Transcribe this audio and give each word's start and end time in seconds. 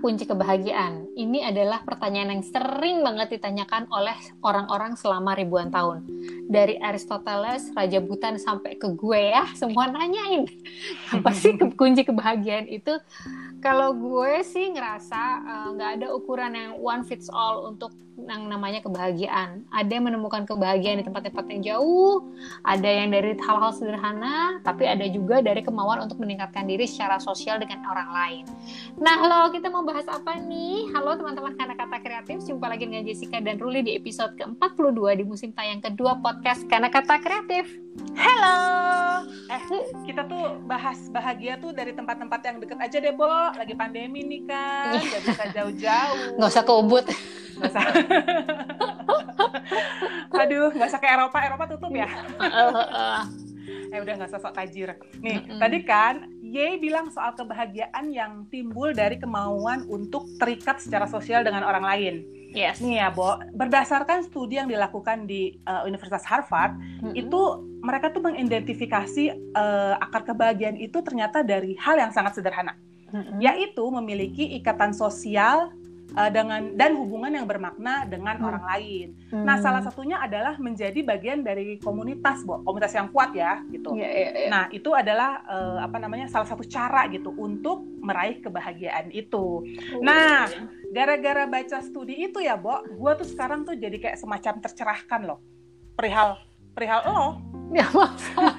kunci 0.00 0.24
kebahagiaan? 0.24 1.12
Ini 1.14 1.50
adalah 1.52 1.84
pertanyaan 1.84 2.38
yang 2.38 2.44
sering 2.46 3.04
banget 3.04 3.38
ditanyakan 3.38 3.86
oleh 3.92 4.16
orang-orang 4.40 4.96
selama 4.96 5.36
ribuan 5.36 5.68
tahun. 5.68 6.06
Dari 6.48 6.80
Aristoteles, 6.80 7.70
Raja 7.76 8.00
Butan 8.00 8.40
sampai 8.40 8.80
ke 8.80 8.88
gue 8.94 9.34
ya, 9.34 9.44
semua 9.54 9.90
nanyain. 9.90 10.48
Apa 11.14 11.30
sih 11.36 11.54
kunci 11.76 12.02
kebahagiaan 12.06 12.66
itu? 12.66 12.96
Kalau 13.58 13.92
gue 13.92 14.40
sih 14.46 14.70
ngerasa 14.72 15.22
eh, 15.42 15.68
nggak 15.76 15.90
uh, 15.90 15.96
ada 15.98 16.06
ukuran 16.14 16.52
yang 16.54 16.72
one 16.78 17.02
fits 17.02 17.26
all 17.28 17.68
untuk 17.68 17.90
yang 18.28 18.44
namanya 18.46 18.84
kebahagiaan. 18.84 19.64
Ada 19.72 19.88
yang 19.88 20.12
menemukan 20.12 20.44
kebahagiaan 20.44 21.00
di 21.00 21.04
tempat-tempat 21.08 21.44
yang 21.48 21.60
jauh, 21.64 22.28
ada 22.60 22.84
yang 22.84 23.08
dari 23.08 23.32
hal-hal 23.40 23.72
sederhana, 23.72 24.60
tapi 24.60 24.84
ada 24.84 25.08
juga 25.08 25.40
dari 25.40 25.64
kemauan 25.64 26.04
untuk 26.04 26.20
meningkatkan 26.20 26.68
diri 26.68 26.84
secara 26.84 27.16
sosial 27.16 27.56
dengan 27.56 27.82
orang 27.88 28.10
lain. 28.12 28.44
Nah, 29.00 29.16
halo, 29.16 29.48
kita 29.50 29.72
mau 29.72 29.82
bahas 29.82 30.04
apa 30.06 30.36
nih? 30.36 30.92
Halo 30.92 31.16
teman-teman 31.16 31.56
Karena 31.56 31.74
Kata 31.74 31.98
Kreatif, 32.04 32.44
jumpa 32.44 32.68
lagi 32.68 32.84
dengan 32.84 33.08
Jessica 33.08 33.40
dan 33.40 33.56
Ruli 33.56 33.80
di 33.80 33.96
episode 33.96 34.36
ke-42 34.36 35.00
di 35.16 35.24
musim 35.24 35.50
tayang 35.56 35.80
kedua 35.80 36.20
podcast 36.20 36.68
Karena 36.68 36.92
Kata 36.92 37.16
Kreatif. 37.18 37.87
Halo! 38.18 38.58
Eh, 39.48 39.62
kita 40.06 40.26
tuh 40.28 40.60
bahas 40.66 40.98
bahagia 41.10 41.58
tuh 41.58 41.74
dari 41.74 41.96
tempat-tempat 41.96 42.40
yang 42.44 42.56
deket 42.62 42.78
aja 42.78 42.96
deh, 43.02 43.14
Bo. 43.14 43.28
Lagi 43.54 43.74
pandemi 43.74 44.22
nih 44.26 44.42
kan, 44.46 44.98
gak 45.12 45.22
bisa 45.26 45.44
jauh-jauh. 45.54 46.38
Nggak 46.38 46.50
usah 46.50 46.64
ke 46.64 46.72
Ubud. 46.72 47.04
Nggak 47.58 47.70
usah. 47.74 47.84
Aduh, 50.44 50.70
nggak 50.70 50.88
usah 50.88 51.00
ke 51.02 51.08
Eropa. 51.10 51.38
Eropa 51.42 51.64
tutup 51.66 51.92
ya? 51.92 52.08
eh 53.92 53.98
udah 54.00 54.14
nggak 54.20 54.30
sosok 54.32 54.52
tajir. 54.54 54.96
Nih, 55.20 55.42
mm 55.42 55.56
-mm. 55.56 55.60
tadi 55.60 55.78
kan 55.84 56.14
Ye 56.48 56.80
bilang 56.80 57.12
soal 57.12 57.36
kebahagiaan 57.36 58.08
yang 58.08 58.48
timbul 58.48 58.96
dari 58.96 59.20
kemauan 59.20 59.84
untuk 59.92 60.24
terikat 60.40 60.80
secara 60.80 61.04
sosial 61.04 61.44
dengan 61.44 61.60
orang 61.60 61.84
lain. 61.84 62.14
Yes. 62.52 62.80
Nih 62.80 62.96
ya, 62.96 63.12
Bo, 63.12 63.36
berdasarkan 63.52 64.24
studi 64.24 64.56
yang 64.56 64.68
dilakukan 64.68 65.28
di 65.28 65.60
uh, 65.68 65.84
Universitas 65.84 66.24
Harvard, 66.24 66.80
mm 66.80 67.12
-hmm. 67.12 67.14
itu 67.14 67.40
mereka 67.84 68.10
tuh 68.10 68.24
mengidentifikasi 68.24 69.36
uh, 69.52 69.94
akar 70.00 70.24
kebahagiaan 70.24 70.80
itu 70.80 70.98
ternyata 71.04 71.44
dari 71.44 71.76
hal 71.76 72.00
yang 72.00 72.10
sangat 72.10 72.40
sederhana, 72.40 72.74
mm 73.12 73.20
-hmm. 73.20 73.38
yaitu 73.44 73.84
memiliki 73.92 74.56
ikatan 74.56 74.96
sosial 74.96 75.70
uh, 76.18 76.30
dengan 76.34 76.74
dan 76.74 76.98
hubungan 76.98 77.30
yang 77.30 77.46
bermakna 77.46 78.02
dengan 78.10 78.42
hmm. 78.42 78.48
orang 78.50 78.64
lain. 78.74 79.06
Hmm. 79.30 79.46
Nah, 79.46 79.56
salah 79.62 79.86
satunya 79.86 80.18
adalah 80.18 80.58
menjadi 80.58 80.98
bagian 81.06 81.46
dari 81.46 81.78
komunitas, 81.78 82.42
Bo. 82.42 82.58
Komunitas 82.66 82.98
yang 82.98 83.14
kuat 83.14 83.30
ya, 83.38 83.62
gitu. 83.70 83.94
Yeah, 83.94 84.10
yeah, 84.10 84.30
yeah. 84.34 84.50
Nah, 84.50 84.64
itu 84.74 84.90
adalah 84.90 85.46
uh, 85.46 85.78
apa 85.86 86.02
namanya? 86.02 86.26
salah 86.28 86.44
satu 86.50 86.66
cara 86.66 87.06
gitu 87.08 87.30
untuk 87.30 87.86
meraih 88.02 88.42
kebahagiaan 88.42 89.14
itu. 89.14 89.62
Oh, 89.64 90.02
nah, 90.02 90.50
gara-gara 90.90 91.46
baca 91.46 91.78
studi 91.80 92.26
itu 92.26 92.42
ya, 92.42 92.58
Bo, 92.58 92.82
gua 92.98 93.14
tuh 93.14 93.28
sekarang 93.28 93.62
tuh 93.62 93.78
jadi 93.78 93.96
kayak 93.96 94.18
semacam 94.18 94.58
tercerahkan 94.58 95.20
loh. 95.24 95.38
Perihal 95.94 96.48
perihal 96.78 97.02
lo. 97.10 97.22
Ya 97.68 97.86
masa. 97.92 98.56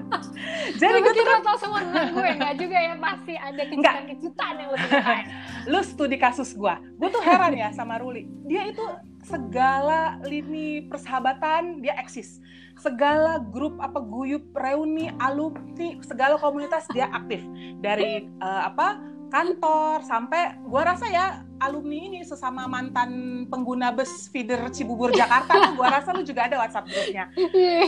Jadi 0.80 0.96
gue 1.02 1.14
kira 1.14 1.38
tau 1.44 1.56
semua 1.60 1.80
gue 1.84 2.30
nggak 2.40 2.54
juga 2.58 2.78
ya 2.78 2.94
pasti 2.98 3.34
ada 3.36 3.62
kejutan-kejutan 3.68 4.52
yang 4.58 4.70
lebih 4.74 4.90
lain. 4.90 5.26
Lu 5.68 5.80
studi 5.84 6.16
kasus 6.16 6.56
gue, 6.56 6.74
gue 6.98 7.08
tuh 7.12 7.22
heran 7.22 7.54
ya 7.54 7.68
sama 7.70 8.00
Ruli. 8.00 8.26
Dia 8.48 8.66
itu 8.70 8.82
segala 9.22 10.18
lini 10.24 10.88
persahabatan 10.88 11.84
dia 11.84 11.94
eksis. 12.00 12.40
Segala 12.80 13.38
grup 13.38 13.76
apa 13.78 14.00
guyup 14.00 14.50
reuni 14.56 15.12
alumni 15.20 16.00
segala 16.00 16.40
komunitas 16.40 16.88
dia 16.96 17.12
aktif 17.12 17.44
dari 17.84 18.26
uh, 18.40 18.72
apa 18.72 18.98
kantor 19.30 20.02
sampai 20.02 20.58
gue 20.64 20.82
rasa 20.82 21.06
ya 21.06 21.26
alumni 21.60 21.98
ini 22.08 22.20
sesama 22.24 22.64
mantan 22.64 23.44
pengguna 23.52 23.92
bus 23.92 24.32
feeder 24.32 24.64
Cibubur 24.72 25.12
Jakarta 25.12 25.52
tuh 25.60 25.72
gue 25.76 25.86
rasa 25.86 26.16
lu 26.16 26.24
juga 26.24 26.48
ada 26.48 26.56
WhatsApp 26.56 26.88
grupnya 26.88 27.28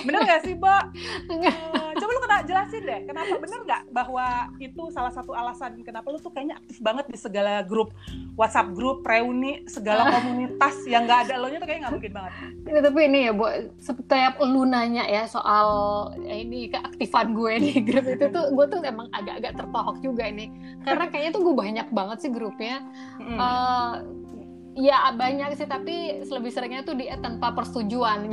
bener 0.04 0.20
gak 0.28 0.40
sih 0.44 0.54
Mbak? 0.54 0.82
Uh, 1.32 1.90
coba 1.96 2.10
lu 2.12 2.20
kena 2.20 2.38
jelasin 2.44 2.82
deh 2.84 3.00
kenapa 3.08 3.34
bener 3.40 3.60
gak 3.64 3.82
bahwa 3.88 4.26
itu 4.60 4.82
salah 4.92 5.08
satu 5.08 5.32
alasan 5.32 5.80
kenapa 5.80 6.12
lu 6.12 6.20
tuh 6.20 6.28
kayaknya 6.28 6.60
aktif 6.60 6.78
banget 6.84 7.08
di 7.08 7.16
segala 7.16 7.64
grup 7.64 7.96
WhatsApp 8.36 8.76
grup 8.76 9.00
reuni 9.08 9.64
segala 9.64 10.12
komunitas 10.20 10.76
yang 10.84 11.08
gak 11.08 11.32
ada 11.32 11.40
lo 11.40 11.48
nya 11.48 11.56
tuh 11.56 11.66
kayaknya 11.66 11.88
gak 11.88 11.94
mungkin 11.96 12.12
banget 12.12 12.32
ya, 12.68 12.80
tapi 12.84 12.98
ini 13.08 13.18
ya 13.24 13.32
Bu 13.32 13.46
setiap 13.80 14.34
lu 14.44 14.62
nanya 14.68 15.04
ya 15.08 15.24
soal 15.24 15.66
ya 16.20 16.36
ini 16.36 16.68
keaktifan 16.68 17.32
gue 17.32 17.52
di 17.56 17.72
grup 17.80 18.04
itu 18.04 18.28
tuh 18.28 18.52
gue 18.52 18.64
tuh 18.68 18.78
emang 18.84 19.08
agak-agak 19.16 19.56
tertohok 19.56 19.96
juga 20.04 20.28
ini 20.28 20.52
karena 20.84 21.08
kayaknya 21.08 21.30
tuh 21.32 21.42
gue 21.48 21.54
banyak 21.56 21.88
banget 21.88 22.18
sih 22.20 22.30
grupnya 22.30 22.84
hmm. 23.16 23.40
uh, 23.40 23.61
uh, 23.62 23.94
ya 24.72 25.12
banyak 25.12 25.52
sih 25.52 25.68
tapi 25.68 26.24
lebih 26.24 26.48
seringnya 26.48 26.80
tuh 26.84 26.96
di 26.96 27.08
tanpa 27.20 27.52
persetujuan. 27.52 28.28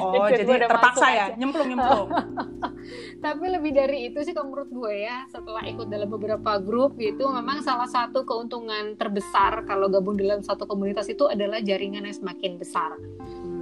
Oh 0.00 0.24
jadi, 0.32 0.48
jadi 0.48 0.64
terpaksa 0.64 1.06
ya? 1.12 1.26
nyemplung 1.36 1.68
nyemplung. 1.76 2.08
Tapi 3.24 3.44
lebih 3.52 3.76
dari 3.76 4.08
itu 4.08 4.16
sih 4.24 4.32
kalau 4.32 4.48
menurut 4.48 4.70
gue 4.72 5.04
ya 5.04 5.28
setelah 5.28 5.60
ikut 5.68 5.92
dalam 5.92 6.08
beberapa 6.08 6.56
grup 6.56 6.96
gitu 6.96 7.28
memang 7.28 7.60
salah 7.60 7.84
satu 7.84 8.24
keuntungan 8.24 8.96
terbesar 8.96 9.68
kalau 9.68 9.92
gabung 9.92 10.16
dalam 10.16 10.40
satu 10.40 10.64
komunitas 10.64 11.04
itu 11.12 11.28
adalah 11.28 11.60
jaringan 11.60 12.08
yang 12.08 12.16
semakin 12.16 12.56
besar 12.56 12.96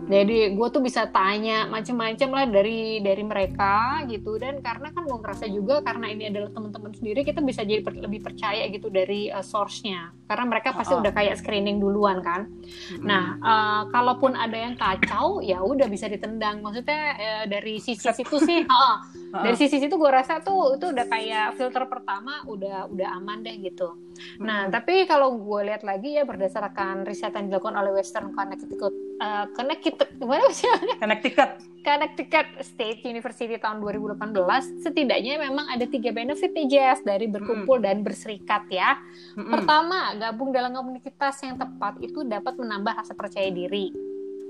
jadi 0.09 0.57
gue 0.57 0.69
tuh 0.73 0.81
bisa 0.81 1.05
tanya 1.13 1.69
macam-macam 1.69 2.29
lah 2.33 2.45
dari 2.49 3.05
dari 3.05 3.21
mereka 3.21 4.01
gitu 4.09 4.41
dan 4.41 4.65
karena 4.65 4.89
kan 4.89 5.05
gue 5.05 5.19
ngerasa 5.21 5.45
juga 5.53 5.85
karena 5.85 6.09
ini 6.09 6.33
adalah 6.33 6.49
teman-teman 6.49 6.97
sendiri 6.97 7.21
kita 7.29 7.45
bisa 7.45 7.61
jadi 7.63 7.85
per, 7.85 7.93
lebih 7.93 8.25
percaya 8.25 8.65
gitu 8.73 8.89
dari 8.89 9.29
uh, 9.29 9.45
source-nya 9.45 10.17
karena 10.25 10.45
mereka 10.49 10.73
pasti 10.73 10.97
uh 10.97 11.01
-uh. 11.01 11.05
udah 11.05 11.13
kayak 11.13 11.37
screening 11.41 11.81
duluan 11.81 12.21
kan. 12.25 12.49
Hmm. 12.49 13.05
Nah 13.05 13.25
uh, 13.41 13.83
kalaupun 13.93 14.37
ada 14.37 14.57
yang 14.57 14.77
kacau 14.77 15.45
ya 15.45 15.61
udah 15.61 15.89
bisa 15.89 16.09
ditendang. 16.09 16.61
Maksudnya 16.61 17.03
uh, 17.17 17.45
dari 17.49 17.81
sisi 17.81 18.09
situ 18.09 18.37
sih, 18.41 18.65
uh, 18.69 18.77
uh, 18.77 18.97
dari 19.45 19.57
sisi 19.57 19.81
situ 19.81 19.97
gue 19.97 20.11
rasa 20.11 20.41
tuh 20.41 20.77
itu 20.77 20.93
udah 20.93 21.07
kayak 21.09 21.57
filter 21.57 21.85
pertama 21.89 22.45
udah 22.45 22.89
udah 22.93 23.09
aman 23.21 23.45
deh 23.45 23.57
gitu. 23.61 23.97
Nah 24.41 24.69
tapi 24.69 25.09
kalau 25.09 25.37
gue 25.37 25.61
lihat 25.69 25.85
lagi 25.85 26.17
ya 26.17 26.29
berdasarkan 26.29 27.09
riset 27.09 27.33
yang 27.33 27.49
dilakukan 27.49 27.77
oleh 27.77 27.97
Western 27.97 28.33
Connecticut 28.37 29.08
uh, 29.19 29.47
Connecticut 29.53 30.11
gimana 30.17 30.49
sih 30.55 30.67
Connecticut 30.99 31.51
Connecticut 31.83 32.49
State 32.65 33.01
University 33.07 33.57
tahun 33.57 33.81
2018 33.81 34.85
setidaknya 34.85 35.41
memang 35.41 35.71
ada 35.71 35.85
tiga 35.87 36.11
benefit 36.11 36.51
nih 36.53 36.67
Jess 36.69 37.01
dari 37.07 37.31
berkumpul 37.31 37.79
mm. 37.81 37.85
dan 37.85 37.97
berserikat 38.03 38.67
ya 38.71 38.99
mm 38.99 39.41
-mm. 39.43 39.53
pertama 39.53 39.99
gabung 40.19 40.51
dalam 40.51 40.75
komunitas 40.75 41.37
yang 41.43 41.57
tepat 41.57 41.97
itu 42.03 42.27
dapat 42.27 42.55
menambah 42.59 42.93
rasa 43.05 43.15
percaya 43.15 43.49
diri 43.49 43.95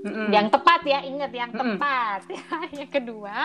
mm 0.03 0.09
-mm. 0.09 0.27
yang 0.33 0.47
tepat 0.51 0.81
ya 0.85 0.99
ingat 1.05 1.31
yang 1.31 1.51
mm 1.51 1.57
-mm. 1.57 1.63
tepat 1.75 2.21
yang 2.79 2.89
kedua 2.89 3.35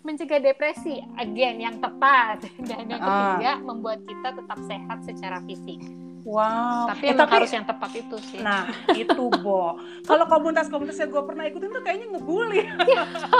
mencegah 0.00 0.40
depresi 0.40 0.96
again 1.20 1.60
yang 1.60 1.76
tepat 1.76 2.40
dan 2.68 2.88
yang 2.88 3.02
ah. 3.02 3.08
ketiga 3.36 3.52
uh. 3.60 3.64
membuat 3.64 4.00
kita 4.08 4.28
tetap 4.32 4.58
sehat 4.64 4.98
secara 5.04 5.38
fisik 5.44 5.80
Wow. 6.30 6.86
Tapi 6.94 7.10
eh, 7.10 7.10
emang 7.10 7.26
tapi, 7.26 7.34
harus 7.42 7.50
yang 7.50 7.66
tepat 7.66 7.90
itu 7.98 8.16
sih. 8.30 8.38
Nah, 8.38 8.70
itu 8.94 9.22
Bo. 9.42 9.82
Kalau 10.06 10.24
komunitas-komunitas 10.30 11.02
yang 11.02 11.10
gue 11.10 11.22
pernah 11.26 11.44
ikutin 11.50 11.70
tuh 11.74 11.82
kayaknya 11.82 12.06
ngebully. 12.14 12.62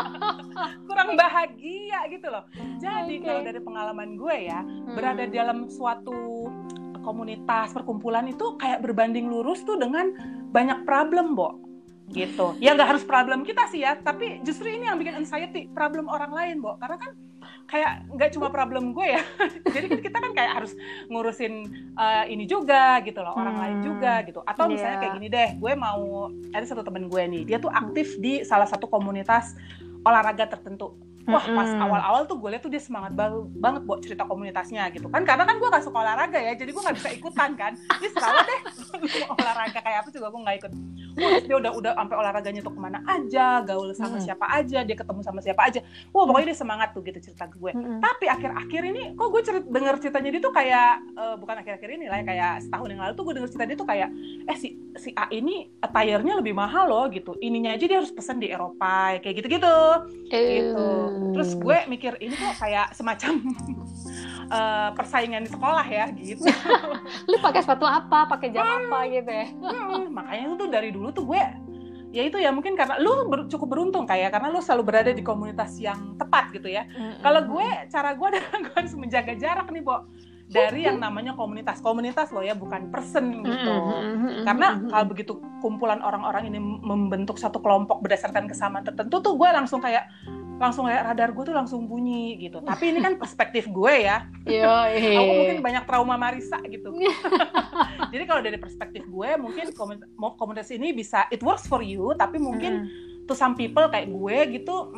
Kurang 0.91 1.15
bahagia 1.15 2.01
gitu 2.11 2.27
loh. 2.27 2.43
Jadi 2.83 3.23
okay. 3.23 3.27
kalau 3.31 3.41
dari 3.47 3.61
pengalaman 3.63 4.19
gue 4.19 4.37
ya, 4.51 4.67
hmm. 4.67 4.99
berada 4.99 5.25
dalam 5.31 5.71
suatu 5.71 6.51
komunitas 7.07 7.71
perkumpulan 7.71 8.27
itu 8.27 8.59
kayak 8.59 8.83
berbanding 8.83 9.31
lurus 9.31 9.63
tuh 9.63 9.79
dengan 9.79 10.11
banyak 10.51 10.83
problem, 10.83 11.39
Bo 11.39 11.71
gitu 12.11 12.59
ya 12.59 12.75
nggak 12.75 12.91
harus 12.91 13.05
problem 13.07 13.47
kita 13.47 13.71
sih 13.71 13.87
ya 13.87 13.95
tapi 13.95 14.43
justru 14.43 14.67
ini 14.67 14.91
yang 14.91 14.99
bikin 14.99 15.15
anxiety 15.23 15.71
problem 15.71 16.11
orang 16.11 16.35
lain 16.35 16.57
Bo 16.59 16.75
karena 16.83 16.99
kan 16.99 17.15
kayak 17.71 18.11
nggak 18.11 18.31
cuma 18.35 18.51
problem 18.51 18.91
gue 18.91 19.15
ya 19.15 19.23
jadi 19.75 19.87
kan 19.87 20.01
kita 20.03 20.19
kan 20.19 20.33
kayak 20.35 20.53
harus 20.59 20.73
ngurusin 21.07 21.71
uh, 21.95 22.27
ini 22.27 22.45
juga 22.51 22.99
gitu 23.07 23.23
loh 23.23 23.33
orang 23.39 23.55
hmm. 23.55 23.63
lain 23.63 23.79
juga 23.87 24.13
gitu 24.27 24.43
atau 24.43 24.67
yeah. 24.67 24.73
misalnya 24.75 24.99
kayak 24.99 25.15
gini 25.23 25.29
deh 25.31 25.51
gue 25.55 25.73
mau 25.79 26.29
ada 26.51 26.67
satu 26.67 26.83
temen 26.83 27.07
gue 27.07 27.23
nih 27.23 27.43
dia 27.47 27.63
tuh 27.63 27.71
aktif 27.71 28.19
di 28.19 28.43
salah 28.43 28.67
satu 28.67 28.91
komunitas 28.91 29.55
olahraga 30.03 30.51
tertentu 30.51 30.99
wah 31.29 31.45
pas 31.45 31.71
awal-awal 31.77 32.23
tuh 32.25 32.37
gue 32.41 32.49
liat 32.57 32.63
tuh 32.65 32.73
dia 32.73 32.81
semangat 32.81 33.13
banget 33.53 33.83
buat 33.85 34.01
cerita 34.01 34.25
komunitasnya 34.25 34.89
gitu 34.95 35.13
kan. 35.13 35.23
Karena 35.27 35.45
kan 35.45 35.57
gue 35.61 35.69
gak 35.69 35.85
suka 35.85 35.99
olahraga 36.01 36.39
ya 36.41 36.53
jadi 36.57 36.71
gue 36.73 36.83
gak 36.83 36.97
bisa 36.97 37.09
ikutan 37.13 37.51
kan. 37.59 37.73
Ini 37.77 38.09
selalu 38.15 38.41
deh 38.49 38.61
olahraga 39.37 39.79
kayak 39.81 39.99
apa 40.07 40.09
juga 40.09 40.27
gue 40.33 40.41
gak 40.41 40.57
ikut. 40.65 40.73
Wah 41.21 41.37
dia 41.43 41.57
udah 41.59 41.73
udah 41.77 41.93
sampai 41.99 42.17
olahraganya 42.17 42.61
tuh 42.65 42.73
ke 42.73 42.81
mana 42.81 42.99
aja 43.05 43.47
gaul 43.67 43.91
sama 43.93 44.17
hmm. 44.17 44.25
siapa 44.25 44.47
aja 44.49 44.79
dia 44.87 44.97
ketemu 44.97 45.21
sama 45.21 45.41
siapa 45.45 45.63
aja. 45.69 45.81
Wah 46.15 46.25
pokoknya 46.25 46.47
dia 46.55 46.59
semangat 46.59 46.89
tuh 46.97 47.03
gitu 47.05 47.19
cerita 47.21 47.47
gue. 47.51 47.73
Hmm. 47.81 48.03
tapi 48.03 48.27
akhir-akhir 48.27 48.83
ini 48.83 49.03
kok 49.15 49.29
gue 49.31 49.43
cerit 49.47 49.65
denger 49.69 49.95
ceritanya 50.03 50.31
dia 50.33 50.43
tuh 50.43 50.55
kayak 50.55 50.93
uh, 51.15 51.35
bukan 51.39 51.61
akhir-akhir 51.63 51.91
ini 51.97 52.07
lah 52.11 52.19
ya, 52.23 52.25
kayak 52.27 52.53
setahun 52.67 52.89
yang 52.91 53.01
lalu 53.03 53.13
tuh 53.15 53.25
gue 53.27 53.35
denger 53.37 53.51
cerita 53.53 53.67
dia 53.67 53.79
tuh 53.79 53.89
kayak 53.89 54.09
eh 54.49 54.57
si 54.59 54.69
si 54.99 55.11
A 55.15 55.29
ini 55.31 55.71
attire-nya 55.81 56.35
lebih 56.41 56.55
mahal 56.57 56.89
loh 56.91 57.07
gitu. 57.13 57.37
Ininya 57.39 57.77
aja 57.77 57.85
dia 57.87 57.99
harus 58.01 58.11
pesen 58.11 58.41
di 58.41 58.51
Eropa 58.51 59.19
kayak 59.21 59.35
gitu-gitu. 59.43 59.77
Gitu 60.31 61.20
terus 61.37 61.51
gue 61.57 61.79
mikir 61.87 62.17
ini 62.19 62.35
kok 62.35 62.57
kayak 62.61 62.93
semacam 62.97 63.41
uh, 64.51 64.91
persaingan 64.99 65.45
di 65.47 65.51
sekolah 65.51 65.87
ya 65.87 66.07
gitu. 66.15 66.45
lu 67.31 67.37
pakai 67.39 67.61
sepatu 67.63 67.87
apa, 67.87 68.27
pakai 68.27 68.49
jam 68.53 68.65
apa 68.65 69.07
gitu 69.09 69.31
ya. 69.31 69.47
Hmm, 69.91 70.13
makanya 70.15 70.55
itu 70.55 70.67
dari 70.71 70.91
dulu 70.95 71.09
tuh 71.11 71.25
gue 71.27 71.43
ya 72.11 72.23
itu 72.27 72.39
ya 72.43 72.51
mungkin 72.51 72.75
karena 72.75 72.99
lu 72.99 73.31
ber, 73.31 73.47
cukup 73.47 73.71
beruntung 73.71 74.03
kayak 74.03 74.35
karena 74.35 74.51
lu 74.51 74.59
selalu 74.59 74.83
berada 74.83 75.11
di 75.15 75.23
komunitas 75.23 75.79
yang 75.79 76.15
tepat 76.19 76.51
gitu 76.55 76.67
ya. 76.71 76.87
Mm-hmm. 76.87 77.23
Kalau 77.23 77.41
gue 77.47 77.69
cara 77.91 78.11
gue 78.15 78.27
adalah 78.35 78.59
gue 78.67 78.75
harus 78.75 78.95
menjaga 78.99 79.33
jarak 79.39 79.67
nih, 79.71 79.83
Bo 79.83 80.07
dari 80.51 80.83
yang 80.83 80.99
namanya 80.99 81.39
komunitas 81.39 81.79
komunitas 81.79 82.35
loh 82.35 82.43
ya 82.43 82.59
bukan 82.59 82.91
person 82.91 83.47
gitu 83.47 83.75
karena 84.43 84.83
kalau 84.91 85.07
begitu 85.07 85.33
kumpulan 85.63 86.03
orang-orang 86.03 86.51
ini 86.51 86.59
membentuk 86.59 87.39
satu 87.39 87.63
kelompok 87.63 88.03
berdasarkan 88.03 88.51
kesamaan 88.51 88.83
tertentu 88.83 89.23
tuh 89.23 89.39
gue 89.39 89.47
langsung 89.47 89.79
kayak 89.79 90.11
langsung 90.61 90.85
kayak 90.85 91.03
radar 91.09 91.33
gue 91.33 91.45
tuh 91.49 91.57
langsung 91.57 91.89
bunyi 91.89 92.37
gitu. 92.37 92.61
Tapi 92.61 92.93
ini 92.93 93.01
kan 93.01 93.17
perspektif 93.17 93.65
gue 93.73 93.95
ya. 94.05 94.29
Iya. 94.45 94.93
Aku 95.17 95.33
mungkin 95.33 95.59
banyak 95.65 95.85
trauma 95.89 96.21
Marisa 96.21 96.61
gitu. 96.69 96.93
Jadi 98.13 98.25
kalau 98.29 98.45
dari 98.45 98.61
perspektif 98.61 99.09
gue 99.09 99.31
mungkin 99.41 99.73
komunitas 100.37 100.69
ini 100.69 100.93
bisa 100.93 101.25
it 101.33 101.41
works 101.41 101.65
for 101.65 101.81
you, 101.81 102.13
tapi 102.13 102.37
mungkin 102.37 102.85
mm. 102.85 103.25
to 103.25 103.33
some 103.33 103.57
people 103.57 103.89
kayak 103.89 104.13
gue 104.13 104.61
gitu 104.61 104.93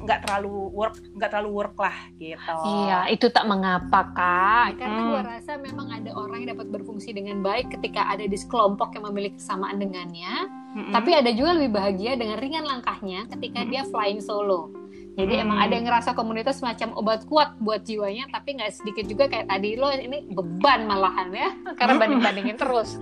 nggak 0.00 0.18
mm, 0.18 0.24
terlalu 0.24 0.72
work 0.72 0.96
nggak 1.12 1.28
terlalu 1.28 1.50
work 1.60 1.76
lah 1.76 1.96
gitu. 2.16 2.56
Iya, 2.88 3.12
itu 3.12 3.28
tak 3.28 3.44
mengapa 3.44 4.16
kak. 4.16 4.80
Karena 4.80 5.00
hmm. 5.04 5.10
gue 5.12 5.20
rasa 5.28 5.52
memang 5.60 5.92
ada 5.92 6.10
orang 6.16 6.40
yang 6.40 6.56
dapat 6.56 6.72
berfungsi 6.72 7.12
dengan 7.12 7.44
baik 7.44 7.68
ketika 7.68 8.08
ada 8.08 8.24
di 8.24 8.36
sekelompok 8.40 8.96
yang 8.96 9.04
memiliki 9.12 9.36
kesamaan 9.36 9.76
dengannya. 9.76 10.48
Mm 10.72 10.88
-hmm. 10.88 10.92
Tapi 10.96 11.10
ada 11.12 11.28
juga 11.36 11.52
lebih 11.52 11.76
bahagia 11.76 12.16
dengan 12.16 12.40
ringan 12.40 12.64
langkahnya 12.64 13.28
ketika 13.28 13.60
mm 13.60 13.64
-hmm. 13.68 13.72
dia 13.76 13.82
flying 13.92 14.24
solo. 14.24 14.81
Jadi 15.12 15.34
hmm. 15.36 15.44
emang 15.44 15.58
ada 15.60 15.72
yang 15.76 15.84
ngerasa 15.84 16.16
komunitas 16.16 16.64
semacam 16.64 16.96
obat 16.96 17.28
kuat 17.28 17.52
buat 17.60 17.84
jiwanya, 17.84 18.32
tapi 18.32 18.56
nggak 18.56 18.72
sedikit 18.72 19.04
juga 19.04 19.28
kayak 19.28 19.52
tadi 19.52 19.76
lo 19.76 19.92
ini 19.92 20.24
beban 20.32 20.88
malahan 20.88 21.28
ya, 21.36 21.50
karena 21.76 22.00
banding-bandingin 22.00 22.56
terus. 22.56 22.96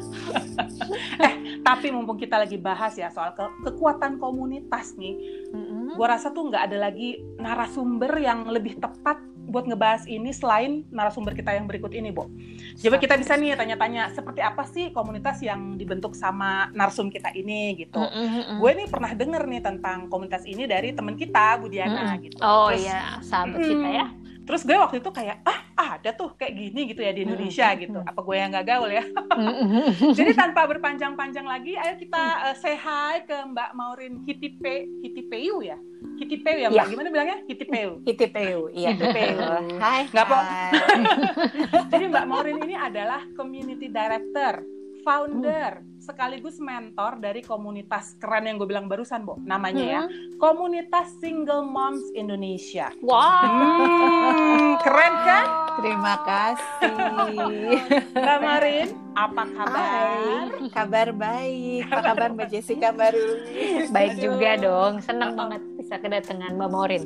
eh, 1.27 1.63
tapi 1.63 1.95
mumpung 1.95 2.19
kita 2.19 2.35
lagi 2.43 2.59
bahas 2.59 2.99
ya 2.99 3.15
soal 3.15 3.31
ke 3.39 3.47
kekuatan 3.63 4.19
komunitas 4.19 4.99
nih, 4.99 5.15
mm-hmm. 5.55 5.95
gua 5.95 6.19
rasa 6.19 6.35
tuh 6.35 6.51
nggak 6.51 6.67
ada 6.67 6.91
lagi 6.91 7.23
narasumber 7.39 8.11
yang 8.19 8.43
lebih 8.51 8.83
tepat 8.83 9.30
buat 9.51 9.67
ngebahas 9.67 10.07
ini 10.07 10.31
selain 10.31 10.87
narasumber 10.89 11.35
kita 11.35 11.53
yang 11.53 11.67
berikut 11.67 11.91
ini, 11.93 12.15
Bo. 12.15 12.31
Coba 12.81 12.97
kita 12.97 13.19
bisa 13.19 13.35
nih 13.37 13.59
tanya-tanya 13.59 14.15
seperti 14.15 14.41
apa 14.41 14.65
sih 14.65 14.95
komunitas 14.95 15.43
yang 15.43 15.77
dibentuk 15.77 16.15
sama 16.15 16.71
narsum 16.73 17.11
kita 17.11 17.35
ini 17.35 17.77
gitu. 17.77 18.01
Mm 18.01 18.27
-hmm. 18.31 18.57
Gue 18.63 18.71
nih 18.79 18.87
pernah 18.89 19.13
denger 19.13 19.43
nih 19.45 19.61
tentang 19.61 20.07
komunitas 20.09 20.47
ini 20.47 20.65
dari 20.65 20.95
temen 20.95 21.19
kita 21.19 21.59
Budiana 21.61 21.93
mm 21.93 22.07
-hmm. 22.09 22.25
gitu. 22.25 22.37
Oh 22.41 22.71
iya, 22.71 23.19
sahabat 23.21 23.61
mm, 23.61 23.69
kita 23.69 23.89
ya. 23.91 24.07
Terus 24.45 24.63
gue 24.67 24.77
waktu 24.77 24.99
itu 24.99 25.11
kayak 25.13 25.45
ah 25.47 25.61
ada 26.01 26.11
tuh 26.17 26.33
kayak 26.37 26.55
gini 26.57 26.81
gitu 26.91 27.01
ya 27.05 27.13
di 27.13 27.23
Indonesia 27.25 27.67
mm 27.69 27.73
-hmm. 27.75 27.83
gitu. 27.85 27.99
Apa 28.01 28.21
gue 28.25 28.37
yang 28.37 28.51
gak 28.53 28.67
gaul 28.67 28.91
ya? 28.91 29.05
Jadi 30.19 30.33
tanpa 30.37 30.65
berpanjang-panjang 30.69 31.47
lagi, 31.47 31.77
ayo 31.77 31.95
kita 32.01 32.23
uh, 32.51 32.55
say 32.57 32.77
hi 32.77 33.25
ke 33.25 33.37
Mbak 33.37 33.71
Maureen 33.77 34.15
Hitipe 34.25 34.89
Hitipeyu 35.05 35.65
ya. 35.65 35.79
Hitipeu 36.21 36.57
ya 36.57 36.69
Mbak? 36.69 36.85
Ya. 36.85 36.93
Gimana 36.93 37.09
bilangnya? 37.13 37.39
Hitipeu. 37.49 37.91
Hitipeu, 38.05 38.61
iya. 38.73 38.93
Hitipeu. 38.93 39.37
Hai. 39.83 40.09
Nggak 40.09 40.27
po. 40.29 40.39
Jadi 41.93 42.05
Mbak 42.09 42.27
Maureen 42.29 42.59
ini 42.65 42.77
adalah 42.77 43.25
Community 43.37 43.89
Director, 43.89 44.65
founder. 45.05 45.90
Sekaligus 46.01 46.57
mentor 46.57 47.21
dari 47.21 47.45
komunitas 47.45 48.17
keren 48.17 48.49
yang 48.49 48.57
gue 48.57 48.65
bilang 48.65 48.89
barusan, 48.89 49.23
Bo. 49.23 49.37
Namanya 49.45 49.85
ya, 49.85 50.03
hmm. 50.09 50.11
ya, 50.11 50.39
Komunitas 50.41 51.13
Single 51.21 51.69
Moms 51.69 52.09
Indonesia. 52.17 52.89
Wow. 53.05 53.45
Hmm, 53.45 54.81
keren 54.81 55.15
kan? 55.23 55.47
Terima 55.81 56.15
kasih. 56.25 56.97
Mbak 58.17 58.39
Marin, 58.41 58.89
apa 59.13 59.43
kabar? 59.45 59.85
Hai, 60.57 60.69
kabar 60.73 61.09
baik. 61.13 61.83
Apa 61.93 62.01
kabar 62.01 62.29
Mbak 62.33 62.49
Jessica 62.49 62.89
baru? 62.97 63.29
Baik 63.93 64.17
juga 64.17 64.57
dong. 64.57 65.05
Senang 65.05 65.37
banget 65.37 65.61
bisa 65.77 66.01
kedatangan 66.01 66.57
Mbak 66.57 66.71
Morin. 66.73 67.05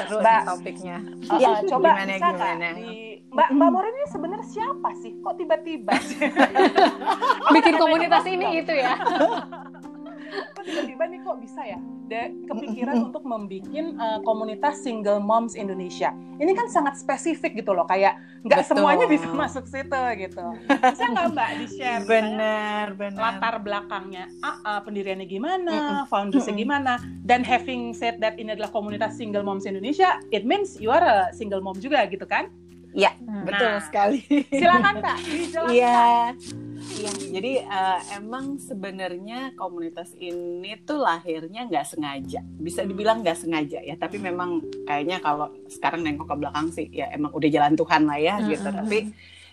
Seru 0.00 0.24
Mbak, 0.24 0.40
topiknya. 0.48 0.96
Uh, 1.28 1.38
ya, 1.38 1.60
coba 1.68 2.00
gimana, 2.00 2.12
bisa 2.16 2.28
gimana? 2.32 2.68
Di, 2.72 3.11
Mbak 3.32 3.48
Mbak 3.56 3.70
Morin 3.72 3.94
ini 3.96 4.08
sebenarnya 4.12 4.48
siapa 4.48 4.90
sih? 5.00 5.16
Kok 5.24 5.34
tiba-tiba? 5.40 5.96
Bikin 7.56 7.74
komunitas 7.80 8.24
ini 8.28 8.60
gitu 8.60 8.76
ya? 8.76 9.00
kok 10.56 10.64
tiba-tiba 10.64 11.04
nih 11.08 11.18
kok 11.24 11.36
bisa 11.40 11.60
ya? 11.64 11.80
De 12.12 12.28
kepikiran 12.44 13.08
untuk 13.08 13.24
membuat 13.24 13.72
uh, 13.72 14.20
komunitas 14.20 14.84
single 14.84 15.16
moms 15.16 15.56
Indonesia. 15.56 16.12
Ini 16.12 16.52
kan 16.52 16.68
sangat 16.68 17.00
spesifik 17.00 17.64
gitu 17.64 17.72
loh 17.72 17.88
kayak 17.88 18.20
nggak 18.44 18.68
semuanya 18.68 19.08
bisa 19.08 19.24
masuk 19.32 19.64
situ 19.64 20.02
gitu. 20.20 20.44
Bisa 20.68 21.04
nggak 21.08 21.26
mbak 21.32 21.50
di 21.56 21.66
share 21.72 22.04
benar 22.04 22.92
benar. 23.00 23.16
latar 23.16 23.54
belakangnya? 23.64 24.28
Uh, 24.44 24.60
uh, 24.60 24.78
pendiriannya 24.84 25.24
gimana? 25.24 26.04
Foundersnya 26.12 26.52
gimana? 26.52 27.00
Dan 27.24 27.48
having 27.48 27.96
said 27.96 28.20
that 28.20 28.36
ini 28.36 28.52
adalah 28.52 28.68
komunitas 28.68 29.16
single 29.16 29.40
moms 29.40 29.64
Indonesia 29.64 30.20
it 30.28 30.44
means 30.44 30.76
you 30.76 30.92
are 30.92 31.04
a 31.04 31.32
single 31.32 31.64
mom 31.64 31.80
juga 31.80 32.04
gitu 32.12 32.28
kan 32.28 32.52
Ya, 32.92 33.16
nah, 33.24 33.40
betul 33.48 33.72
sekali. 33.88 34.20
Silakan 34.60 34.94
Kak, 35.00 35.18
Iya. 35.72 36.36
Iya, 36.82 37.12
jadi 37.30 37.52
uh, 37.70 38.00
emang 38.18 38.58
sebenarnya 38.58 39.54
komunitas 39.54 40.12
ini 40.18 40.76
tuh 40.82 41.00
lahirnya 41.00 41.64
nggak 41.70 41.86
sengaja. 41.88 42.42
Bisa 42.42 42.82
dibilang 42.82 43.22
nggak 43.22 43.38
sengaja 43.38 43.80
ya, 43.80 43.94
tapi 43.96 44.18
memang 44.18 44.60
kayaknya 44.84 45.22
kalau 45.22 45.48
sekarang 45.70 46.02
nengok 46.02 46.26
ke 46.26 46.36
belakang 46.36 46.68
sih 46.74 46.90
ya 46.90 47.08
emang 47.14 47.30
udah 47.32 47.48
jalan 47.48 47.74
Tuhan 47.78 48.02
lah 48.04 48.18
ya 48.18 48.34
gitu. 48.44 48.68
Tapi 48.68 48.98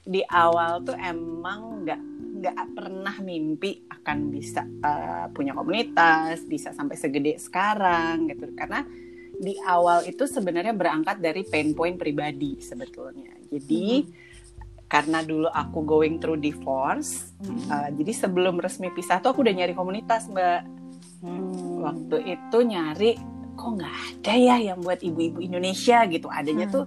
di 0.03 0.21
awal 0.25 0.81
tuh 0.81 0.97
emang 0.97 1.85
nggak 1.85 2.01
nggak 2.39 2.57
pernah 2.73 3.15
mimpi 3.21 3.83
akan 3.87 4.17
bisa 4.33 4.65
uh, 4.65 5.29
punya 5.29 5.53
komunitas, 5.53 6.41
bisa 6.49 6.73
sampai 6.73 6.97
segede 6.97 7.37
sekarang 7.37 8.25
gitu. 8.25 8.51
Karena 8.57 8.81
di 9.39 9.55
awal 9.63 10.03
itu 10.03 10.27
sebenarnya 10.27 10.75
berangkat 10.75 11.23
dari 11.23 11.47
pain 11.47 11.71
point 11.71 11.95
pribadi 11.95 12.59
sebetulnya. 12.59 13.33
Jadi 13.47 14.03
hmm 14.03 14.27
karena 14.89 15.21
dulu 15.21 15.45
aku 15.45 15.85
going 15.85 16.17
through 16.17 16.41
divorce, 16.41 17.29
hmm. 17.45 17.69
uh, 17.69 17.89
jadi 17.93 18.25
sebelum 18.25 18.57
resmi 18.57 18.89
pisah 18.89 19.21
tuh 19.21 19.29
aku 19.37 19.45
udah 19.45 19.53
nyari 19.53 19.77
komunitas 19.77 20.25
mbak. 20.33 20.65
Hmm. 21.21 21.85
Waktu 21.85 22.17
itu 22.25 22.57
nyari 22.65 23.13
kok 23.53 23.69
nggak 23.77 23.95
ada 24.17 24.33
ya 24.33 24.55
yang 24.73 24.81
buat 24.81 25.05
ibu-ibu 25.05 25.45
Indonesia 25.45 26.01
gitu. 26.09 26.25
Adanya 26.25 26.65
hmm. 26.65 26.73
tuh 26.73 26.83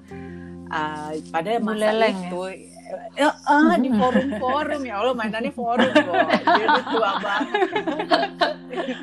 uh, 0.67 1.15
pada 1.31 1.63
masa 1.63 1.95
Buleleng, 1.95 2.19
itu. 2.27 2.43
Ya? 2.43 2.72
Ya, 3.17 3.31
uh, 3.49 3.75
di 3.77 3.89
forum-forum. 3.93 4.81
Ya 4.85 4.95
Allah 5.01 5.15
mainannya 5.17 5.53
forum 5.53 5.91
kok. 5.93 6.13
Jadi 6.43 6.81
tua 6.89 7.11
banget. 7.21 7.55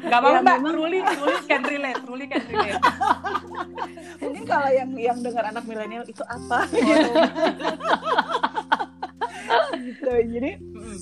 Gak 0.10 0.19
apa-apa 0.19 0.41
Mbak, 0.41 0.58
memang... 0.60 0.74
Ruli, 0.74 1.00
Ruli 1.01 1.38
can 1.46 1.63
relate, 1.65 2.01
Ruli 2.05 2.25
can 2.25 2.43
relate. 2.50 2.81
Mungkin 4.19 4.43
kalau 4.46 4.69
yang 4.74 4.89
yang 4.98 5.17
dengar 5.22 5.43
anak 5.50 5.63
milenial 5.65 6.03
itu 6.05 6.24
apa? 6.25 6.65
gitu. 9.79 10.12
Jadi 10.12 10.51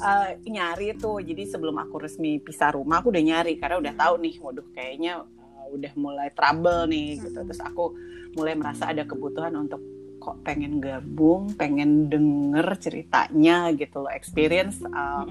uh, 0.03 0.29
nyari 0.45 0.87
tuh. 0.99 1.19
Jadi 1.23 1.43
sebelum 1.47 1.75
aku 1.81 2.03
resmi 2.03 2.39
pisah 2.43 2.75
rumah 2.75 2.99
aku 3.01 3.09
udah 3.11 3.23
nyari. 3.23 3.55
Karena 3.59 3.79
udah 3.81 3.93
tahu 3.95 4.13
nih 4.21 4.35
waduh 4.39 4.67
kayaknya 4.75 5.23
uh, 5.23 5.67
udah 5.73 5.91
mulai 5.95 6.29
trouble 6.35 6.87
nih 6.91 7.19
gitu. 7.23 7.39
Terus 7.43 7.61
aku 7.63 7.95
mulai 8.37 8.53
merasa 8.53 8.91
ada 8.91 9.03
kebutuhan 9.07 9.55
untuk 9.57 9.81
kok 10.27 10.43
pengen 10.43 10.83
gabung 10.83 11.55
pengen 11.55 12.11
denger 12.11 12.67
ceritanya 12.75 13.71
gitu 13.71 14.03
loh 14.03 14.11
experience 14.11 14.83
uh, 14.83 15.23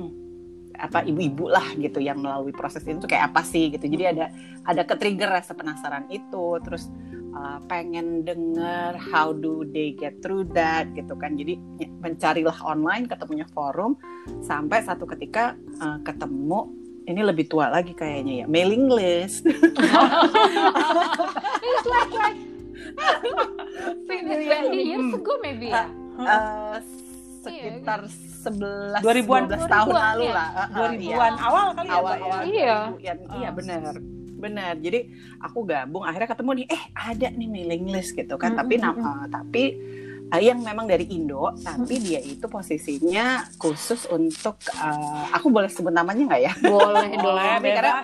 apa 0.79 1.03
ibu-ibu 1.05 1.49
lah 1.49 1.65
gitu 1.81 2.00
yang 2.00 2.21
melalui 2.21 2.53
proses 2.53 2.85
itu 2.85 3.09
kayak 3.09 3.33
apa 3.33 3.43
sih 3.45 3.71
gitu. 3.73 3.88
Jadi 3.88 4.05
ada 4.17 4.26
ada 4.65 4.83
ke 4.85 4.97
trigger 4.97 5.29
rasa 5.33 5.55
penasaran 5.57 6.05
itu 6.12 6.61
terus 6.62 6.88
uh, 7.33 7.59
pengen 7.67 8.25
denger 8.25 8.97
how 9.12 9.33
do 9.33 9.65
they 9.73 9.93
get 9.97 10.21
through 10.21 10.45
that 10.53 10.87
gitu 10.93 11.17
kan. 11.17 11.37
Jadi 11.37 11.59
mencarilah 12.00 12.57
online 12.62 13.09
ketemunya 13.09 13.47
forum 13.50 13.97
sampai 14.45 14.85
satu 14.85 15.07
ketika 15.09 15.57
uh, 15.81 15.99
ketemu 16.05 16.69
ini 17.07 17.23
lebih 17.23 17.47
tua 17.47 17.71
lagi 17.71 17.95
kayaknya 17.95 18.43
ya 18.43 18.47
mailing 18.50 18.91
list 18.91 19.47
like 24.09 24.25
like 24.26 24.66
years 24.73 25.11
ago 25.14 25.33
maybe 25.43 25.69
ya? 25.71 25.87
Uh, 26.16 26.81
sekitar 27.45 28.00
sebelas 28.11 29.00
dua 29.02 29.12
ribuan 29.14 29.45
tahun 29.47 29.95
lalu 29.95 30.26
lah. 30.31 30.49
Dua 30.71 30.88
ribuan 30.90 31.33
awal 31.38 31.66
kali 31.75 31.88
ya 31.88 31.97
awal, 31.99 32.16
awal. 32.19 32.40
Iya. 32.47 32.78
iya 33.38 33.49
benar. 33.55 33.95
Benar. 34.37 34.75
Jadi 34.83 35.00
aku 35.40 35.64
gabung 35.64 36.05
akhirnya 36.05 36.28
ketemu 36.31 36.50
nih 36.62 36.66
eh 36.71 36.83
ada 36.93 37.28
nih 37.33 37.49
mailing 37.49 37.85
list 37.90 38.12
gitu 38.14 38.35
kan. 38.37 38.52
Mm 38.52 38.57
-hmm. 38.57 38.61
tapi 38.61 38.75
nama 38.78 39.12
tapi 39.31 39.64
uh, 40.33 40.43
yang 40.43 40.59
memang 40.62 40.87
dari 40.87 41.07
Indo 41.14 41.55
tapi 41.62 42.02
dia 42.02 42.21
itu 42.23 42.47
posisinya 42.47 43.47
khusus 43.61 44.07
untuk 44.11 44.59
uh, 44.78 45.31
aku 45.31 45.50
boleh 45.50 45.71
sebut 45.71 45.93
namanya 45.95 46.23
nggak 46.26 46.43
ya? 46.43 46.52
Boleh 46.66 47.11
boleh 47.26 47.50
karena 47.62 48.02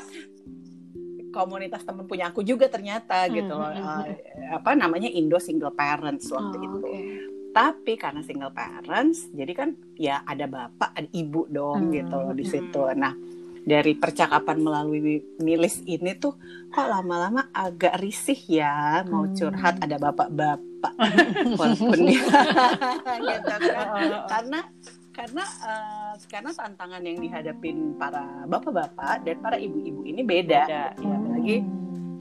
komunitas 1.32 1.82
teman 1.82 2.04
punya 2.04 2.28
aku 2.28 2.44
juga 2.44 2.68
ternyata 2.68 3.24
gitu. 3.26 3.50
loh 3.56 3.66
uh, 3.66 4.04
apa 4.52 4.76
namanya 4.76 5.08
Indo 5.08 5.40
Single 5.40 5.72
Parents 5.72 6.28
waktu 6.28 6.56
hmm, 6.56 6.66
itu. 6.68 6.78
okay. 6.78 7.04
tapi 7.52 8.00
karena 8.00 8.24
single 8.24 8.48
parents 8.48 9.28
jadi 9.28 9.52
kan 9.52 9.68
ya 10.00 10.24
ada 10.24 10.48
bapak 10.48 10.96
ada 10.96 11.08
ibu 11.12 11.44
dong 11.48 11.88
Hmm. 11.88 11.92
gitu 11.92 12.20
di 12.32 12.44
situ. 12.48 12.80
Nah 12.96 13.12
dari 13.62 13.92
percakapan 13.94 14.58
melalui 14.58 15.20
milis 15.38 15.84
ini 15.84 16.16
tuh 16.16 16.34
kok 16.66 16.88
lama-lama 16.88 17.52
agak 17.52 18.00
risih 18.00 18.40
ya 18.48 19.04
mau 19.04 19.28
Hmm. 19.28 19.36
curhat 19.36 19.76
ada 19.78 20.00
bapak-bapak. 20.00 20.94
Walaupun 21.60 21.98
dia 22.08 22.24
gitu 23.28 23.54
kan. 23.68 23.86
Karena 24.26 24.60
karena 25.12 25.45
eh, 25.45 26.14
karena 26.26 26.50
tantangan 26.57 27.02
yang 27.04 27.21
dihadapin 27.21 27.95
para 28.00 28.49
bapak-bapak 28.49 29.23
dan 29.28 29.37
para 29.45 29.61
ibu-ibu 29.61 30.02
ini 30.09 30.25
beda, 30.25 30.61
Beda, 30.64 30.85
ya. 30.97 31.12
apalagi 31.12 31.57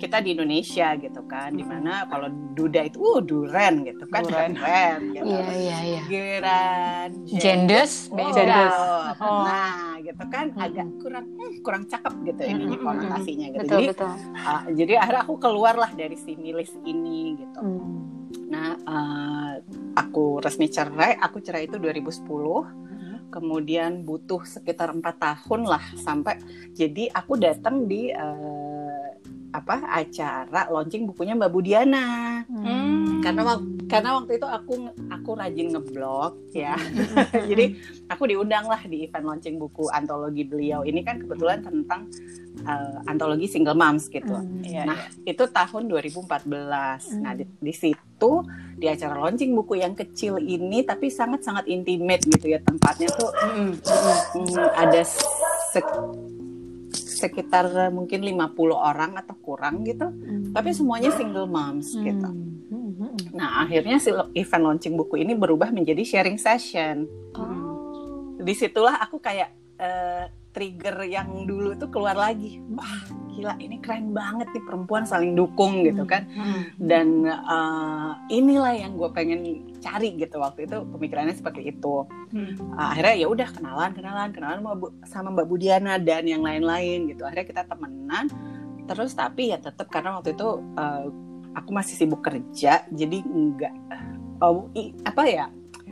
kita 0.02 0.18
di 0.18 0.34
Indonesia 0.34 0.98
gitu 0.98 1.22
kan 1.30 1.54
di 1.54 1.62
mana 1.62 2.10
kalau 2.10 2.26
duda 2.58 2.90
itu 2.90 2.98
uh 2.98 3.22
duren 3.22 3.86
gitu 3.86 4.10
kan 4.10 4.26
Duren. 4.26 4.52
keren 4.58 5.00
gitu 5.14 5.30
Iya 5.30 5.46
iya 5.54 5.78
iya. 5.86 6.02
Giliran 6.10 7.10
Genders 7.30 8.10
Oh. 8.10 9.14
Oh. 9.22 9.46
Nah, 9.46 10.02
gitu 10.02 10.24
kan 10.34 10.50
agak 10.58 10.90
kurang 10.98 11.26
hmm, 11.38 11.54
kurang 11.62 11.84
cakep 11.86 12.14
gitu 12.34 12.42
ini 12.50 12.64
Mm-mm. 12.66 12.82
konotasinya 12.82 13.48
gitu. 13.54 13.62
Betul 13.62 13.78
Jadi 13.78 13.86
betul. 13.94 14.10
ah, 14.42 14.62
jadi 14.74 14.94
akhirnya 14.98 15.22
aku 15.22 15.36
keluar 15.38 15.76
lah 15.78 15.92
dari 15.94 16.18
si 16.18 16.34
milis 16.34 16.74
ini 16.82 17.38
gitu. 17.38 17.62
Hmm. 17.62 18.21
Nah, 18.48 18.76
eh, 18.78 19.52
aku 19.94 20.40
resmi 20.40 20.68
cerai, 20.68 21.16
aku 21.16 21.40
cerai 21.40 21.66
itu 21.66 21.76
2010. 21.76 22.68
Kemudian 23.30 24.04
butuh 24.04 24.44
sekitar 24.44 24.92
empat 24.92 25.16
tahun 25.16 25.64
lah 25.64 25.80
sampai 25.96 26.36
jadi 26.72 27.08
aku 27.10 27.40
datang 27.40 27.88
di 27.88 28.12
eh, 28.12 29.08
apa 29.52 29.84
acara 29.86 30.68
launching 30.68 31.04
bukunya 31.06 31.36
Mbak 31.36 31.52
Budiana 31.52 32.08
Hmm. 32.48 33.20
karena 33.20 33.60
karena 33.86 34.16
waktu 34.16 34.40
itu 34.40 34.48
aku 34.48 34.74
aku 35.08 35.30
rajin 35.36 35.72
ngeblog 35.72 36.40
ya 36.52 36.80
jadi 37.52 37.76
aku 38.08 38.28
diundang 38.28 38.66
lah 38.66 38.80
di 38.82 39.04
event 39.04 39.28
launching 39.28 39.60
buku 39.60 39.92
antologi 39.92 40.44
beliau 40.44 40.84
ini 40.84 41.04
kan 41.04 41.20
kebetulan 41.20 41.60
tentang 41.60 42.08
eh, 42.64 42.98
antologi 43.08 43.48
single 43.48 43.76
moms 43.76 44.08
gitu 44.08 44.32
Hmm. 44.32 44.64
Iya, 44.64 44.84
Nah, 44.88 45.00
itu 45.24 45.44
tahun 45.46 45.84
2014. 45.88 47.20
Nah, 47.20 47.36
di, 47.36 47.44
di 47.44 47.74
situ 47.74 48.00
di 48.78 48.90
acara 48.90 49.14
launching 49.18 49.54
buku 49.54 49.78
yang 49.78 49.94
kecil 49.94 50.42
ini 50.42 50.82
tapi 50.82 51.14
sangat-sangat 51.14 51.70
intimate 51.70 52.26
gitu 52.26 52.58
ya 52.58 52.60
tempatnya 52.66 53.14
tuh 53.14 53.30
Mm-mm. 53.30 53.78
hmm, 53.78 54.58
ada 54.74 55.02
sek- 55.70 56.32
sekitar 57.22 57.94
mungkin 57.94 58.26
50 58.26 58.58
orang 58.74 59.14
atau 59.22 59.38
kurang 59.38 59.86
gitu. 59.86 60.10
Hmm. 60.10 60.50
Tapi 60.58 60.74
semuanya 60.74 61.14
single 61.14 61.46
moms 61.46 61.94
gitu. 61.94 62.26
Hmm. 62.26 62.98
Hmm. 62.98 63.14
Nah, 63.38 63.66
akhirnya 63.66 64.02
si 64.02 64.10
event 64.34 64.64
launching 64.66 64.98
buku 64.98 65.22
ini 65.22 65.38
berubah 65.38 65.70
menjadi 65.70 66.02
sharing 66.02 66.42
session. 66.42 67.06
Oh. 67.38 68.34
Di 68.42 68.54
situlah 68.58 68.98
aku 68.98 69.22
kayak 69.22 69.54
eh, 69.78 70.26
trigger 70.50 71.06
yang 71.06 71.46
dulu 71.46 71.78
tuh 71.78 71.94
keluar 71.94 72.18
lagi. 72.18 72.58
Wah, 72.74 73.06
gila 73.32 73.56
ini 73.58 73.80
keren 73.80 74.12
banget 74.12 74.52
nih 74.52 74.64
perempuan 74.68 75.04
saling 75.08 75.34
dukung 75.34 75.82
gitu 75.88 76.04
kan. 76.04 76.28
Mm. 76.32 76.62
Dan 76.78 77.08
eh, 77.28 78.12
inilah 78.32 78.74
yang 78.76 79.00
gue 79.00 79.10
pengen 79.16 79.72
cari 79.82 80.14
gitu 80.20 80.38
waktu 80.38 80.70
itu 80.70 80.78
pemikirannya 80.92 81.34
seperti 81.34 81.72
itu. 81.74 82.06
Mm. 82.32 82.60
Uh, 82.60 82.88
akhirnya 82.92 83.16
ya 83.24 83.28
udah 83.28 83.48
kenalan 83.52 83.92
kenalan 83.92 84.30
kenalan 84.32 84.60
sama, 84.62 84.74
Bu- 84.78 84.96
sama 85.04 85.28
Mbak 85.34 85.48
Budiana 85.48 85.98
dan 85.98 86.24
yang 86.28 86.44
lain-lain 86.46 87.10
gitu. 87.12 87.26
Akhirnya 87.26 87.48
kita 87.48 87.64
temenan. 87.68 88.30
Terus 88.86 89.16
tapi 89.16 89.56
ya 89.56 89.58
tetap 89.58 89.88
karena 89.88 90.20
waktu 90.20 90.36
itu 90.36 90.48
uh, 90.76 91.06
aku 91.52 91.70
masih 91.76 91.96
sibuk 92.00 92.24
kerja, 92.24 92.88
jadi 92.92 93.18
enggak 93.28 93.76
oh, 94.40 94.72
i- 94.72 94.96
apa 95.04 95.24
ya 95.28 95.46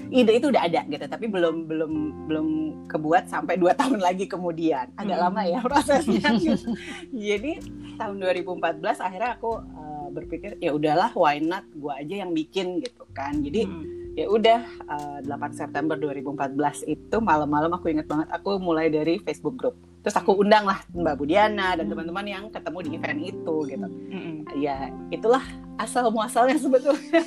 ide 0.07 0.31
itu 0.33 0.47
udah 0.47 0.63
ada 0.63 0.81
gitu, 0.83 1.03
tapi 1.03 1.27
belum 1.27 1.67
belum 1.67 1.91
belum 2.25 2.47
kebuat 2.87 3.27
sampai 3.27 3.55
dua 3.55 3.75
tahun 3.79 3.99
lagi 3.99 4.25
kemudian. 4.25 4.89
Agak 4.95 5.17
Hmm. 5.17 5.25
lama 5.27 5.41
ya 5.43 5.59
prosesnya. 5.65 6.31
gitu. 6.35 6.71
jadi 7.11 7.59
tahun 7.95 8.15
2014 8.17 8.79
akhirnya 8.97 9.35
aku 9.35 9.51
uh, 9.59 10.07
berpikir 10.09 10.55
ya 10.57 10.71
udahlah 10.71 11.11
why 11.13 11.37
not 11.37 11.67
gue 11.71 11.91
aja 11.91 12.15
yang 12.21 12.31
bikin 12.31 12.79
gitu 12.79 13.03
kan. 13.11 13.37
Jadi 13.39 13.67
Mm. 13.67 13.85
ya 14.15 14.25
udah 14.27 14.59
eh, 14.65 15.17
8 15.23 15.31
September 15.53 15.95
2014 15.95 16.55
itu 16.85 17.17
malam-malam 17.19 17.71
aku 17.71 17.87
inget 17.87 18.03
banget 18.03 18.27
aku 18.29 18.57
mulai 18.57 18.87
dari 18.87 19.15
Facebook 19.17 19.55
group 19.55 19.77
terus 19.99 20.15
aku 20.15 20.31
undang 20.33 20.63
lah 20.63 20.79
Mbak 20.89 21.15
Budiana 21.15 21.75
dan 21.75 21.85
teman-teman 21.85 22.23
yang 22.23 22.43
ketemu 22.47 22.77
di 22.79 22.89
event 22.93 23.19
itu 23.21 23.55
gitu 23.65 23.87
Mm-mm. 24.09 24.35
ya 24.55 24.77
itulah 25.09 25.43
asal 25.75 26.07
muasalnya 26.09 26.55
sebetulnya 26.55 27.23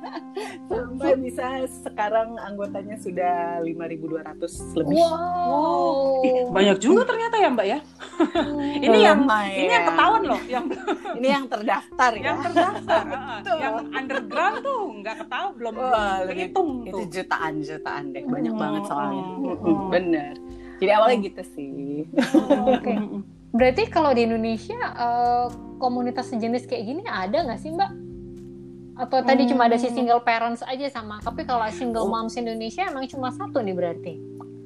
sampai 0.68 1.16
bisa 1.16 1.44
sekarang 1.82 2.36
anggotanya 2.38 2.96
sudah 2.96 3.60
5.200 3.60 4.76
lebih 4.76 4.96
Wow. 4.96 6.20
Ih, 6.22 6.48
banyak 6.48 6.76
juga 6.76 7.04
ternyata 7.04 7.36
ya 7.36 7.48
Mbak 7.48 7.66
ya. 7.66 7.78
ini 8.86 8.98
yang 8.98 9.20
Lumayan. 9.22 9.56
ini 9.58 9.70
yang 9.70 9.86
ketahuan 9.86 10.22
loh, 10.24 10.40
yang 10.46 10.64
ini 11.18 11.28
yang 11.30 11.44
terdaftar 11.46 12.10
ya 12.12 12.24
yang 12.26 12.38
terdaftar. 12.42 13.02
Betul. 13.06 13.58
yang 13.60 13.76
underground 13.90 14.56
tuh 14.62 14.80
nggak 14.96 15.16
ketahuan 15.18 15.52
belum 15.54 15.74
kehitung 16.26 16.70
itu 16.84 16.98
jutaan 17.12 17.54
jutaan 17.60 18.04
deh 18.10 18.24
banyak 18.24 18.52
Oh, 18.52 18.58
banget 18.58 18.82
soalnya 18.86 19.24
oh, 19.36 19.56
oh. 19.58 19.88
bener 19.88 20.32
jadi 20.76 20.92
awalnya 20.96 21.18
gitu 21.24 21.42
sih 21.52 22.04
Oke. 22.66 22.92
Berarti 23.56 23.88
kalau 23.88 24.12
di 24.12 24.28
Indonesia 24.28 24.76
eh, 24.76 25.46
komunitas 25.80 26.28
sejenis 26.28 26.68
kayak 26.68 26.84
gini 26.84 27.02
ada 27.02 27.40
nggak 27.40 27.56
sih 27.56 27.72
Mbak? 27.72 27.90
Atau 28.96 29.20
tadi 29.22 29.44
Hmm. 29.44 29.50
cuma 29.52 29.62
ada 29.64 29.76
si 29.76 29.88
single 29.88 30.20
parents 30.20 30.60
aja 30.62 30.88
sama? 30.88 31.20
Tapi 31.20 31.44
kalau 31.44 31.64
single 31.68 32.04
Oh. 32.04 32.12
moms 32.12 32.36
Indonesia 32.36 32.84
emang 32.84 33.04
cuma 33.06 33.28
satu 33.28 33.60
nih 33.60 33.72
berarti? 33.72 34.14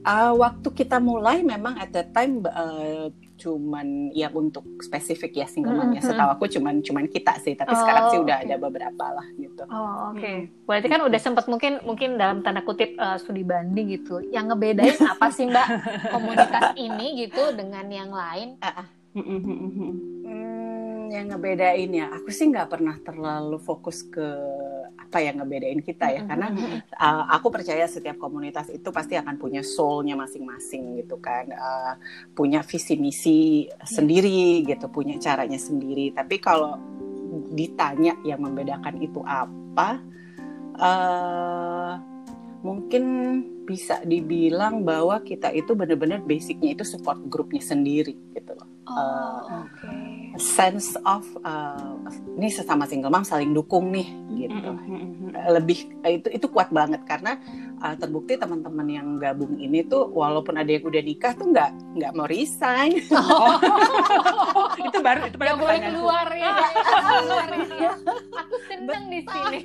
Uh, 0.01 0.33
waktu 0.35 0.69
kita 0.73 0.97
mulai 0.97 1.45
memang 1.45 1.77
at 1.77 1.93
that 1.93 2.11
time 2.11 2.41
uh, 2.47 3.11
cuman 3.41 4.13
ya 4.13 4.29
untuk 4.29 4.63
spesifik 4.79 5.33
ya 5.35 5.47
single 5.49 5.73
mom 5.73 5.91
ya 5.91 6.05
setahu 6.05 6.37
aku 6.37 6.45
cuman 6.47 6.85
cuman 6.85 7.09
kita 7.09 7.41
sih 7.41 7.57
tapi 7.57 7.73
Oh, 7.73 7.81
sekarang 7.81 8.05
sih 8.13 8.19
udah 8.21 8.37
oke. 8.37 8.45
ada 8.45 8.57
beberapa 8.61 9.05
lah 9.09 9.27
gitu. 9.35 9.63
Oh 9.67 10.13
oke. 10.13 10.33
Berarti 10.69 10.87
kan 10.87 11.01
udah 11.01 11.17
sempat 11.17 11.49
mungkin 11.49 11.81
mungkin 11.83 12.21
dalam 12.21 12.45
tanda 12.45 12.61
kutip 12.61 12.93
eh, 12.93 13.17
studi 13.17 13.41
banding 13.41 13.97
gitu. 13.97 14.21
Yang 14.29 14.45
ngebedain 14.53 14.99
apa 15.09 15.33
sih 15.33 15.49
Mbak 15.49 15.67
komunitas 16.15 16.77
ini 16.77 17.25
gitu 17.25 17.57
dengan 17.57 17.89
yang 17.89 18.13
lain? 18.13 18.61
Hmm, 19.11 19.25
yang 21.11 21.35
ngebedain 21.35 21.91
ya. 21.91 22.07
Aku 22.15 22.31
sih 22.31 22.47
nggak 22.47 22.71
pernah 22.71 22.97
terlalu 23.03 23.59
fokus 23.59 24.07
ke 24.07 24.27
apa 24.95 25.19
yang 25.19 25.43
ngebedain 25.43 25.83
kita 25.83 26.07
ya. 26.15 26.23
Karena 26.23 26.55
uh, 26.95 27.25
aku 27.35 27.51
percaya 27.51 27.85
setiap 27.91 28.17
komunitas 28.23 28.71
itu 28.71 28.89
pasti 28.95 29.19
akan 29.19 29.35
punya 29.37 29.67
soulnya 29.67 30.15
masing-masing 30.15 31.03
gitu 31.03 31.19
kan. 31.19 31.51
Uh, 31.51 31.95
punya 32.33 32.63
visi 32.63 32.95
misi 32.95 33.67
sendiri 33.83 34.63
gitu 34.63 34.87
punya 34.87 35.19
caranya 35.19 35.59
sendiri. 35.59 36.15
Tapi 36.15 36.39
kalau 36.39 36.79
ditanya 37.51 38.15
yang 38.23 38.43
membedakan 38.47 39.03
itu 39.03 39.23
apa 39.27 39.99
uh, 40.79 41.95
mungkin 42.63 43.05
bisa 43.65 44.03
dibilang 44.03 44.83
bahwa 44.83 45.23
kita 45.23 45.55
itu 45.55 45.73
benar-benar 45.79 46.21
basicnya 46.27 46.75
itu 46.75 46.83
support 46.83 47.23
grupnya 47.31 47.63
sendiri 47.63 48.19
gitu 48.35 48.53
loh 48.59 48.80
Oh 48.91 49.63
oke. 49.63 49.93
sense 50.41 50.97
of 51.05 51.23
uh, 51.47 51.95
ini 52.39 52.49
sesama 52.51 52.89
single 52.89 53.13
mom 53.13 53.23
saling 53.23 53.55
dukung 53.55 53.93
nih 53.93 54.09
gitu 54.35 54.73
lebih 55.53 55.91
itu 56.07 56.29
itu 56.33 56.47
kuat 56.49 56.73
banget 56.73 57.03
karena 57.05 57.37
uh, 57.83 57.95
terbukti 57.99 58.35
teman-teman 58.41 58.89
yang 58.89 59.09
gabung 59.21 59.59
ini 59.61 59.85
tuh 59.85 60.09
walaupun 60.11 60.57
ada 60.57 60.71
yang 60.71 60.87
udah 60.87 61.03
nikah 61.03 61.33
tuh 61.37 61.51
nggak 61.51 61.71
nggak 61.99 62.13
mau 62.17 62.27
resign 62.27 62.99
itu 64.89 64.99
baru 65.03 65.21
itu 65.29 65.37
baru 65.37 65.55
boleh 65.59 65.79
keluar 65.81 66.29
ya. 66.35 66.53
Keluar 67.21 67.49
ya. 67.53 67.93
Aku 68.41 68.57
seneng 68.69 69.03
di 69.11 69.21
sini. 69.25 69.59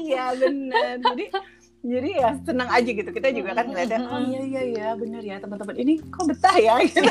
iya 0.00 0.32
benar 0.36 0.94
jadi 1.02 1.24
jadi 1.84 2.10
ya 2.16 2.30
senang 2.48 2.68
aja 2.72 2.90
gitu 2.90 3.10
kita 3.12 3.28
juga 3.28 3.52
kan 3.52 3.68
ngeliatnya 3.68 4.08
oh 4.08 4.20
iya 4.24 4.40
iya 4.40 4.62
iya 4.64 4.88
bener 4.96 5.20
ya 5.20 5.36
teman-teman 5.36 5.76
ini 5.76 6.00
kok 6.00 6.24
betah 6.24 6.56
ya 6.56 6.80
gitu. 6.88 7.04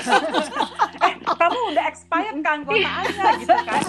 eh 1.06 1.14
kamu 1.22 1.60
udah 1.78 1.86
expired 1.86 2.38
keanggotaannya 2.42 3.28
gitu 3.38 3.54
kan 3.54 3.82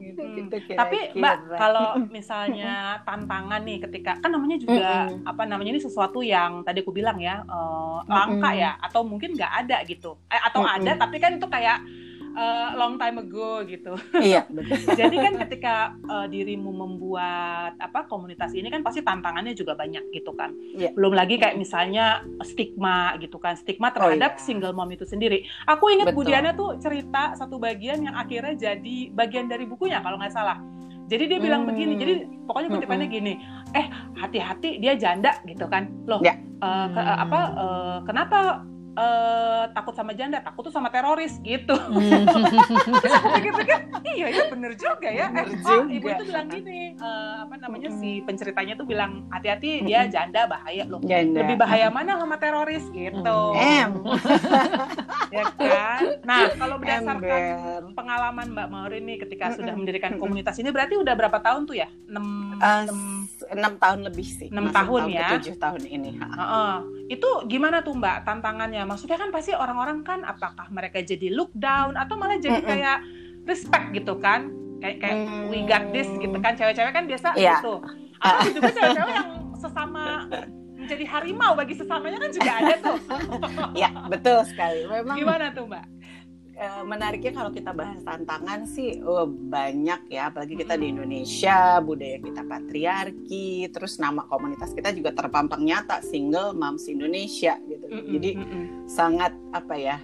gitu, 0.00 0.20
Hmm. 0.20 0.48
gitu 0.52 0.76
tapi 0.76 0.98
mbak 1.16 1.36
kalau 1.56 1.96
misalnya 2.08 3.00
tantangan 3.04 3.60
nih 3.64 3.78
ketika 3.88 4.20
kan 4.20 4.30
namanya 4.32 4.56
juga 4.60 5.08
Mm-mm. 5.08 5.24
apa 5.28 5.42
namanya 5.48 5.70
ini 5.76 5.80
sesuatu 5.80 6.20
yang 6.20 6.60
tadi 6.64 6.84
aku 6.84 6.92
bilang 6.92 7.16
ya 7.20 7.40
eh, 7.40 7.98
langka 8.04 8.50
Mm-mm. 8.52 8.62
ya 8.62 8.70
atau 8.80 9.00
mungkin 9.04 9.36
nggak 9.36 9.52
ada 9.66 9.80
gitu 9.88 10.16
eh, 10.28 10.40
atau 10.40 10.60
Mm-mm. 10.60 10.76
ada 10.82 10.92
tapi 10.98 11.16
kan 11.20 11.36
itu 11.36 11.46
kayak 11.48 11.80
eh, 12.32 12.68
long 12.78 12.94
time 12.96 13.16
ago 13.22 13.64
gitu. 13.66 13.94
Iya. 14.16 14.46
Betul 14.50 14.78
jadi 15.00 15.16
kan 15.16 15.32
ketika 15.46 15.74
eh, 16.06 16.26
dirimu 16.30 16.70
membuat 16.70 17.74
apa 17.78 18.06
komunitas 18.06 18.54
ini 18.54 18.68
kan 18.68 18.82
pasti 18.82 19.02
tantangannya 19.02 19.54
juga 19.54 19.74
banyak 19.74 20.10
gitu 20.14 20.34
kan. 20.34 20.52
Iya. 20.74 20.92
belum 20.94 21.12
lagi 21.14 21.36
kayak 21.38 21.56
misalnya 21.56 22.22
stigma 22.42 23.14
gitu 23.18 23.38
kan. 23.40 23.54
Stigma 23.56 23.90
terhadap 23.90 24.36
iya. 24.36 24.42
single 24.42 24.74
mom 24.74 24.90
itu 24.90 25.04
sendiri. 25.04 25.46
Aku 25.66 25.90
ingat. 25.90 26.12
Budiana 26.12 26.52
tuh 26.52 26.76
cerita 26.82 27.32
satu 27.38 27.56
bagian 27.56 28.02
yang 28.02 28.12
akhirnya 28.18 28.52
jadi 28.74 29.14
bagian 29.14 29.46
dari 29.46 29.64
bukunya 29.64 30.02
kalau 30.02 30.18
nggak 30.18 30.34
salah. 30.34 30.58
Jadi 31.10 31.26
dia 31.26 31.38
bilang 31.42 31.66
begini, 31.66 31.98
jadi 31.98 32.22
pokoknya 32.46 32.70
kutipannya 32.70 33.10
gini, 33.10 33.34
eh 33.74 33.86
hati-hati 34.14 34.78
dia 34.78 34.94
janda 34.94 35.42
gitu 35.42 35.66
kan, 35.66 35.90
loh, 36.06 36.22
Ya. 36.22 36.38
eh, 36.38 36.86
ke- 36.94 37.02
eh, 37.02 37.18
apa, 37.18 37.40
eh, 37.50 37.98
kenapa 38.06 38.62
eh, 38.92 39.64
takut 39.70 39.92
sama 39.92 40.12
janda, 40.12 40.38
takut 40.38 40.62
tuh 40.62 40.70
sama 40.70 40.88
teroris 40.88 41.38
gitu. 41.40 41.74
Terus 41.74 43.12
aku 43.18 43.28
pikir-pikir, 43.36 43.78
iya 44.10 44.26
ya 44.28 44.42
bener 44.48 44.72
juga 44.74 45.08
ya. 45.08 45.26
Eh, 45.26 45.28
Bener 45.30 45.46
oh, 45.62 45.84
juga. 45.84 45.92
ibu 45.92 46.06
itu 46.08 46.24
bilang 46.26 46.46
gini, 46.46 46.80
eh, 46.94 47.34
apa 47.40 47.54
namanya 47.56 47.88
si 47.94 48.20
penceritanya 48.20 48.74
tuh 48.74 48.84
bilang 48.84 49.26
hati-hati 49.28 49.82
dia 49.82 50.06
janda 50.06 50.44
bahaya 50.44 50.84
loh. 50.84 51.00
Janda. 51.00 51.42
Lebih 51.42 51.56
bahaya 51.56 51.86
mana 51.88 52.16
sama 52.16 52.36
teroris 52.36 52.84
gitu, 52.90 53.38
Em. 53.54 53.90
ya 55.34 55.44
kan? 55.52 56.00
Nah 56.22 56.40
kalau 56.52 56.76
berdasarkan 56.76 57.22
Ember. 57.22 57.82
pengalaman 57.94 58.46
Mbak 58.50 58.68
Maureen 58.68 59.04
nih 59.06 59.18
ketika 59.20 59.54
sudah 59.54 59.74
mendirikan 59.74 60.18
komunitas 60.18 60.58
ini 60.58 60.70
berarti 60.70 60.98
udah 60.98 61.14
berapa 61.14 61.38
tahun 61.38 61.64
tuh 61.64 61.76
ya? 61.78 61.88
6 62.06 62.50
Eh, 62.60 62.84
enam 63.56 63.80
tahun 63.80 64.04
lebih 64.04 64.26
sih. 64.26 64.48
Enam 64.52 64.68
tahun 64.68 65.08
ke 65.08 65.16
ya. 65.16 65.28
tujuh 65.32 65.56
tahun 65.56 65.82
ini. 65.88 66.10
Ha. 66.20 66.84
Itu 67.08 67.48
gimana 67.48 67.80
tuh 67.80 67.96
Mbak 67.96 68.16
tantangannya? 68.22 68.79
Maksudnya 68.82 69.16
kan 69.16 69.28
pasti 69.28 69.52
orang-orang 69.52 70.00
kan 70.00 70.20
apakah 70.22 70.68
mereka 70.68 70.98
jadi 70.98 71.30
look 71.30 71.50
down 71.52 71.94
atau 71.94 72.14
malah 72.14 72.36
jadi 72.36 72.60
kayak 72.60 72.98
respect 73.44 73.92
gitu 73.92 74.16
kan? 74.16 74.50
Kayak 74.78 74.96
kayak 74.98 75.16
Hmm. 75.20 75.48
we 75.48 75.60
got 75.62 75.84
this 75.90 76.08
gitu 76.14 76.36
kan 76.36 76.52
cewek-cewek 76.54 76.90
kan 76.90 77.04
biasa 77.04 77.34
Iya. 77.34 77.58
gitu. 77.58 77.74
Atau 78.18 78.50
juga 78.52 78.70
cewek-cewek 78.70 79.12
yang 79.12 79.28
sesama 79.54 80.04
menjadi 80.72 81.04
harimau 81.06 81.52
bagi 81.52 81.74
sesamanya 81.74 82.18
kan 82.18 82.30
juga 82.30 82.50
ada 82.54 82.74
tuh. 82.78 82.96
Ya 83.80 83.92
betul 84.08 84.40
sekali. 84.44 84.84
Memang 84.84 85.16
Gimana 85.16 85.46
tuh 85.52 85.64
Mbak? 85.66 85.84
Eh, 86.60 86.82
menariknya 86.84 87.32
kalau 87.32 87.48
kita 87.48 87.72
bahas 87.72 88.04
tantangan 88.04 88.68
sih 88.68 89.00
oh, 89.00 89.24
banyak 89.26 90.12
ya. 90.12 90.28
Apalagi 90.28 90.60
kita 90.60 90.76
di 90.76 90.92
Indonesia, 90.92 91.80
budaya 91.80 92.20
kita 92.20 92.44
patriarki, 92.44 93.72
terus 93.72 93.96
nama 93.96 94.28
komunitas 94.28 94.76
kita 94.76 94.92
juga 94.92 95.16
terpampang 95.16 95.64
nyata 95.64 96.04
single 96.04 96.52
moms 96.52 96.84
Indonesia 96.86 97.56
gitu. 97.64 97.86
Jadi 97.88 98.30
mm-mm. 98.36 98.64
sangat 98.84 99.32
apa 99.56 99.74
ya 99.80 99.96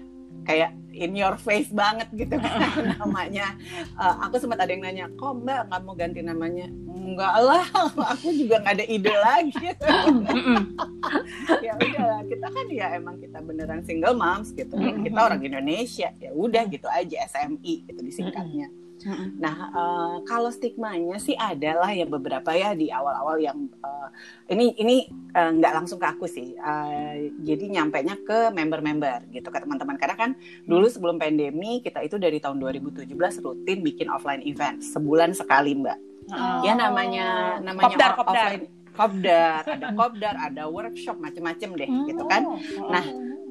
kayak 0.48 0.72
in 0.96 1.12
your 1.12 1.36
face 1.36 1.68
banget 1.68 2.08
gitu 2.16 2.40
kan. 2.40 2.72
Namanya 3.00 3.52
Eh, 3.96 4.14
aku 4.20 4.36
sempat 4.36 4.60
ada 4.60 4.68
yang 4.72 4.84
nanya 4.84 5.06
kok 5.16 5.40
mbak 5.40 5.68
nggak 5.68 5.80
mau 5.84 5.94
ganti 5.96 6.20
namanya? 6.20 6.68
Enggak 6.88 7.36
lah 7.40 7.64
aku 8.12 8.28
juga 8.32 8.60
nggak 8.60 8.74
ada 8.80 8.84
ide 8.84 9.14
lagi. 9.14 9.66
Ya 11.62 11.78
udahlah 11.78 12.26
kita 12.26 12.46
kan 12.50 12.66
ya 12.66 12.86
emang 12.98 13.22
kita 13.22 13.38
beneran 13.38 13.82
single 13.86 14.18
moms 14.18 14.50
gitu. 14.50 14.74
Kita 14.74 15.18
orang 15.18 15.38
Indonesia 15.40 16.10
ya 16.18 16.30
udah 16.34 16.66
gitu 16.66 16.86
aja 16.90 17.16
SMI 17.30 17.86
gitu 17.86 18.00
disingkatnya 18.02 18.66
Nah, 19.38 19.56
eh, 19.70 20.16
kalau 20.26 20.50
stigmanya 20.50 21.16
sih 21.22 21.38
adalah 21.38 21.94
ya 21.94 22.04
beberapa 22.04 22.50
ya 22.50 22.74
di 22.74 22.90
awal-awal 22.90 23.38
yang 23.38 23.70
eh, 23.70 24.08
ini 24.50 24.74
ini 24.82 24.96
eh, 25.30 25.50
nggak 25.54 25.72
langsung 25.72 26.02
ke 26.02 26.06
aku 26.10 26.26
sih. 26.26 26.58
Eh, 26.58 27.30
jadi 27.46 27.70
nyampainya 27.70 28.18
ke 28.26 28.50
member-member 28.50 29.30
gitu 29.30 29.46
ke 29.46 29.58
teman-teman 29.62 29.94
karena 29.94 30.16
kan 30.18 30.30
dulu 30.66 30.90
sebelum 30.90 31.22
pandemi 31.22 31.78
kita 31.80 32.02
itu 32.02 32.18
dari 32.18 32.42
tahun 32.42 32.58
2017 32.58 33.06
rutin 33.42 33.78
bikin 33.86 34.10
offline 34.10 34.42
event 34.42 34.82
sebulan 34.82 35.30
sekali, 35.38 35.78
Mbak. 35.78 35.98
Oh. 36.26 36.66
Ya 36.66 36.74
namanya 36.74 37.58
namanya 37.62 37.86
Kopdar, 37.94 38.10
kopdar. 38.18 38.46
offline 38.50 38.64
kopdar, 38.96 39.60
ada 39.68 39.88
kopdar, 39.92 40.34
ada 40.40 40.62
workshop 40.72 41.20
macem-macem 41.20 41.76
deh 41.76 41.88
gitu 42.08 42.24
kan. 42.26 42.42
Oh. 42.48 42.56
Nah, 42.88 43.04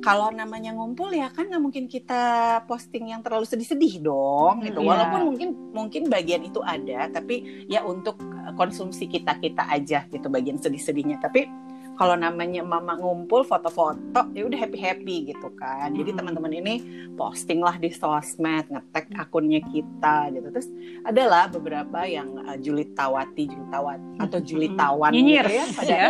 kalau 0.04 0.30
namanya 0.32 0.76
ngumpul 0.76 1.12
ya 1.14 1.32
kan 1.32 1.48
nggak 1.48 1.64
mungkin 1.64 1.86
kita 1.88 2.24
posting 2.68 3.16
yang 3.16 3.22
terlalu 3.24 3.48
sedih-sedih 3.48 4.04
dong 4.04 4.64
gitu. 4.66 4.84
Iya. 4.84 4.90
Walaupun 4.92 5.22
mungkin 5.34 5.50
mungkin 5.72 6.02
bagian 6.12 6.44
itu 6.44 6.60
ada, 6.62 7.08
tapi 7.10 7.66
ya 7.72 7.84
untuk 7.86 8.20
konsumsi 8.56 9.08
kita 9.08 9.40
kita 9.40 9.66
aja 9.72 10.08
gitu 10.12 10.28
bagian 10.28 10.60
sedih-sedihnya. 10.60 11.20
Tapi 11.24 11.48
kalau 11.96 12.16
namanya 12.16 12.62
mama 12.62 13.00
ngumpul 13.00 13.44
foto-foto 13.44 14.28
ya 14.36 14.44
udah 14.44 14.60
happy 14.60 14.80
happy 14.80 15.16
gitu 15.32 15.48
kan. 15.56 15.96
Jadi 15.96 16.12
Hmm. 16.12 16.20
teman-teman 16.20 16.54
ini 16.56 16.74
posting 17.16 17.60
lah 17.60 17.76
di 17.76 17.92
sosmed, 17.92 18.68
ngetek 18.68 19.16
akunnya 19.16 19.64
kita 19.64 20.32
gitu. 20.32 20.48
Terus 20.52 20.70
adalah 21.04 21.48
beberapa 21.48 22.04
yang 22.04 22.36
uh, 22.44 22.58
julitawati, 22.60 23.48
julitawati 23.48 24.20
atau 24.20 24.40
julitawan 24.40 25.12
Nyinyir 25.12 25.48
gitu 25.48 25.56
ya. 25.56 25.66
Pada, 25.76 25.96
ya. 25.96 26.08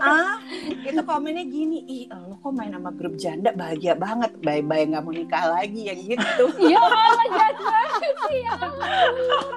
Ah, 0.00 0.36
itu 0.64 1.00
komennya 1.04 1.44
gini, 1.44 1.78
ih 1.84 2.04
lo 2.12 2.36
kok 2.40 2.52
main 2.52 2.72
sama 2.72 2.90
grup 2.92 3.14
janda 3.16 3.52
bahagia 3.52 3.94
banget, 3.96 4.32
bye-bye 4.40 4.88
nggak 4.92 5.02
mau 5.04 5.12
nikah 5.12 5.44
lagi 5.52 5.88
yang 5.88 6.00
gitu. 6.00 6.44
ya 6.72 6.80
Allah 6.80 7.26
jahat 7.32 7.56
banget 7.60 8.14
sih 8.28 8.40
ya 8.42 8.54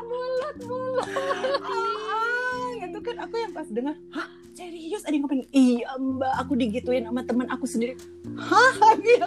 mulut 0.06 0.58
mulut 0.68 1.08
ah, 1.64 2.68
gitu 2.80 2.98
kan 3.00 3.16
aku 3.24 3.36
yang 3.40 3.52
pas 3.52 3.68
dengar, 3.70 3.96
hah 4.12 4.28
serius 4.60 5.02
ada 5.02 5.12
yang 5.12 5.24
komen, 5.24 5.48
iya 5.50 5.88
mbak 5.96 6.34
aku 6.38 6.54
digituin 6.54 7.04
sama 7.04 7.24
teman 7.24 7.48
aku 7.48 7.64
sendiri, 7.64 7.96
hah 8.36 8.76
gitu. 9.00 9.26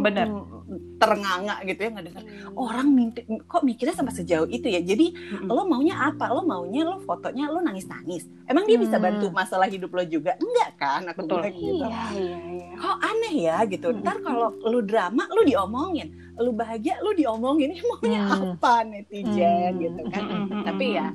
Bener. 0.00 0.26
mm, 0.26 0.96
terenganga 0.96 1.60
gitu 1.62 1.76
ya 1.78 1.90
nggak 1.90 2.06
dengar. 2.06 2.22
Orang 2.54 2.88
mimpi, 2.90 3.20
kok 3.42 3.60
mikirnya 3.62 3.92
sampai 3.92 4.14
sejauh 4.14 4.48
itu 4.48 4.64
ya. 4.64 4.80
Jadi 4.80 5.12
Mm-mm. 5.12 5.46
lo 5.46 5.62
maunya 5.64 5.92
apa? 6.00 6.30
Lo 6.30 6.40
maunya 6.42 6.82
lo 6.82 6.96
fotonya 6.98 7.46
lo 7.46 7.60
nangis-nangis. 7.60 8.24
Emang 8.44 8.64
dia 8.64 8.76
bisa 8.76 8.96
Hmm. 8.96 9.04
bantu 9.04 9.28
masalah 9.28 9.68
hidup 9.68 9.92
lo 9.92 10.02
juga? 10.02 10.34
Enggak 10.34 10.70
kan? 10.74 11.02
Aku 11.06 11.22
Betul. 11.22 11.44
bilang 11.44 11.52
gitu. 11.52 11.84
iya 11.84 12.02
iya 12.10 12.38
iya 12.48 12.68
kok 12.74 12.98
aneh 12.98 13.34
ya 13.40 13.56
gitu 13.64 13.86
Hmm. 13.86 14.00
ntar 14.00 14.16
kalau 14.18 14.48
lu 14.62 14.80
drama 14.80 15.28
lu 15.30 15.42
diomongin 15.42 16.08
lu 16.34 16.50
bahagia 16.50 16.98
lu 16.98 17.12
diomongin 17.12 17.70
ini 17.70 17.82
maunya 17.90 18.20
Hmm. 18.20 18.56
apa 18.56 18.74
netizen 18.82 19.70
Hmm. 19.70 19.80
gitu 19.80 20.00
kan 20.08 20.22
Hmm. 20.24 20.64
tapi 20.64 20.86
ya 20.92 21.06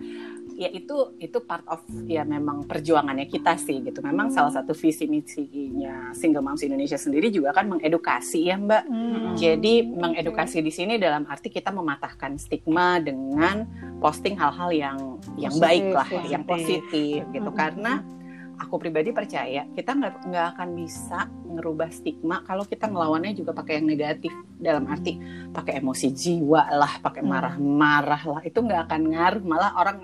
ya 0.60 0.68
itu 0.70 1.16
itu 1.18 1.40
part 1.40 1.64
of 1.66 1.80
ya 2.04 2.28
memang 2.28 2.68
perjuangannya 2.68 3.26
kita 3.26 3.56
sih 3.56 3.80
gitu 3.80 4.04
memang 4.04 4.28
Hmm. 4.28 4.36
salah 4.36 4.52
satu 4.52 4.76
visi 4.76 5.08
misinya 5.08 6.12
single 6.12 6.44
moms 6.44 6.60
Indonesia 6.60 7.00
sendiri 7.00 7.32
juga 7.32 7.56
kan 7.56 7.66
mengedukasi 7.66 8.44
ya 8.44 8.60
mbak 8.60 8.84
Hmm. 8.84 9.40
jadi 9.40 9.88
mengedukasi 9.88 10.60
di 10.60 10.70
sini 10.70 11.00
dalam 11.00 11.24
arti 11.26 11.48
kita 11.48 11.72
mematahkan 11.72 12.36
stigma 12.36 13.00
dengan 13.00 13.64
posting 13.98 14.36
hal-hal 14.36 14.70
yang 14.70 14.98
yang 15.36 15.52
Positif, 15.52 15.64
baik 15.64 15.84
lah, 15.90 16.08
ya. 16.10 16.24
yang 16.30 16.44
positif 16.44 17.22
gitu. 17.26 17.48
Mm-mm. 17.48 17.56
Karena 17.56 17.94
aku 18.58 18.76
pribadi 18.76 19.12
percaya 19.12 19.64
kita 19.70 19.96
nggak 19.96 20.28
nggak 20.28 20.46
akan 20.54 20.70
bisa 20.76 21.20
ngerubah 21.50 21.90
stigma 21.90 22.44
kalau 22.44 22.64
kita 22.64 22.86
ngelawannya 22.86 23.32
juga 23.32 23.52
pakai 23.52 23.80
yang 23.80 23.88
negatif 23.88 24.32
dalam 24.56 24.84
arti 24.86 25.16
pakai 25.50 25.80
emosi 25.80 26.08
jiwa 26.12 26.68
lah, 26.70 27.00
pakai 27.00 27.24
Hmm. 27.24 27.32
marah-marah 27.32 28.24
lah 28.28 28.42
itu 28.44 28.60
nggak 28.60 28.82
akan 28.86 29.02
ngaruh 29.10 29.44
malah 29.44 29.72
orang 29.74 29.98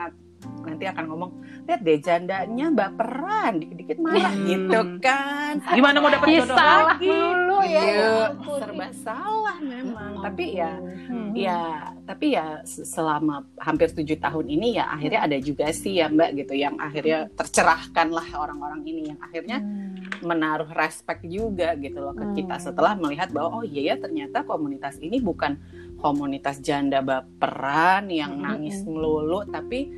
nanti 0.76 0.86
akan 0.86 1.06
ngomong 1.08 1.32
lihat 1.66 1.80
deh 1.82 1.98
jandanya 1.98 2.68
baperan 2.70 3.58
dikit-dikit 3.58 3.98
marah 3.98 4.28
Hmm. 4.28 4.44
gitu 4.46 4.80
kan 5.00 5.54
Gimana 5.66 5.98
mau 5.98 6.10
dapat 6.10 6.28
Ih, 6.28 6.38
jodoh 6.38 6.54
salah 6.54 6.86
lagi? 6.92 7.08
dulu 7.08 7.58
ya 7.64 7.80
Iya, 7.80 7.96
ya 7.96 8.14
serba 8.60 8.88
salah 8.94 9.58
memang 9.58 10.12
tapi 10.20 10.46
ya 10.54 10.74
Hmm. 11.06 11.32
ya 11.32 11.60
tapi 12.04 12.26
ya 12.30 12.46
se- 12.62 12.84
selama 12.84 13.36
hampir 13.58 13.88
tujuh 13.90 14.18
tahun 14.18 14.46
ini 14.48 14.76
ya 14.76 14.86
akhirnya 14.90 15.22
ada 15.24 15.38
juga 15.40 15.72
sih 15.72 15.96
ya 15.96 16.06
mbak 16.06 16.36
gitu 16.36 16.54
yang 16.54 16.76
akhirnya 16.78 17.32
tercerahkan 17.32 18.08
lah 18.10 18.28
orang-orang 18.36 18.84
ini 18.84 19.02
yang 19.08 19.20
akhirnya 19.20 19.58
Hmm. 19.58 19.96
menaruh 20.22 20.70
respect 20.70 21.24
juga 21.24 21.72
gitu 21.76 21.98
loh 21.98 22.12
ke 22.12 22.36
kita 22.36 22.58
Hmm. 22.58 22.66
setelah 22.66 22.94
melihat 22.94 23.32
bahwa 23.32 23.50
oh 23.56 23.66
iya 23.66 23.94
ya 23.94 23.96
ternyata 23.98 24.44
komunitas 24.44 25.00
ini 25.00 25.18
bukan 25.18 25.56
komunitas 25.96 26.60
janda 26.60 27.00
baperan 27.00 28.08
yang 28.08 28.36
Hmm. 28.36 28.44
nangis 28.46 28.82
melulu 28.82 29.46
tapi 29.46 29.90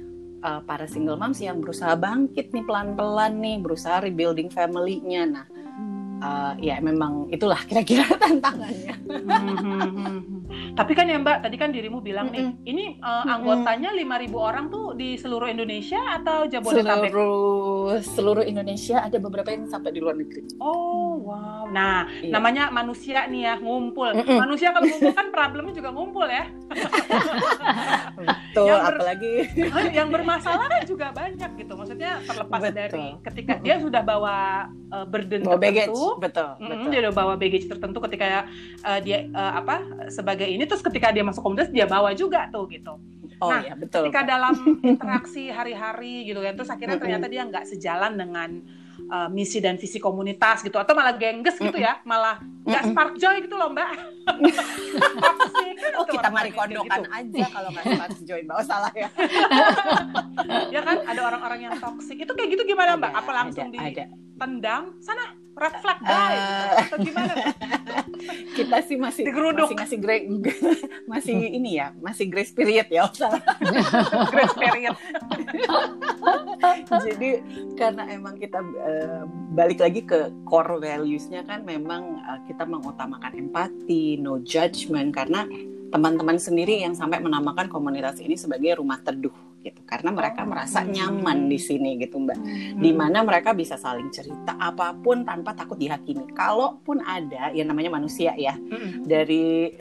uh, 0.48 0.62
para 0.64 0.88
single 0.88 1.20
moms 1.20 1.44
yang 1.44 1.60
berusaha 1.60 1.92
bangkit 2.00 2.56
nih 2.56 2.64
pelan-pelan 2.64 3.36
nih 3.36 3.60
berusaha 3.60 4.00
rebuilding 4.00 4.48
family-nya. 4.48 5.24
Nah 5.28 5.46
uh, 6.20 6.54
ya 6.58 6.78
memang 6.80 7.30
itulah 7.30 7.60
kira-kira 7.62 8.06
tantangannya. 8.22 8.94
Tapi 10.78 10.92
kan 10.94 11.06
ya 11.06 11.18
Mbak, 11.18 11.38
tadi 11.42 11.56
kan 11.56 11.70
dirimu 11.70 12.00
bilang 12.00 12.30
nih, 12.30 12.54
ini 12.64 12.98
uh, 13.00 13.26
anggotanya 13.28 13.90
5.000 13.92 14.06
orang 14.34 14.66
tuh 14.68 14.94
di 14.94 15.16
seluruh 15.16 15.48
Indonesia 15.48 15.98
atau 16.14 16.46
Jabodetabek? 16.46 17.10
seluruh 17.10 17.58
seluruh 18.00 18.44
Indonesia 18.44 19.00
ada 19.00 19.18
beberapa 19.18 19.50
yang 19.50 19.66
sampai 19.66 19.90
di 19.90 20.00
luar 20.00 20.14
negeri 20.14 20.46
Oh, 20.58 21.18
wow. 21.20 21.66
Nah, 21.68 22.06
Iya. 22.18 22.32
namanya 22.32 22.70
manusia 22.70 23.26
nih 23.26 23.42
ya, 23.44 23.56
ngumpul. 23.58 24.14
Mm-mm. 24.14 24.38
Manusia 24.38 24.70
kalau 24.70 24.86
ngumpul 24.86 25.14
kan 25.14 25.28
problemnya 25.30 25.74
juga 25.74 25.90
ngumpul 25.92 26.28
ya. 26.28 26.46
betul 28.18 28.68
Yang 28.68 28.80
ber- 28.80 28.96
apalagi 28.96 29.34
Yang 29.92 30.08
bermasalah 30.12 30.68
kan 30.68 30.82
juga 30.84 31.08
banyak 31.12 31.52
gitu. 31.58 31.74
Maksudnya 31.74 32.12
terlepas 32.24 32.62
Betul. 32.62 32.76
dari 32.76 33.06
ketika 33.24 33.54
dia 33.60 33.76
sudah 33.78 34.02
bawa 34.02 34.38
uh, 34.92 35.06
burden 35.06 35.42
bawa 35.44 35.58
baggage 35.58 35.92
tertentu, 36.16 36.24
betul 36.24 36.50
Mm, 36.58 36.70
betul 36.72 36.90
dia 36.94 37.00
udah 37.04 37.14
bawa 37.14 37.34
baggage 37.36 37.68
tertentu 37.68 38.00
ketika 38.08 38.48
uh, 38.88 39.00
dia 39.04 39.28
uh, 39.36 39.54
apa 39.60 39.76
sebagai 40.08 40.48
ini 40.48 40.64
terus 40.64 40.80
ketika 40.80 41.12
dia 41.12 41.26
masuk 41.28 41.44
komunitas 41.44 41.70
dia 41.74 41.84
bawa 41.84 42.16
juga 42.16 42.48
tuh 42.48 42.66
gitu. 42.72 42.96
oh 43.44 43.50
Nah, 43.52 43.62
iya 43.62 43.74
betul 43.78 44.08
Ketika 44.08 44.26
dalam 44.26 44.56
interaksi 44.96 45.52
hari-hari 45.52 46.26
gitu 46.26 46.40
kan 46.42 46.56
terus 46.56 46.72
akhirnya 46.72 46.98
ternyata 46.98 47.28
dia 47.30 47.44
nggak 47.46 47.66
sejalan 47.70 48.18
dengan 48.18 48.50
uh, 49.12 49.30
misi 49.30 49.62
dan 49.62 49.78
visi 49.78 50.02
komunitas 50.02 50.66
gitu 50.66 50.80
atau 50.80 50.98
malah 50.98 51.14
gengges 51.14 51.60
gitu 51.60 51.78
ya, 51.78 52.02
malah 52.08 52.42
nggak 52.66 52.84
spark 52.94 53.14
joy 53.22 53.38
gitu 53.46 53.56
loh 53.60 53.70
Mbak. 53.70 53.90
Toxic. 55.24 55.76
gimana 55.78 55.98
oh 55.98 56.06
kita 56.06 56.30
mari 56.30 56.50
kayak 56.52 56.60
kondokan 56.60 57.02
gitu? 57.04 57.12
aja 57.14 57.46
kalau 57.54 57.70
nggak 57.74 57.86
suka 57.86 58.04
harus 58.04 58.20
join 58.26 58.46
bawah 58.46 58.66
salah 58.66 58.94
ya 58.94 59.10
ya 60.76 60.82
kan 60.84 60.98
ada 61.06 61.22
orang-orang 61.24 61.60
yang 61.70 61.74
toksik 61.78 62.18
itu 62.22 62.32
kayak 62.34 62.50
gitu 62.58 62.64
gimana 62.68 62.98
mbak 62.98 63.12
Ada, 63.14 63.20
apa 63.24 63.32
langsung 63.34 63.68
ada, 63.70 63.78
ada. 63.78 64.06
ditendang 64.06 64.84
sana 65.02 65.26
red 65.58 65.76
flag 65.78 66.00
guys 66.00 66.38
Eh. 66.38 66.74
atau 66.84 66.98
gimana? 67.00 67.34
Kita 68.58 68.78
sih 68.82 68.96
masih 68.96 69.24
Digeruduk. 69.24 69.70
masih 69.70 69.78
ngasih 69.78 69.98
gra- 70.00 70.30
masih 71.06 71.34
ini 71.38 71.78
ya 71.78 71.94
masih 71.98 72.26
grace 72.26 72.50
period 72.50 72.88
ya 72.88 73.06
grace 74.34 74.56
period. 74.56 74.96
Jadi 77.08 77.30
karena 77.74 78.04
emang 78.08 78.36
kita 78.36 78.60
eh, 78.60 79.22
balik 79.52 79.80
lagi 79.80 80.02
ke 80.04 80.18
core 80.44 80.78
values-nya 80.80 81.44
kan 81.44 81.62
memang 81.64 82.04
eh, 82.20 82.40
kita 82.46 82.64
mengutamakan 82.64 83.34
empati, 83.38 84.18
no 84.18 84.42
judgment 84.42 85.12
karena 85.12 85.46
teman-teman 85.88 86.36
sendiri 86.36 86.82
yang 86.82 86.92
sampai 86.92 87.18
menamakan 87.18 87.68
komunitas 87.68 88.20
ini 88.20 88.36
sebagai 88.36 88.76
rumah 88.76 89.00
teduh 89.00 89.32
gitu 89.68 89.84
karena 89.84 90.10
mereka 90.10 90.48
Oh. 90.48 90.50
merasa 90.50 90.80
nyaman 90.82 91.52
di 91.52 91.60
sini 91.60 92.00
gitu 92.00 92.18
Mbak. 92.18 92.38
Hmm. 92.40 92.80
Di 92.80 92.92
mana 92.94 93.20
mereka 93.22 93.52
bisa 93.52 93.76
saling 93.76 94.08
cerita 94.10 94.56
apa 94.56 94.96
pun 94.96 95.28
tanpa 95.28 95.52
takut 95.52 95.76
dihakimi. 95.76 96.32
Kalaupun 96.32 97.04
ada 97.04 97.52
yang 97.52 97.68
namanya 97.68 97.92
manusia 97.92 98.32
ya, 98.34 98.56
Mm-mm. 98.56 99.04
dari 99.04 99.76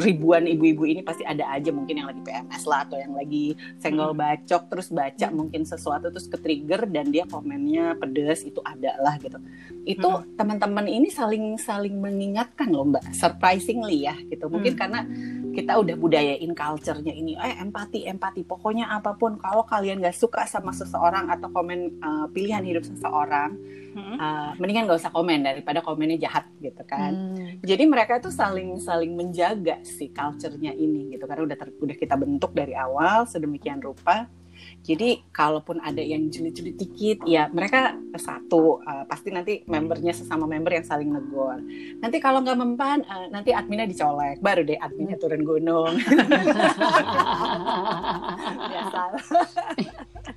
ribuan 0.00 0.48
ibu-ibu 0.48 0.84
ini 0.84 1.04
pasti 1.04 1.22
ada 1.22 1.44
aja 1.52 1.70
mungkin 1.70 2.00
yang 2.00 2.08
lagi 2.08 2.22
PMS 2.24 2.62
lah 2.64 2.82
atau 2.82 2.96
yang 2.96 3.14
lagi 3.14 3.52
senggol 3.78 4.10
bacok 4.12 4.66
terus 4.66 4.88
baca 4.88 5.26
mungkin 5.30 5.62
sesuatu 5.62 6.08
terus 6.08 6.26
ke 6.26 6.38
trigger 6.40 6.88
dan 6.88 7.12
dia 7.12 7.28
komennya 7.28 7.94
pedes 7.94 8.42
itu 8.42 8.58
ada 8.64 8.96
lah 8.98 9.20
gitu 9.20 9.36
itu 9.84 10.08
teman-teman 10.34 10.84
ini 10.84 11.08
saling 11.08 11.56
saling 11.56 11.96
mengingatkan 11.96 12.68
loh 12.68 12.84
mbak 12.84 13.04
surprisingly 13.12 14.04
ya 14.04 14.16
gitu 14.28 14.48
mungkin 14.48 14.72
Hmm. 14.72 14.80
karena 14.80 15.00
kita 15.48 15.74
udah 15.74 15.96
budayain 15.96 16.52
culture-nya 16.54 17.10
ini 17.10 17.34
eh 17.34 17.58
empati 17.58 18.06
empati 18.06 18.46
pokoknya 18.46 18.88
apa 18.88 19.16
pun 19.16 19.27
kalau 19.36 19.60
kalian 19.62 20.00
gak 20.00 20.16
suka 20.16 20.48
sama 20.48 20.72
seseorang 20.72 21.28
atau 21.28 21.52
komen 21.52 22.00
uh, 22.00 22.26
pilihan 22.30 22.64
hidup 22.64 22.88
seseorang 22.88 23.52
uh, 24.16 24.56
mendingan 24.56 24.88
gak 24.88 25.04
usah 25.04 25.12
komen 25.12 25.44
daripada 25.44 25.84
komennya 25.84 26.16
jahat 26.16 26.48
gitu 26.58 26.80
kan 26.88 27.12
Hmm. 27.12 27.60
jadi 27.60 27.84
mereka 27.84 28.22
tuh 28.22 28.30
saling 28.30 28.78
saling 28.78 29.12
menjaga 29.12 29.82
si 29.82 30.08
culture-nya 30.08 30.72
ini 30.72 31.12
gitu 31.12 31.26
karena 31.26 31.44
udah 31.44 31.56
ter- 31.58 31.76
udah 31.76 31.96
kita 31.98 32.14
bentuk 32.14 32.54
dari 32.54 32.72
awal 32.72 33.26
sedemikian 33.26 33.82
rupa. 33.82 34.30
Jadi 34.82 35.20
kalaupun 35.34 35.82
ada 35.84 36.00
yang 36.00 36.32
julid-julid 36.32 36.76
dikit 36.78 37.18
ya 37.28 37.50
mereka 37.52 37.96
satu 38.16 38.80
uh, 38.82 39.04
pasti 39.04 39.28
nanti 39.28 39.60
membernya 39.68 40.16
sesama 40.16 40.48
member 40.48 40.72
yang 40.74 40.86
saling 40.86 41.12
negor. 41.12 41.60
Nanti 42.00 42.16
kalau 42.18 42.40
nggak 42.40 42.58
mempan 42.58 43.04
uh, 43.04 43.28
nanti 43.28 43.52
adminnya 43.52 43.84
dicolek 43.84 44.40
baru 44.40 44.64
deh 44.64 44.78
adminnya 44.80 45.20
turun 45.20 45.44
gunung. 45.44 45.94
Biasa. 48.72 49.02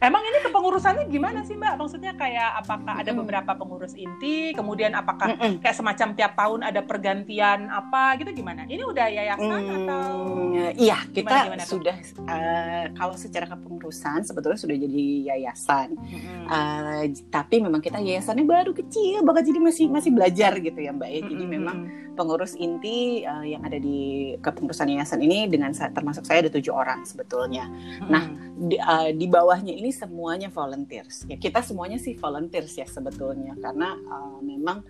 Emang 0.02 0.26
ini 0.26 0.42
kepengurusannya 0.42 1.06
gimana 1.14 1.46
sih 1.46 1.54
Mbak? 1.54 1.78
Maksudnya 1.78 2.18
kayak 2.18 2.66
apakah 2.66 3.06
ada 3.06 3.14
beberapa 3.14 3.54
pengurus 3.54 3.94
inti, 3.94 4.50
kemudian 4.58 4.98
apakah 4.98 5.38
Mm-mm. 5.38 5.62
kayak 5.62 5.78
semacam 5.78 6.18
tiap 6.18 6.34
tahun 6.34 6.66
ada 6.66 6.82
pergantian 6.82 7.70
apa 7.70 8.18
gitu 8.18 8.34
gimana? 8.34 8.66
Ini 8.66 8.82
udah 8.82 9.08
yayasan 9.14 9.62
atau 9.62 10.10
Hmm, 10.52 10.74
iya, 10.74 11.06
kita 11.06 11.54
gimana 11.54 11.64
sudah 11.70 11.98
uh, 12.26 12.86
kalau 12.98 13.14
secara 13.14 13.46
kepengurusan 13.46 14.26
sebetulnya 14.26 14.58
sudah 14.58 14.74
jadi 14.74 15.06
yayasan. 15.38 15.94
Mm-mm. 15.94 16.50
Uh, 16.50 17.06
tapi 17.30 17.62
memang 17.62 17.86
kita 17.86 18.02
yayasannya 18.02 18.50
baru 18.50 18.74
kecil 18.74 19.22
banget 19.22 19.54
jadi 19.54 19.60
masih 19.62 19.86
masih 19.86 20.10
belajar 20.10 20.58
gitu 20.58 20.82
ya 20.82 20.92
mbak 20.98 21.10
ya 21.14 21.22
jadi 21.30 21.46
Mm-mm. 21.46 21.56
memang 21.62 21.78
pengurus 22.18 22.60
inti 22.60 23.24
uh, 23.24 23.46
yang 23.46 23.64
ada 23.64 23.80
di 23.80 24.34
kepengurusan 24.44 24.92
yayasan 24.92 25.22
ini 25.24 25.48
dengan 25.48 25.72
termasuk 25.72 26.28
saya 26.28 26.44
ada 26.44 26.52
tujuh 26.52 26.74
orang 26.76 27.08
sebetulnya 27.08 27.72
nah, 28.12 28.28
di, 28.60 28.76
uh, 28.76 29.10
di 29.16 29.26
bawahnya 29.32 29.72
ini 29.72 29.91
semuanya 29.92 30.50
volunteers 30.52 31.28
ya 31.28 31.38
kita 31.38 31.62
semuanya 31.62 32.02
sih 32.02 32.16
volunteers 32.18 32.74
ya 32.76 32.88
sebetulnya 32.88 33.56
karena 33.60 33.96
uh, 33.96 34.40
memang 34.44 34.84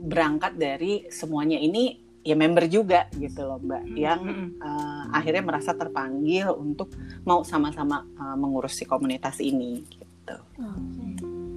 berangkat 0.00 0.56
dari 0.56 1.04
semuanya 1.12 1.60
ini 1.60 1.98
ya 2.20 2.36
member 2.36 2.68
juga 2.68 3.08
gitu 3.16 3.48
loh 3.48 3.60
mbak 3.60 3.84
yang 3.96 4.20
Mm-mm. 4.20 4.48
uh, 4.60 5.04
akhirnya 5.12 5.40
merasa 5.40 5.72
terpanggil 5.72 6.52
untuk 6.52 6.92
mau 7.24 7.40
sama-sama 7.44 8.04
uh, 8.20 8.36
mengurus 8.36 8.76
si 8.76 8.84
komunitas 8.84 9.40
ini 9.40 9.80
gitu. 9.88 10.36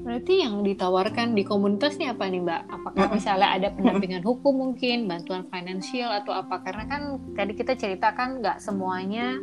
Berarti 0.03 0.43
yang 0.43 0.67
ditawarkan 0.67 1.31
di 1.31 1.47
komunitas 1.47 1.95
nih 1.95 2.11
apa 2.11 2.27
nih 2.27 2.43
Mbak? 2.43 2.61
Apakah 2.67 3.07
misalnya 3.15 3.55
ada 3.55 3.71
pendampingan 3.71 4.19
hukum 4.19 4.51
mungkin, 4.51 5.07
bantuan 5.07 5.47
finansial 5.47 6.11
atau 6.11 6.35
apa? 6.35 6.59
Karena 6.59 6.83
kan 6.91 7.01
tadi 7.39 7.55
kita 7.55 7.79
ceritakan 7.79 8.43
nggak 8.43 8.59
semuanya 8.59 9.39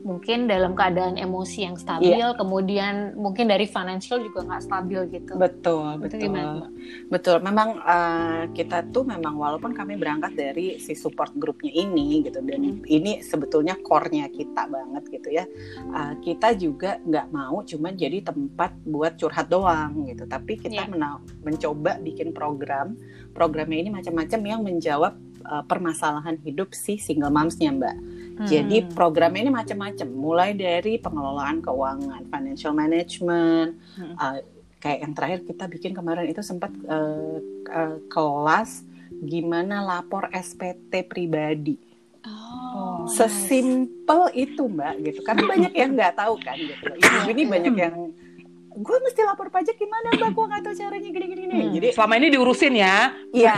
mungkin 0.00 0.48
dalam 0.48 0.72
keadaan 0.72 1.20
emosi 1.20 1.68
yang 1.68 1.76
stabil, 1.76 2.16
kemudian 2.34 3.12
mungkin 3.14 3.52
dari 3.52 3.68
financial 3.68 4.24
juga 4.24 4.44
nggak 4.48 4.62
stabil 4.64 5.00
gitu. 5.12 5.36
Betul, 5.36 6.00
betul. 6.00 6.18
gimana? 6.20 6.66
Betul. 7.12 7.36
Memang 7.44 7.68
uh, 7.84 8.42
kita 8.56 8.88
tuh 8.88 9.04
memang 9.04 9.36
walaupun 9.36 9.76
kami 9.76 10.00
berangkat 10.00 10.32
dari 10.32 10.80
si 10.80 10.96
support 10.96 11.36
grupnya 11.36 11.70
ini 11.70 12.24
gitu 12.24 12.40
dan 12.40 12.80
ini 12.88 13.20
sebetulnya 13.20 13.76
core-nya 13.84 14.32
kita 14.32 14.66
banget 14.66 15.04
gitu 15.12 15.28
ya. 15.30 15.44
Uh, 15.92 16.16
kita 16.24 16.56
juga 16.56 16.96
nggak 17.04 17.26
mau 17.28 17.60
cuman 17.60 17.92
jadi 17.94 18.24
tempat 18.24 18.72
buat 18.88 19.20
curhat 19.20 19.52
doang 19.52 20.08
gitu. 20.08 20.24
Tapi 20.24 20.56
kita 20.56 20.86
Iya. 20.86 20.88
mena- 20.88 21.20
mencoba 21.44 22.00
bikin 22.00 22.32
program. 22.32 22.96
Programnya 23.36 23.78
ini 23.84 23.90
macam-macam 23.92 24.40
yang 24.42 24.60
menjawab 24.64 25.12
uh, 25.44 25.62
permasalahan 25.66 26.40
hidup 26.42 26.72
si 26.72 26.96
single 26.98 27.30
moms-nya, 27.30 27.70
Mbak. 27.70 27.96
Jadi 28.40 28.76
Hmm. 28.80 28.92
programnya 28.96 29.44
ini 29.44 29.52
macam-macam, 29.52 30.08
mulai 30.08 30.50
dari 30.56 30.96
pengelolaan 30.96 31.60
keuangan, 31.60 32.24
financial 32.24 32.72
management, 32.72 33.76
Hmm. 34.00 34.14
uh, 34.16 34.38
kayak 34.80 34.98
yang 35.04 35.12
terakhir 35.12 35.40
kita 35.44 35.64
bikin 35.68 35.92
kemarin 35.92 36.24
itu 36.24 36.40
sempat 36.40 36.72
uh, 36.88 37.36
uh, 37.68 37.98
kelas 38.08 38.80
gimana 39.20 39.84
lapor 39.84 40.32
SPT 40.32 41.04
pribadi. 41.04 41.76
Oh, 42.20 43.08
Sesimpel 43.08 44.28
itu 44.36 44.68
mbak 44.68 45.00
gitu, 45.04 45.20
karena 45.24 45.44
banyak 45.48 45.72
yang 45.72 45.96
nggak 45.96 46.16
tahu 46.16 46.36
kan 46.40 46.56
gitu. 46.56 46.92
Ibu 46.92 47.28
ini 47.32 47.42
banyak 47.48 47.74
yang 47.76 48.09
gue 48.70 48.98
mesti 49.02 49.20
lapor 49.26 49.50
pajak 49.50 49.74
gimana 49.74 50.14
mbak, 50.14 50.30
gue 50.30 50.44
nggak 50.46 50.62
tahu 50.62 50.74
caranya 50.78 51.10
gini-gini. 51.10 51.58
Hmm. 51.58 51.72
Jadi 51.74 51.88
selama 51.90 52.14
ini 52.22 52.28
diurusin 52.30 52.74
ya. 52.78 53.10
Iya, 53.34 53.56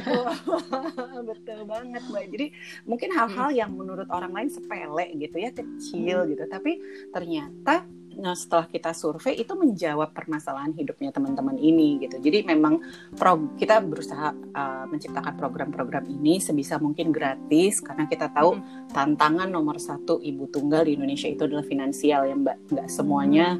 betul 1.28 1.60
banget 1.68 2.02
mbak. 2.08 2.24
Jadi 2.32 2.46
mungkin 2.88 3.10
hal-hal 3.12 3.50
yang 3.52 3.70
menurut 3.76 4.08
orang 4.08 4.32
lain 4.32 4.48
sepele 4.48 5.12
gitu 5.20 5.36
ya 5.36 5.50
kecil 5.52 6.24
gitu, 6.32 6.44
tapi 6.48 6.80
ternyata 7.12 7.84
nah 8.14 8.30
setelah 8.38 8.70
kita 8.70 8.94
survei 8.94 9.42
itu 9.42 9.58
menjawab 9.58 10.14
permasalahan 10.14 10.70
hidupnya 10.70 11.10
teman-teman 11.10 11.58
ini 11.58 11.98
gitu. 11.98 12.22
Jadi 12.22 12.46
memang 12.46 12.78
pro- 13.18 13.50
kita 13.58 13.82
berusaha 13.82 14.30
uh, 14.54 14.86
menciptakan 14.86 15.34
program-program 15.34 16.06
ini 16.06 16.38
sebisa 16.38 16.78
mungkin 16.78 17.10
gratis 17.10 17.82
karena 17.82 18.06
kita 18.06 18.30
tahu 18.30 18.54
tantangan 18.94 19.50
nomor 19.50 19.82
satu 19.82 20.22
ibu 20.22 20.46
tunggal 20.46 20.86
di 20.86 20.94
Indonesia 20.94 21.26
itu 21.26 21.42
adalah 21.42 21.66
finansial 21.66 22.22
ya 22.30 22.38
mbak. 22.38 22.70
Nggak 22.70 22.86
semuanya 22.86 23.58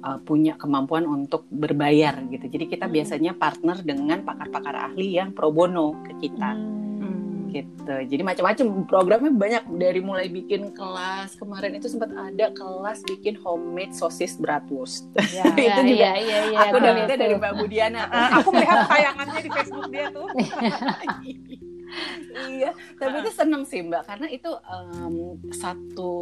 uh, 0.00 0.18
punya 0.18 0.54
kemampuan 0.54 1.04
untuk 1.04 1.44
berbayar 1.46 2.16
gitu. 2.26 2.46
Jadi 2.46 2.64
kita 2.68 2.84
Hmm. 2.84 2.94
biasanya 2.94 3.32
partner 3.34 3.76
dengan 3.78 4.20
pakar-pakar 4.20 4.74
ahli 4.88 5.16
yang 5.16 5.30
pro 5.30 5.48
bono 5.48 5.94
ke 6.02 6.16
kita 6.18 6.52
Hmm. 7.00 7.48
gitu. 7.48 7.94
Jadi 8.06 8.22
macam-macam 8.22 8.66
programnya 8.84 9.32
banyak 9.32 9.64
dari 9.74 9.98
mulai 9.98 10.26
bikin 10.26 10.70
kelas 10.70 11.34
kemarin 11.34 11.74
itu 11.74 11.86
sempat 11.86 12.10
ada 12.10 12.50
kelas 12.50 13.02
bikin 13.04 13.34
homemade 13.36 13.90
sosis 13.90 14.36
bratwurst. 14.36 15.08
Ya. 15.30 15.42
Itu 15.50 15.58
Iya, 15.58 15.74
juga 15.80 15.90
iya, 15.90 16.12
iya, 16.16 16.38
iya, 16.46 16.58
Aku 16.66 16.76
dapetnya 16.78 17.06
itu. 17.10 17.22
dari 17.22 17.34
Mbak 17.36 17.52
Budiana. 17.56 18.02
Eh, 18.06 18.28
aku 18.38 18.48
melihat 18.50 18.78
tayangannya 18.86 19.40
di 19.40 19.50
Facebook 19.50 19.86
dia 19.88 20.06
tuh. 20.10 20.28
iya, 22.48 22.70
tapi 22.94 23.16
itu 23.18 23.30
seneng 23.32 23.66
sih 23.66 23.82
Mbak 23.82 24.02
karena 24.06 24.26
itu 24.30 24.46
em, 24.46 25.14
satu 25.50 26.12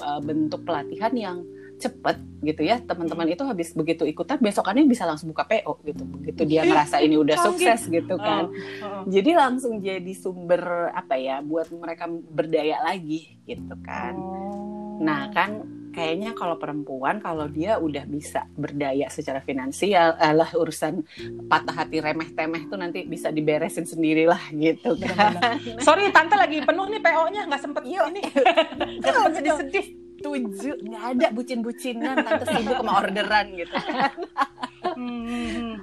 uh, 0.00 0.20
bentuk 0.20 0.64
pelatihan 0.64 1.12
yang 1.12 1.38
cepet 1.78 2.16
gitu 2.42 2.62
ya 2.62 2.78
teman-teman 2.82 3.26
itu 3.30 3.42
habis 3.42 3.74
begitu 3.74 4.02
ikutan 4.02 4.38
besokannya 4.38 4.86
bisa 4.86 5.06
langsung 5.06 5.30
buka 5.30 5.46
PO 5.46 5.82
gitu 5.86 6.02
begitu 6.06 6.42
dia 6.46 6.62
Ih, 6.62 6.70
ngerasa 6.70 7.02
ini 7.02 7.18
udah 7.18 7.36
sukses 7.38 7.86
gitu 7.86 8.14
kan 8.18 8.50
Oh, 8.50 8.84
oh. 8.84 9.02
jadi 9.06 9.34
langsung 9.34 9.78
jadi 9.78 10.12
sumber 10.14 10.90
apa 10.94 11.18
ya 11.18 11.42
buat 11.42 11.70
mereka 11.70 12.06
berdaya 12.10 12.82
lagi 12.82 13.38
gitu 13.46 13.74
kan 13.82 14.14
Oh. 14.18 14.98
nah 14.98 15.30
kan 15.30 15.62
kayaknya 15.88 16.30
kalau 16.38 16.54
perempuan 16.58 17.18
kalau 17.18 17.50
dia 17.50 17.78
udah 17.82 18.06
bisa 18.06 18.46
berdaya 18.54 19.10
secara 19.10 19.42
finansial 19.42 20.14
eh, 20.14 20.30
lah 20.30 20.46
urusan 20.54 21.02
patah 21.50 21.74
hati 21.74 21.98
remeh 21.98 22.30
temeh 22.38 22.70
tuh 22.70 22.78
nanti 22.78 23.02
bisa 23.02 23.34
diberesin 23.34 23.82
sendirilah 23.82 24.54
gitu 24.54 24.94
kan 24.94 25.58
Sorry, 25.82 26.10
tante 26.14 26.38
lagi 26.38 26.62
penuh 26.62 26.86
nih 26.86 27.02
PO-nya 27.02 27.50
nggak 27.50 27.62
sempet 27.62 27.82
Yuk. 27.82 28.06
ini. 28.14 28.22
Nggak 29.02 29.14
sempet 29.14 29.32
sedih-sedih. 29.40 29.86
Tujuh 30.18 30.74
nggak 30.82 31.04
ada 31.14 31.26
bucin-bucinan 31.30 32.16
tante 32.22 32.44
sibuk 32.50 32.78
sama 32.82 32.92
orderan 33.02 33.46
gitu 33.54 33.74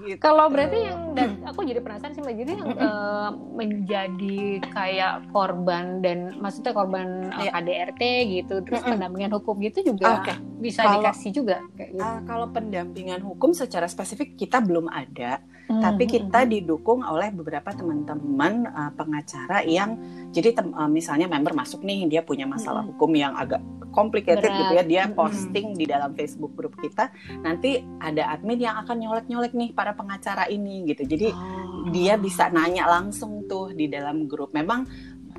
gitu. 0.05 0.19
Kalau 0.21 0.45
berarti 0.51 0.79
yang 0.87 1.01
dan 1.15 1.29
aku 1.47 1.63
jadi 1.63 1.79
penasaran 1.79 2.13
sih 2.13 2.21
Mbak 2.21 2.35
jadi 2.35 2.51
yang 2.55 2.69
uh, 2.77 3.29
menjadi 3.55 4.39
kayak 4.71 5.13
korban 5.31 6.03
dan 6.03 6.35
maksudnya 6.39 6.71
korban 6.75 7.31
uh, 7.31 7.45
ya. 7.45 7.51
KDRT 7.55 8.01
gitu 8.41 8.55
terus 8.67 8.81
pendampingan 8.83 9.31
hukum 9.35 9.55
gitu 9.63 9.95
juga 9.95 10.21
okay. 10.21 10.37
bisa 10.59 10.83
kalau, 10.83 11.01
dikasih 11.01 11.31
juga 11.31 11.57
kayak 11.79 11.89
gitu. 11.95 12.03
Uh, 12.03 12.19
kalau 12.27 12.47
pendampingan 12.51 13.21
hukum 13.23 13.51
secara 13.55 13.87
spesifik 13.87 14.35
kita 14.35 14.59
belum 14.59 14.91
ada, 14.91 15.39
hmm. 15.69 15.81
tapi 15.81 16.03
kita 16.05 16.45
didukung 16.45 17.01
oleh 17.01 17.31
beberapa 17.33 17.71
teman-teman 17.73 18.69
uh, 18.69 18.91
pengacara 18.93 19.65
yang 19.65 19.97
jadi 20.31 20.53
tem, 20.55 20.71
uh, 20.75 20.89
misalnya 20.89 21.25
member 21.31 21.55
masuk 21.55 21.81
nih 21.81 22.05
dia 22.09 22.21
punya 22.21 22.45
masalah 22.45 22.83
hmm. 22.83 22.95
hukum 22.95 23.11
yang 23.15 23.33
agak 23.35 23.61
complicated 23.95 24.51
Berat. 24.51 24.59
gitu 24.59 24.73
ya 24.75 24.83
dia 24.83 25.03
posting 25.15 25.73
hmm. 25.73 25.79
di 25.79 25.85
dalam 25.87 26.11
Facebook 26.13 26.51
grup 26.53 26.75
kita 26.83 27.09
nanti 27.41 27.79
ada 28.03 28.35
admin 28.35 28.59
yang 28.59 28.75
akan 28.85 28.97
nyolek-nyolek 29.01 29.57
nih 29.57 29.73
para 29.73 29.97
pengacara 29.97 30.45
ini 30.47 30.85
gitu. 30.93 31.03
Jadi 31.03 31.33
oh. 31.33 31.89
dia 31.89 32.15
bisa 32.21 32.53
nanya 32.53 32.85
langsung 32.85 33.49
tuh 33.49 33.73
di 33.73 33.89
dalam 33.89 34.29
grup. 34.29 34.53
Memang 34.53 34.85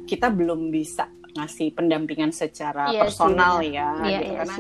kita 0.05 0.29
belum 0.35 0.75
bisa 0.75 1.07
ngasih 1.37 1.77
pendampingan 1.77 2.33
secara 2.33 2.89
iya 2.89 3.05
personal 3.05 3.61
sih, 3.61 3.77
ya 3.77 3.89
iya, 4.09 4.19
gitu, 4.19 4.25
iya 4.25 4.39
karena 4.41 4.57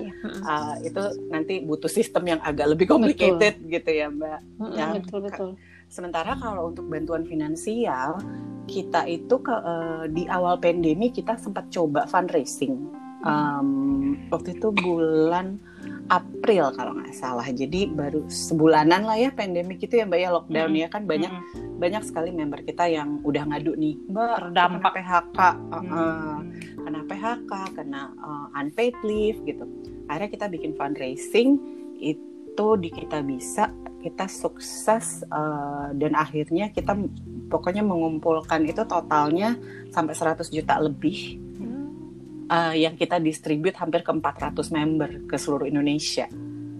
Uh, 0.46 0.74
itu 0.84 1.02
nanti 1.32 1.54
butuh 1.64 1.90
sistem 1.90 2.36
yang 2.36 2.40
agak 2.44 2.70
lebih 2.76 2.86
complicated 2.86 3.58
betul. 3.58 3.72
gitu 3.72 3.90
ya 3.90 4.06
mbak. 4.12 4.40
Ya, 4.76 4.86
betul 4.94 5.18
betul. 5.26 5.50
Sementara 5.88 6.36
kalau 6.38 6.70
untuk 6.70 6.86
bantuan 6.86 7.24
finansial 7.26 8.20
kita 8.68 9.08
itu 9.10 9.34
ke 9.42 9.54
uh, 9.54 10.04
di 10.06 10.28
awal 10.30 10.60
pandemi 10.60 11.10
kita 11.10 11.34
sempat 11.40 11.72
coba 11.72 12.04
fundraising. 12.06 12.76
Um, 13.26 14.28
waktu 14.30 14.54
itu 14.60 14.70
bulan 14.70 15.58
April 16.06 16.70
kalau 16.74 16.92
nggak 16.94 17.14
salah. 17.14 17.46
Jadi 17.50 17.90
baru 17.90 18.26
sebulanan 18.30 19.06
lah 19.06 19.18
ya 19.18 19.30
pandemi 19.34 19.78
itu 19.78 19.94
ya 19.98 20.06
Mbak 20.06 20.20
ya 20.20 20.28
lockdown 20.30 20.70
hmm. 20.72 20.82
ya 20.82 20.88
kan 20.90 21.02
banyak 21.04 21.32
hmm. 21.32 21.78
banyak 21.82 22.02
sekali 22.06 22.30
member 22.30 22.62
kita 22.62 22.86
yang 22.86 23.20
udah 23.26 23.42
ngadu 23.46 23.74
nih 23.74 23.94
Mbak 24.10 24.28
terdampak 24.38 24.92
PHK, 24.94 25.38
uh, 25.38 25.76
uh, 25.76 26.38
kena 26.82 27.00
PHK, 27.06 27.52
kena 27.74 28.02
uh, 28.22 28.46
unpaid 28.58 28.94
leave 29.02 29.38
gitu. 29.44 29.66
Akhirnya 30.06 30.30
kita 30.30 30.46
bikin 30.46 30.72
fundraising 30.78 31.58
itu 31.98 32.66
di 32.78 32.88
kita 32.92 33.20
bisa 33.26 33.72
kita 34.00 34.30
sukses 34.30 35.26
uh, 35.34 35.90
dan 35.98 36.14
akhirnya 36.14 36.70
kita 36.70 36.94
pokoknya 37.50 37.82
mengumpulkan 37.82 38.62
itu 38.62 38.86
totalnya 38.86 39.58
sampai 39.90 40.14
100 40.14 40.46
juta 40.54 40.78
lebih 40.78 41.45
uh, 42.50 42.74
yang 42.74 42.94
kita 42.94 43.18
distribute 43.22 43.76
hampir 43.78 44.02
ke 44.02 44.10
400 44.10 44.56
member 44.72 45.10
ke 45.26 45.36
seluruh 45.36 45.66
Indonesia. 45.66 46.26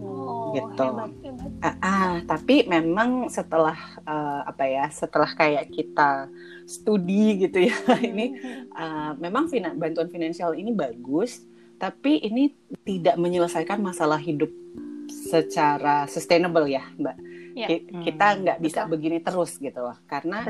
Oh, 0.01 0.55
gitu. 0.55 0.87
Hebat, 0.87 1.13
hebat. 1.23 1.51
Uh, 1.63 1.69
uh, 1.69 2.13
tapi 2.27 2.67
memang 2.67 3.29
setelah 3.29 3.77
uh, 4.07 4.47
apa 4.47 4.65
ya, 4.67 4.87
setelah 4.91 5.31
kayak 5.35 5.71
kita 5.71 6.31
studi 6.67 7.47
gitu 7.47 7.67
ya, 7.67 7.77
hmm. 7.87 8.03
ini 8.03 8.27
uh, 8.75 9.13
memang 9.19 9.51
finan 9.51 9.79
bantuan 9.79 10.11
finansial 10.11 10.55
ini 10.55 10.75
bagus, 10.75 11.43
tapi 11.77 12.23
ini 12.23 12.55
tidak 12.87 13.19
menyelesaikan 13.21 13.79
masalah 13.83 14.19
hidup 14.19 14.51
secara 15.07 16.07
sustainable 16.07 16.67
ya, 16.67 16.83
Mbak 16.99 17.36
ya. 17.57 17.69
kita 18.05 18.27
hmm, 18.29 18.39
nggak 18.45 18.59
bisa 18.61 18.81
begini 18.85 19.19
terus 19.25 19.57
gitu 19.57 19.81
loh. 19.81 19.97
Karena 20.05 20.45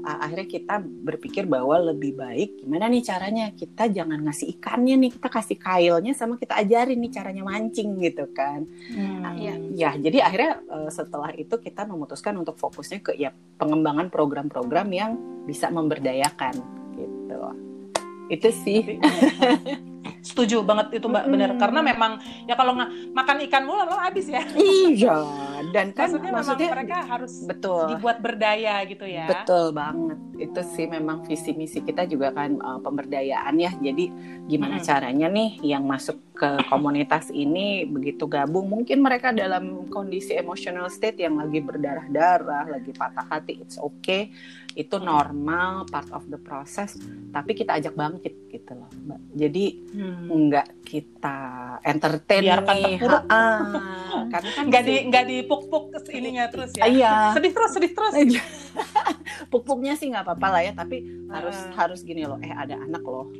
Uh, 0.00 0.18
akhirnya 0.24 0.48
kita 0.48 0.74
berpikir 0.80 1.44
bahwa 1.44 1.92
lebih 1.92 2.16
baik 2.16 2.64
gimana 2.64 2.88
nih 2.88 3.04
caranya? 3.04 3.52
Kita 3.52 3.84
jangan 3.86 4.16
ngasih 4.24 4.56
ikannya 4.56 4.96
nih 4.96 5.10
kita 5.12 5.28
kasih 5.28 5.60
kailnya 5.60 6.12
sama 6.16 6.40
kita 6.40 6.56
ajarin 6.56 6.96
nih 6.98 7.12
caranya 7.12 7.44
mancing 7.44 8.00
gitu 8.00 8.24
kan. 8.32 8.64
Hmm, 8.90 9.20
uh, 9.20 9.34
ya. 9.36 9.54
ya 9.76 9.90
jadi 10.00 10.24
akhirnya 10.24 10.52
uh, 10.72 10.88
setelah 10.88 11.30
itu 11.36 11.52
kita 11.60 11.84
memutuskan 11.84 12.32
untuk 12.40 12.56
fokusnya 12.56 13.04
ke 13.04 13.12
ya 13.20 13.30
pengembangan 13.60 14.08
program-program 14.08 14.88
yang 14.88 15.12
bisa 15.44 15.68
memberdayakan 15.68 16.56
gitu. 16.96 17.40
Itu 18.32 18.48
sih 18.64 18.96
setuju 20.20 20.64
banget 20.64 21.00
itu 21.00 21.06
mbak 21.08 21.24
hmm. 21.24 21.32
bener 21.32 21.50
karena 21.56 21.80
memang 21.84 22.12
ya 22.48 22.54
kalau 22.56 22.72
nggak 22.76 22.90
makan 23.12 23.36
ikan 23.48 23.62
mulu 23.64 23.84
lo 23.84 23.96
habis 23.96 24.26
ya. 24.28 24.42
Iya 24.56 25.16
dan 25.68 25.92
kan 25.96 26.08
maksudnya, 26.08 26.32
maksudnya 26.32 26.68
mereka 26.72 26.98
harus 27.04 27.32
betul. 27.44 27.84
dibuat 27.92 28.18
berdaya 28.24 28.80
gitu 28.88 29.04
ya. 29.04 29.28
Betul 29.28 29.76
banget. 29.76 30.18
Itu 30.40 30.60
sih 30.64 30.88
memang 30.88 31.28
visi 31.28 31.52
misi 31.52 31.84
kita 31.84 32.08
juga 32.08 32.32
kan 32.32 32.56
uh, 32.56 32.80
pemberdayaan 32.80 33.54
ya. 33.60 33.72
Jadi 33.76 34.08
gimana 34.48 34.80
hmm. 34.80 34.86
caranya 34.88 35.28
nih 35.28 35.50
yang 35.60 35.84
masuk 35.84 36.16
ke 36.32 36.64
komunitas 36.72 37.28
ini 37.28 37.84
begitu 37.84 38.24
gabung? 38.24 38.72
Mungkin 38.72 39.04
mereka 39.04 39.36
dalam 39.36 39.84
kondisi 39.92 40.32
emotional 40.32 40.88
state 40.88 41.20
yang 41.20 41.36
lagi 41.36 41.60
berdarah 41.60 42.08
darah 42.08 42.64
lagi 42.64 42.96
patah 42.96 43.28
hati 43.28 43.60
it's 43.60 43.76
okay. 43.76 44.32
Itu 44.72 44.96
normal 44.96 45.84
part 45.92 46.08
of 46.16 46.24
the 46.32 46.40
process. 46.40 46.96
Tapi 47.34 47.52
kita 47.52 47.76
ajak 47.76 47.92
bangkit 47.92 48.48
gitu 48.48 48.72
loh 48.72 48.88
mbak. 49.04 49.20
Jadi 49.36 49.89
hmm. 49.94 50.30
nggak 50.30 50.68
kita 50.86 51.38
entertain 51.82 52.42
Biarkan 52.42 52.76
nih. 52.78 52.96
karena 54.32 54.50
kan 54.54 54.64
nggak 54.70 54.82
di 54.86 54.94
nggak 55.10 55.24
dipuk-puk 55.26 55.84
ininya 56.10 56.44
terus 56.50 56.70
ya. 56.78 56.84
Iya. 56.86 57.14
Sedih 57.36 57.52
terus 57.52 57.70
sedih 57.74 57.92
terus. 57.94 58.14
Puk-puknya 59.52 59.94
sih 59.98 60.10
nggak 60.10 60.24
apa-apa 60.26 60.46
lah 60.50 60.62
ya 60.62 60.72
tapi 60.74 61.02
uh. 61.02 61.34
harus 61.34 61.58
harus 61.74 62.00
gini 62.06 62.26
loh. 62.26 62.38
Eh 62.42 62.52
ada 62.52 62.78
anak 62.78 63.02
loh. 63.02 63.30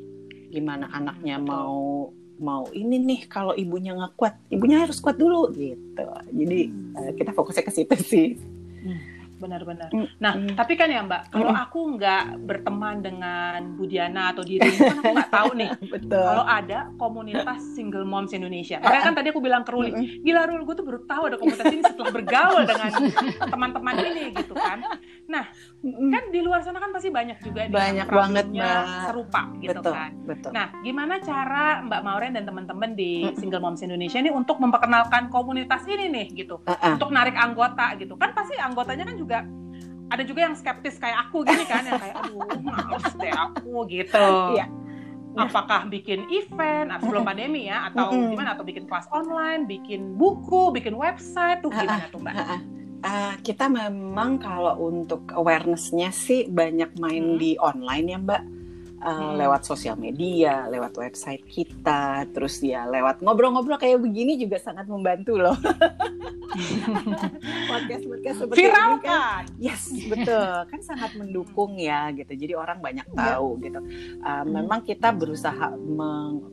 Gimana 0.51 0.91
anaknya 0.91 1.39
mau 1.39 2.11
mau 2.41 2.65
ini 2.73 2.97
nih 2.97 3.21
kalau 3.29 3.55
ibunya 3.55 3.95
nggak 3.95 4.15
kuat. 4.19 4.35
Ibunya 4.51 4.83
harus 4.83 4.99
kuat 4.99 5.17
dulu 5.19 5.53
gitu. 5.55 6.07
Jadi 6.35 6.61
hmm. 6.71 7.15
kita 7.15 7.31
fokusnya 7.37 7.65
ke 7.65 7.73
situ 7.73 7.97
sih. 8.01 8.29
Hmm 8.81 9.20
benar-benar. 9.41 9.89
Mm. 9.91 10.07
Nah, 10.21 10.33
mm. 10.37 10.55
tapi 10.55 10.77
kan 10.77 10.93
ya 10.93 11.01
Mbak, 11.01 11.33
kalau 11.33 11.51
mm. 11.51 11.65
aku 11.65 11.81
nggak 11.97 12.25
berteman 12.45 13.01
dengan 13.01 13.61
Budiana 13.75 14.37
atau 14.37 14.45
diri 14.45 14.69
kan 14.77 15.01
aku 15.01 15.13
nggak 15.17 15.33
tahu 15.33 15.51
nih. 15.57 15.71
Betul. 15.97 16.21
Kalau 16.29 16.45
ada 16.45 16.79
komunitas 17.01 17.61
single 17.73 18.05
moms 18.05 18.37
Indonesia. 18.37 18.77
Karena 18.79 19.01
kan 19.01 19.15
tadi 19.17 19.33
aku 19.33 19.41
bilang 19.41 19.65
ke 19.65 19.73
Ruli, 19.73 19.91
mm. 19.97 20.21
gila 20.21 20.45
Rul, 20.45 20.63
gue 20.69 20.77
tuh 20.77 20.85
baru 20.85 21.01
tahu 21.09 21.23
ada 21.33 21.37
komunitas 21.41 21.67
ini 21.73 21.83
setelah 21.83 22.13
bergaul 22.13 22.63
dengan 22.69 22.91
teman-teman 23.49 23.95
ini 24.05 24.25
gitu 24.37 24.53
kan. 24.53 24.79
Nah, 25.31 25.45
kan 25.87 26.25
di 26.29 26.41
luar 26.45 26.61
sana 26.61 26.77
kan 26.83 26.93
pasti 26.93 27.09
banyak 27.09 27.39
juga 27.41 27.71
banyak 27.71 28.09
banget 28.11 28.47
Mbak 28.51 28.83
serupa 29.09 29.43
gitu 29.63 29.81
betul, 29.81 29.95
kan. 29.95 30.11
Betul. 30.27 30.51
Nah, 30.53 30.67
gimana 30.85 31.15
cara 31.23 31.81
Mbak 31.87 32.01
Mauren 32.05 32.33
dan 32.37 32.45
teman-teman 32.45 32.93
di 32.93 33.25
single 33.39 33.63
moms 33.63 33.81
Indonesia 33.81 34.19
ini 34.19 34.29
untuk 34.29 34.61
memperkenalkan 34.61 35.33
komunitas 35.33 35.87
ini 35.87 36.11
nih 36.13 36.27
gitu, 36.45 36.61
uh 36.67 36.73
-uh. 36.75 36.99
untuk 36.99 37.15
narik 37.15 37.39
anggota 37.39 37.95
gitu. 37.97 38.19
Kan 38.19 38.35
pasti 38.35 38.59
anggotanya 38.59 39.07
kan 39.07 39.17
juga 39.17 39.30
juga 39.31 39.47
ada 40.11 40.23
juga 40.27 40.41
yang 40.51 40.55
skeptis 40.59 40.99
kayak 40.99 41.31
aku 41.31 41.47
gini 41.47 41.63
kan 41.71 41.87
yang 41.87 42.03
kayak 42.03 42.19
aduh 42.19 42.43
males 42.67 43.07
deh 43.15 43.31
aku 43.31 43.87
gitu 43.87 44.27
iya. 44.59 44.67
apakah 45.39 45.87
bikin 45.87 46.27
event 46.35 46.91
atau 46.91 47.07
sebelum 47.07 47.23
pandemi 47.23 47.71
ya 47.71 47.87
atau 47.95 48.11
mm-hmm. 48.11 48.31
gimana 48.35 48.59
atau 48.59 48.67
bikin 48.67 48.91
kelas 48.91 49.07
online 49.15 49.71
bikin 49.71 50.19
buku 50.19 50.75
bikin 50.75 50.99
website 50.99 51.63
tuh 51.63 51.71
gimana 51.71 52.11
tuh 52.11 52.19
mbak 52.19 52.35
Uh, 53.01 53.33
kita 53.41 53.65
memang 53.73 54.37
kalau 54.37 54.77
untuk 54.93 55.33
awarenessnya 55.33 56.13
sih 56.13 56.53
banyak 56.53 56.93
main 57.01 57.33
hmm. 57.33 57.39
di 57.41 57.57
online 57.57 58.07
ya 58.13 58.19
mbak 58.21 58.43
uh, 59.01 59.09
hmm. 59.09 59.33
lewat 59.41 59.65
sosial 59.65 59.97
media, 59.97 60.69
lewat 60.69 60.93
website 60.97 61.43
kita, 61.49 62.29
terus 62.31 62.61
ya 62.61 62.85
lewat 62.87 63.25
ngobrol-ngobrol 63.25 63.81
kayak 63.81 64.01
begini 64.01 64.37
juga 64.37 64.61
sangat 64.61 64.87
membantu 64.87 65.41
loh. 65.41 65.57
podcast 67.71 68.05
podcast 68.05 68.37
seperti 68.43 68.67
Viral 68.67 68.89
ini 68.91 68.99
kan, 69.07 69.43
yes 69.57 69.83
betul, 70.11 70.53
kan 70.69 70.81
sangat 70.85 71.11
mendukung 71.17 71.81
ya 71.81 72.13
gitu. 72.13 72.33
Jadi 72.37 72.53
orang 72.53 72.79
banyak 72.83 73.07
iya. 73.09 73.17
tahu 73.17 73.49
ya. 73.59 73.63
gitu. 73.69 73.81
Uh, 74.21 74.29
hmm. 74.29 74.45
Memang 74.53 74.81
kita 74.85 75.09
berusaha 75.17 75.73
meng 75.77 76.45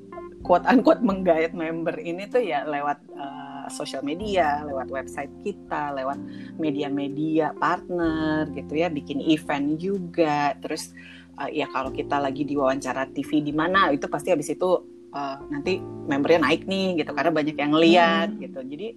quote 0.45 0.63
unquote 0.69 1.03
menggait 1.03 1.51
member 1.51 1.97
ini 1.99 2.29
tuh 2.29 2.39
ya 2.39 2.63
lewat 2.63 2.99
uh, 3.17 3.67
sosial 3.67 4.03
media, 4.03 4.63
lewat 4.63 4.87
website 4.87 5.31
kita, 5.43 5.91
lewat 5.91 6.15
media-media 6.55 7.51
partner 7.59 8.47
gitu 8.55 8.79
ya, 8.79 8.87
bikin 8.87 9.19
event 9.27 9.75
juga, 9.75 10.55
terus 10.63 10.95
uh, 11.37 11.49
ya 11.49 11.69
kalau 11.69 11.93
kita 11.93 12.17
lagi 12.17 12.43
diwawancara 12.43 13.09
TV 13.13 13.45
di 13.45 13.53
mana 13.53 13.93
itu 13.93 14.09
pasti 14.09 14.33
habis 14.33 14.49
itu 14.49 14.69
uh, 15.13 15.37
nanti 15.53 15.79
membernya 15.81 16.49
naik 16.49 16.65
nih 16.65 17.01
gitu 17.03 17.11
karena 17.13 17.31
banyak 17.31 17.55
yang 17.57 17.73
lihat 17.77 18.29
hmm. 18.33 18.39
gitu 18.41 18.59
jadi 18.65 18.87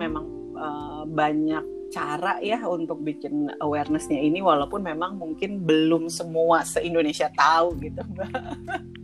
memang 0.00 0.24
uh, 0.56 1.02
banyak 1.06 1.79
cara 1.90 2.38
ya 2.38 2.62
untuk 2.70 3.02
bikin 3.02 3.50
awarenessnya 3.58 4.22
ini 4.22 4.38
walaupun 4.38 4.80
memang 4.80 5.18
mungkin 5.18 5.66
belum 5.66 6.06
semua 6.06 6.62
se 6.62 6.78
Indonesia 6.80 7.28
tahu 7.34 7.74
gitu 7.82 8.00
mbak. 8.14 8.30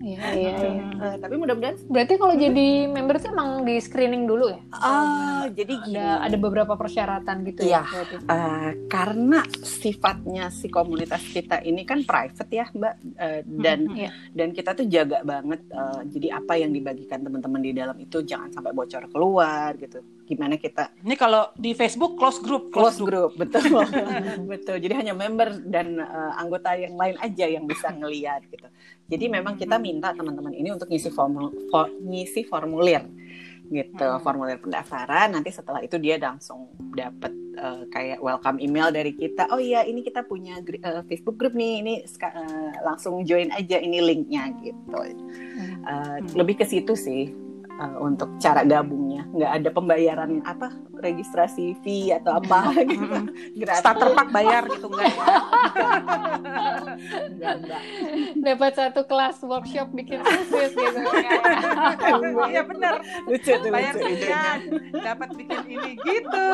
Iya 0.06 0.22
iya. 0.38 0.54
iya. 0.54 0.86
Uh, 1.02 1.16
tapi 1.18 1.34
mudah-mudahan. 1.34 1.82
Berarti 1.90 2.14
kalau 2.14 2.38
jadi 2.38 2.86
member 2.86 3.18
sih 3.18 3.26
emang 3.34 3.66
di 3.66 3.74
screening 3.82 4.30
dulu 4.30 4.54
ya? 4.54 4.60
Ah 4.70 4.86
uh, 4.86 5.42
jadi 5.50 5.72
gini. 5.82 5.98
Ada, 5.98 6.30
ada 6.30 6.36
beberapa 6.38 6.78
persyaratan 6.78 7.42
gitu 7.42 7.66
ya? 7.66 7.82
Iya. 7.82 8.22
Uh, 8.30 8.70
karena 8.86 9.42
sifatnya 9.66 10.54
si 10.54 10.70
komunitas 10.70 11.26
kita 11.26 11.58
ini 11.66 11.82
kan 11.82 12.06
private 12.06 12.50
ya 12.54 12.70
mbak 12.70 12.94
uh, 13.18 13.40
dan 13.42 13.78
hmm, 13.90 13.98
iya. 13.98 14.10
dan 14.30 14.54
kita 14.54 14.78
tuh 14.78 14.86
jaga 14.86 15.26
banget. 15.26 15.66
Uh, 15.74 16.06
jadi 16.06 16.38
apa 16.38 16.54
yang 16.54 16.70
dibagikan 16.70 17.26
teman-teman 17.26 17.60
di 17.66 17.74
dalam 17.74 17.98
itu 17.98 18.22
jangan 18.22 18.54
sampai 18.54 18.70
bocor 18.70 19.10
keluar 19.10 19.74
gitu 19.74 19.98
gimana 20.26 20.58
kita 20.58 20.90
Ini 21.06 21.14
kalau 21.14 21.54
di 21.54 21.70
Facebook 21.72 22.18
close 22.18 22.42
group, 22.42 22.74
close 22.74 22.98
group, 22.98 23.38
betul, 23.38 23.62
betul. 24.50 24.76
Jadi 24.82 24.92
hanya 24.92 25.14
member 25.14 25.62
dan 25.62 26.02
uh, 26.02 26.34
anggota 26.36 26.74
yang 26.74 26.98
lain 26.98 27.14
aja 27.22 27.46
yang 27.46 27.64
bisa 27.64 27.94
ngelihat 27.94 28.42
gitu. 28.50 28.66
Jadi 29.06 29.24
memang 29.30 29.54
kita 29.54 29.78
minta 29.78 30.10
teman-teman 30.10 30.50
ini 30.50 30.74
untuk 30.74 30.90
ngisi 30.90 31.14
formul, 31.14 31.54
for, 31.70 31.86
ngisi 32.02 32.42
formulir 32.42 33.06
gitu, 33.70 34.06
Hmm. 34.06 34.22
formulir 34.22 34.58
pendaftaran. 34.58 35.30
Nanti 35.30 35.54
setelah 35.54 35.78
itu 35.82 35.94
dia 35.98 36.18
langsung 36.18 36.74
dapat 36.94 37.30
uh, 37.58 37.82
kayak 37.90 38.18
welcome 38.18 38.58
email 38.58 38.90
dari 38.90 39.14
kita. 39.14 39.46
Oh 39.54 39.62
iya, 39.62 39.86
ini 39.86 40.02
kita 40.02 40.26
punya 40.26 40.58
uh, 40.58 41.02
Facebook 41.06 41.38
group 41.38 41.54
nih. 41.54 41.82
Ini 41.86 41.94
uh, 42.02 42.82
langsung 42.82 43.22
join 43.22 43.50
aja 43.54 43.78
ini 43.78 44.02
linknya 44.02 44.50
gitu. 44.58 44.90
Uh, 45.86 46.18
Lebih 46.34 46.62
ke 46.62 46.66
situ 46.66 46.98
sih 46.98 47.45
uh, 47.76 47.96
untuk 48.00 48.28
cara 48.38 48.62
gabungnya. 48.62 49.24
Nggak 49.30 49.52
ada 49.52 49.68
pembayaran 49.70 50.30
apa 50.42 50.68
registrasi 50.96 51.76
fee 51.84 52.12
atau 52.12 52.40
apa 52.40 52.72
gitu. 52.90 53.16
Gratis. 53.56 53.80
Starter 53.80 54.08
pack 54.12 54.28
bayar 54.32 54.62
gitu 54.68 54.86
enggak 54.88 55.12
ya? 55.12 55.26
Dapat 58.36 58.72
satu 58.74 59.00
kelas 59.04 59.36
workshop 59.44 59.88
bikin 59.92 60.20
khusus 60.22 60.72
gitu 60.72 61.00
Iya 62.48 62.62
benar. 62.64 62.94
Lucu 63.26 63.52
tuh 63.52 63.70
Bayar 63.70 63.92
lucu 63.94 64.06
sekian, 64.16 64.58
dapat 64.94 65.28
bikin 65.36 65.60
ini 65.68 65.90
gitu. 66.00 66.46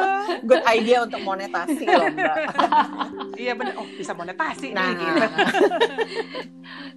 Good 0.43 0.65
idea 0.67 1.07
untuk 1.07 1.21
monetasi 1.23 1.85
loh 1.87 2.09
mbak. 2.11 2.37
Iya 3.43 3.57
benar. 3.57 3.75
Oh 3.81 3.87
bisa 3.97 4.13
monetasi 4.13 4.71
Nah, 4.71 4.93
nih 4.93 4.95
gitu. 5.01 5.27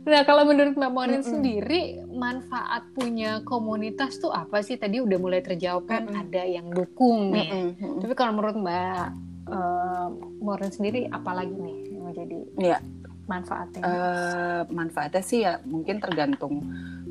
Nah, 0.05 0.21
kalau 0.21 0.45
menurut 0.45 0.77
Mbak 0.77 0.91
Morin 0.93 1.19
Mm-mm. 1.19 1.25
sendiri, 1.25 1.81
manfaat 2.13 2.85
punya 2.93 3.41
komunitas 3.41 4.14
tuh 4.17 4.29
apa 4.29 4.59
sih? 4.59 4.75
Tadi 4.75 4.99
udah 4.99 5.17
mulai 5.17 5.39
terjawab 5.39 5.85
kan 5.85 6.03
Mm-mm. 6.03 6.21
ada 6.21 6.41
yang 6.41 6.67
dukung 6.69 7.31
nih. 7.31 7.49
Mm-mm. 7.75 8.01
Tapi 8.01 8.13
kalau 8.13 8.31
menurut 8.33 8.57
Mbak 8.57 9.05
eh, 9.45 10.07
Morin 10.39 10.71
sendiri, 10.71 11.05
apa 11.07 11.31
lagi 11.31 11.53
nih 11.53 11.77
yang 11.91 12.11
jadi 12.11 12.37
Iya. 12.57 12.77
manfaatnya? 13.25 13.81
Eh, 13.81 14.61
manfaatnya 14.69 15.21
sih 15.21 15.41
ya 15.41 15.57
mungkin 15.63 15.97
tergantung 15.97 16.61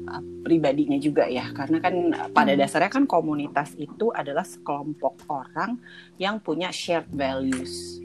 uh, 0.04 0.22
pribadinya 0.42 0.94
juga 0.94 1.26
ya 1.26 1.50
karena 1.50 1.78
kan 1.78 1.94
uh, 2.12 2.28
pada 2.30 2.54
Hmm. 2.54 2.60
dasarnya 2.60 2.86
kan 2.88 3.04
komunitas 3.04 3.74
itu 3.74 4.14
adalah 4.14 4.46
sekelompok 4.46 5.26
orang 5.26 5.74
yang 6.14 6.38
punya 6.38 6.70
shared 6.70 7.10
values 7.10 7.98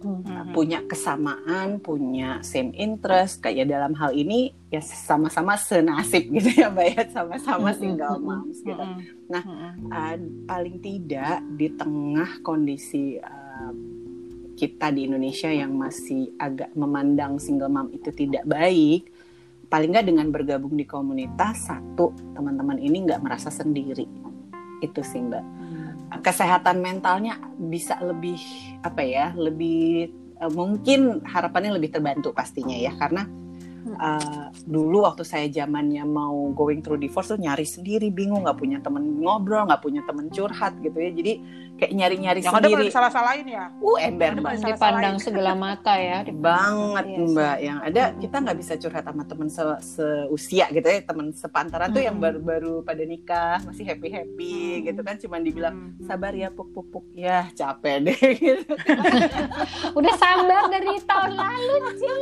Hmm. 0.00 0.56
Punya 0.56 0.80
kesamaan 0.88 1.76
punya 1.78 2.40
same 2.40 2.72
interest 2.72 3.44
kayak 3.44 3.68
dalam 3.68 3.92
hal 3.92 4.16
ini 4.16 4.56
ya 4.72 4.80
sama-sama 4.80 5.60
senasib 5.60 6.32
gitu 6.32 6.56
ya 6.56 6.72
mbak 6.72 6.88
ya 6.96 7.04
sama-sama 7.12 7.76
single 7.76 8.16
moms 8.16 8.64
gitu. 8.64 8.84
Nah. 9.28 9.44
Uh, 9.90 10.16
paling 10.48 10.80
tidak 10.80 11.44
di 11.54 11.68
tengah 11.76 12.40
kondisi 12.42 13.20
uh, 13.20 13.72
kita 14.56 14.92
di 14.92 15.08
Indonesia 15.08 15.48
yang 15.48 15.72
masih 15.72 16.36
agak 16.36 16.72
memandang 16.76 17.40
single 17.40 17.72
mom 17.72 17.88
itu 17.92 18.12
tidak 18.12 18.44
baik, 18.44 19.08
paling 19.72 19.92
nggak 19.94 20.08
dengan 20.08 20.28
bergabung 20.28 20.76
di 20.76 20.84
komunitas 20.84 21.64
satu 21.64 22.12
teman-teman 22.36 22.76
ini 22.76 23.08
nggak 23.08 23.24
merasa 23.24 23.48
sendiri, 23.48 24.04
itu 24.84 25.00
sih 25.00 25.24
mbak. 25.24 25.44
Kesehatan 26.10 26.82
mentalnya 26.82 27.38
bisa 27.54 27.94
lebih 28.02 28.42
apa 28.82 28.98
ya, 29.06 29.30
lebih 29.38 30.10
uh, 30.42 30.50
mungkin 30.50 31.22
harapannya 31.22 31.78
lebih 31.78 31.94
terbantu 31.94 32.34
pastinya 32.34 32.74
ya. 32.74 32.90
Karena 32.98 33.30
uh, 33.94 34.50
dulu 34.66 35.06
waktu 35.06 35.22
saya 35.22 35.46
zamannya 35.46 36.02
mau 36.02 36.50
going 36.50 36.82
through 36.82 36.98
divorce 36.98 37.30
tuh 37.30 37.38
nyari 37.38 37.62
sendiri 37.62 38.10
bingung 38.10 38.42
nggak 38.42 38.58
punya 38.58 38.82
temen 38.82 39.22
ngobrol 39.22 39.70
nggak 39.70 39.80
punya 39.80 40.02
temen 40.02 40.26
curhat 40.34 40.74
gitu 40.82 40.98
ya. 40.98 41.10
Jadi 41.14 41.32
kayak 41.80 41.92
nyari-nyari 41.92 42.38
Yang 42.38 42.48
ada 42.48 42.58
sendiri 42.60 42.74
boleh 42.78 42.92
salah-salahin 42.92 43.46
ya. 43.46 43.64
uh 43.74 43.96
ember 43.98 44.28
Ada 44.28 44.38
banget 44.38 44.58
boleh 44.60 44.68
Dipandang 44.70 45.16
sebelah 45.16 45.56
mata 45.56 45.94
ya. 45.96 46.18
banget 46.46 47.04
sih. 47.06 47.26
mbak 47.26 47.56
yang 47.58 47.78
ada 47.80 48.02
kita 48.14 48.36
nggak 48.38 48.58
bisa 48.58 48.72
curhat 48.76 49.02
sama 49.02 49.22
temen 49.24 49.48
se- 49.48 49.82
seusia 49.82 50.66
gitu 50.68 50.84
ya 50.84 51.00
temen 51.00 51.32
sepantaran 51.32 51.88
tuh 51.88 52.00
yang 52.00 52.16
baru-baru 52.16 52.80
pada 52.80 53.02
nikah 53.02 53.58
masih 53.62 53.84
happy 53.84 54.08
happy 54.08 54.48
Mm. 54.50 54.82
gitu 54.84 55.00
kan 55.00 55.16
cuman 55.16 55.40
dibilang 55.40 55.76
Hmm. 55.90 56.02
sabar 56.02 56.32
ya 56.32 56.48
puk 56.48 56.68
puk 56.70 56.90
puk 56.90 57.06
ya 57.12 57.48
capek 57.50 58.02
deh 58.02 58.18
gitu. 58.42 58.74
Udah 59.98 60.14
sabar 60.16 60.66
dari 60.66 60.98
tahun 61.00 61.32
lalu, 61.32 61.74
Cin. 61.94 62.18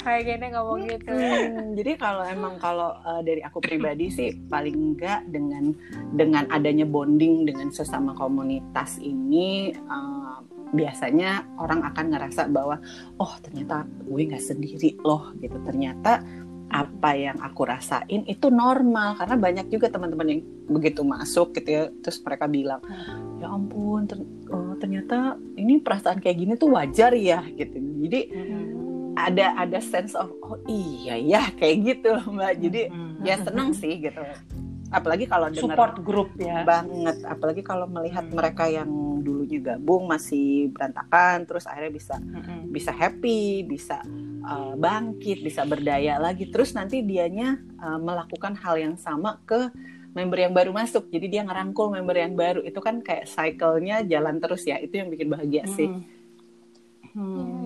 Kayak 0.00 0.22
gini 0.26 0.46
ngomong 0.50 0.80
gitu. 0.86 1.10
Hmm, 1.10 1.74
jadi 1.74 1.92
kalau 1.96 2.24
emang 2.24 2.56
kalau 2.56 2.96
uh, 2.98 3.20
dari 3.20 3.40
aku 3.40 3.60
pribadi 3.60 4.08
sih 4.08 4.32
paling 4.46 4.72
enggak 4.72 5.26
dengan 5.26 5.76
dengan 6.10 6.48
adanya 6.48 6.84
bonding 6.84 7.44
dengan 7.44 7.68
sesama 7.68 8.12
komunitas 8.12 8.79
ini 9.00 9.74
uh, 9.74 10.40
biasanya 10.70 11.44
orang 11.58 11.82
akan 11.82 12.14
ngerasa 12.14 12.46
bahwa 12.46 12.78
oh 13.18 13.34
ternyata 13.42 13.84
gue 13.84 14.22
nggak 14.24 14.40
sendiri 14.40 14.96
loh 15.02 15.34
gitu. 15.36 15.58
Ternyata 15.60 16.22
apa 16.70 17.18
yang 17.18 17.42
aku 17.42 17.66
rasain 17.66 18.22
itu 18.30 18.46
normal 18.46 19.18
karena 19.18 19.34
banyak 19.34 19.66
juga 19.74 19.90
teman-teman 19.90 20.26
yang 20.30 20.40
begitu 20.70 21.02
masuk 21.02 21.50
gitu 21.58 21.68
ya. 21.68 21.82
Terus 22.00 22.22
mereka 22.22 22.46
bilang 22.46 22.80
ya 23.42 23.50
ampun 23.50 24.06
ter- 24.06 24.22
oh, 24.48 24.78
ternyata 24.78 25.34
ini 25.58 25.82
perasaan 25.82 26.22
kayak 26.22 26.38
gini 26.38 26.52
tuh 26.54 26.70
wajar 26.70 27.10
ya 27.18 27.42
gitu. 27.50 27.74
Jadi 27.76 28.20
ada 29.18 29.58
ada 29.58 29.78
sense 29.82 30.14
of 30.14 30.30
oh 30.40 30.56
iya 30.70 31.18
ya 31.18 31.42
kayak 31.58 31.76
gitu 31.82 32.14
loh 32.14 32.30
mbak. 32.30 32.62
Jadi 32.62 32.80
Hmm. 32.88 33.26
ya 33.26 33.36
seneng 33.36 33.74
sih 33.74 34.00
gitu 34.00 34.22
apalagi 34.90 35.24
kalau 35.24 35.46
dengar 35.48 35.62
support 35.62 35.94
group 36.02 36.30
ya. 36.34 36.66
banget 36.66 37.22
apalagi 37.24 37.62
kalau 37.62 37.86
melihat 37.86 38.26
Hmm. 38.26 38.36
mereka 38.36 38.66
yang 38.66 38.90
dulunya 39.22 39.58
gabung 39.62 40.10
masih 40.10 40.70
berantakan 40.74 41.46
terus 41.46 41.64
akhirnya 41.64 41.92
bisa 41.92 42.14
Mm-mm. 42.18 42.68
bisa 42.68 42.90
happy 42.90 43.62
bisa 43.62 44.02
uh, 44.42 44.74
bangkit 44.74 45.40
bisa 45.40 45.62
berdaya 45.62 46.18
lagi 46.18 46.48
terus 46.48 46.74
nanti 46.74 47.00
dianya 47.00 47.54
uh, 47.78 48.00
melakukan 48.00 48.56
hal 48.58 48.76
yang 48.76 48.96
sama 48.96 49.38
ke 49.44 49.70
member 50.10 50.38
yang 50.42 50.50
baru 50.50 50.74
masuk 50.74 51.06
jadi 51.06 51.26
dia 51.30 51.42
ngerangkul 51.46 51.92
member 51.92 52.16
yang 52.18 52.34
baru 52.34 52.60
itu 52.64 52.80
kan 52.82 52.98
kayak 52.98 53.30
cycle-nya 53.30 54.02
jalan 54.02 54.42
terus 54.42 54.66
ya 54.66 54.80
itu 54.80 54.98
yang 54.98 55.06
bikin 55.06 55.28
bahagia 55.30 55.64
sih 55.70 55.86
Hmm. 57.10 57.59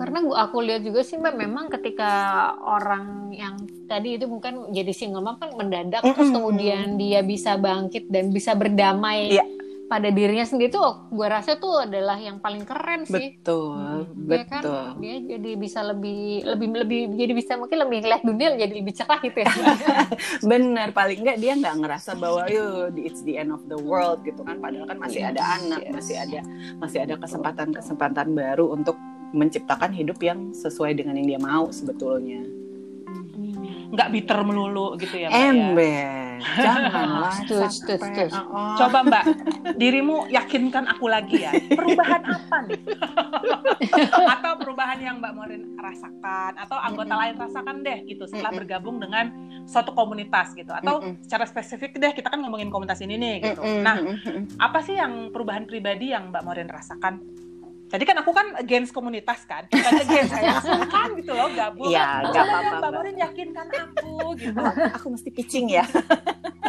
Iya, 0.00 0.02
iya. 0.02 0.08
Karena 0.08 0.18
gua 0.22 0.36
aku 0.42 0.56
lihat 0.58 0.82
juga 0.82 1.00
sih 1.02 1.14
Mbak, 1.14 1.34
memang 1.36 1.64
ketika 1.68 2.12
orang 2.58 3.06
yang 3.30 3.54
tadi 3.84 4.16
itu 4.16 4.24
bukan 4.24 4.70
jadi 4.70 4.90
single 4.90 5.20
mom 5.20 5.36
kan 5.36 5.52
mendadak 5.52 6.00
terus 6.02 6.26
Mm-mm. 6.26 6.36
kemudian 6.40 6.96
dia 6.96 7.20
bisa 7.20 7.54
bangkit 7.54 8.08
dan 8.08 8.30
bisa 8.30 8.54
berdamai 8.54 9.30
Iya. 9.30 9.44
pada 9.86 10.06
dirinya 10.08 10.42
sendiri 10.42 10.70
tuh 10.70 11.10
gue 11.10 11.26
rasa 11.26 11.54
tuh 11.56 11.82
adalah 11.82 12.14
yang 12.14 12.38
paling 12.38 12.62
keren 12.62 13.02
sih. 13.02 13.34
betul 13.34 14.06
Dia 14.16 14.46
kan 14.46 14.62
betul 14.62 14.84
dia 14.96 15.16
jadi 15.28 15.50
bisa 15.52 15.80
lebih 15.82 16.20
lebih 16.44 16.66
lebih 16.76 17.00
jadi 17.12 17.32
bisa 17.34 17.52
mungkin 17.54 17.78
lebih 17.80 17.98
ngeliat 18.00 18.22
dunia 18.22 18.54
jadi 18.56 18.70
lebih 18.72 18.94
cerah 18.94 19.18
gitu 19.18 19.38
ya. 19.40 19.50
Bener, 20.46 20.88
paling 20.90 21.18
enggak 21.20 21.36
dia 21.36 21.52
nggak 21.54 21.76
ngerasa 21.76 22.10
bahwa 22.14 22.46
yuk 22.46 22.94
it's 22.96 23.20
the 23.20 23.34
end 23.34 23.50
of 23.50 23.66
the 23.66 23.76
world 23.76 24.22
gitu 24.22 24.40
kan. 24.40 24.58
Padahal 24.58 24.86
kan 24.86 24.96
masih 24.96 25.26
ada 25.26 25.42
Yes, 25.42 25.54
anak, 25.60 25.80
yes. 25.80 25.92
masih 25.92 26.16
ada 26.16 26.40
masih 26.78 26.98
ada 27.00 27.14
kesempatan-kesempatan 27.18 28.26
baru 28.30 28.70
untuk 28.70 28.94
menciptakan 29.30 29.90
hidup 29.90 30.18
yang 30.20 30.50
sesuai 30.50 30.94
dengan 30.94 31.16
yang 31.16 31.36
dia 31.36 31.40
mau 31.40 31.70
sebetulnya. 31.70 32.42
nggak 33.90 34.08
bitter 34.14 34.38
melulu 34.46 34.94
gitu 34.94 35.18
ya 35.18 35.26
mbak 35.26 35.34
ya. 35.34 35.46
Ember, 35.50 36.38
janganlah 36.62 37.32
Setuju, 37.34 37.58
sampai. 37.58 37.70
setuju, 37.74 38.04
setuju. 38.06 38.38
Oh, 38.46 38.76
Coba 38.78 38.98
mbak, 39.02 39.24
dirimu 39.74 40.16
yakinkan 40.30 40.84
aku 40.86 41.10
lagi 41.10 41.42
ya. 41.42 41.50
Perubahan 41.74 42.22
apa 42.22 42.56
nih? 42.70 42.80
atau 44.38 44.52
perubahan 44.62 44.98
yang 45.02 45.18
mbak 45.18 45.32
Morin 45.34 45.74
rasakan 45.74 46.52
atau 46.54 46.78
anggota 46.78 47.18
lain 47.18 47.34
rasakan 47.34 47.76
deh 47.82 47.98
gitu 48.06 48.30
setelah 48.30 48.52
bergabung 48.54 49.02
dengan 49.02 49.26
suatu 49.66 49.90
komunitas 49.90 50.54
gitu. 50.54 50.70
Atau 50.70 51.02
secara 51.26 51.50
spesifik 51.50 51.98
deh 51.98 52.14
kita 52.14 52.30
kan 52.30 52.38
ngomongin 52.38 52.70
komunitas 52.70 53.02
ini 53.02 53.18
nih 53.18 53.34
gitu. 53.42 53.62
Nah, 53.82 53.98
apa 54.62 54.86
sih 54.86 54.94
yang 54.94 55.34
perubahan 55.34 55.66
pribadi 55.66 56.14
yang 56.14 56.30
mbak 56.30 56.46
Morin 56.46 56.70
rasakan? 56.70 57.18
Jadi 57.90 58.04
kan 58.06 58.16
aku 58.22 58.30
kan 58.30 58.46
against 58.54 58.94
komunitas 58.94 59.42
kan, 59.50 59.66
bukan 59.66 59.92
against 59.98 60.30
saya 60.30 60.62
kan 60.86 61.10
gitu 61.18 61.34
loh 61.34 61.50
gabung. 61.50 61.90
Iya, 61.90 62.22
Coba 62.30 62.38
nggak 62.38 62.46
apa-apa, 62.46 62.86
Mbak. 62.86 62.90
Morin 63.02 63.16
yakinkan 63.18 63.66
aku 63.66 64.14
gitu. 64.38 64.62
aku 64.94 65.06
mesti 65.18 65.30
pitching 65.34 65.66
ya. 65.74 65.84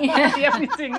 Iya 0.02 0.50
pitching. 0.58 0.94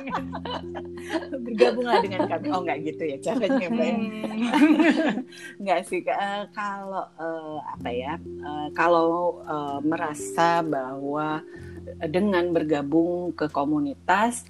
Bergabunglah 1.43 1.99
dengan 2.07 2.31
kami. 2.31 2.47
Oh 2.55 2.63
nggak 2.63 2.79
gitu 2.87 3.03
ya 3.03 3.17
caranya, 3.19 3.67
Mbak. 3.67 3.89
Hmm. 3.91 5.27
Nggak 5.59 5.81
sih 5.91 6.01
eh, 6.07 6.43
kalau 6.55 7.05
eh, 7.19 7.59
apa 7.67 7.91
ya 7.91 8.15
eh, 8.23 8.69
kalau 8.79 9.43
eh, 9.43 9.79
merasa 9.83 10.63
bahwa 10.63 11.43
dengan 11.99 12.55
bergabung 12.55 13.35
ke 13.35 13.51
komunitas 13.51 14.47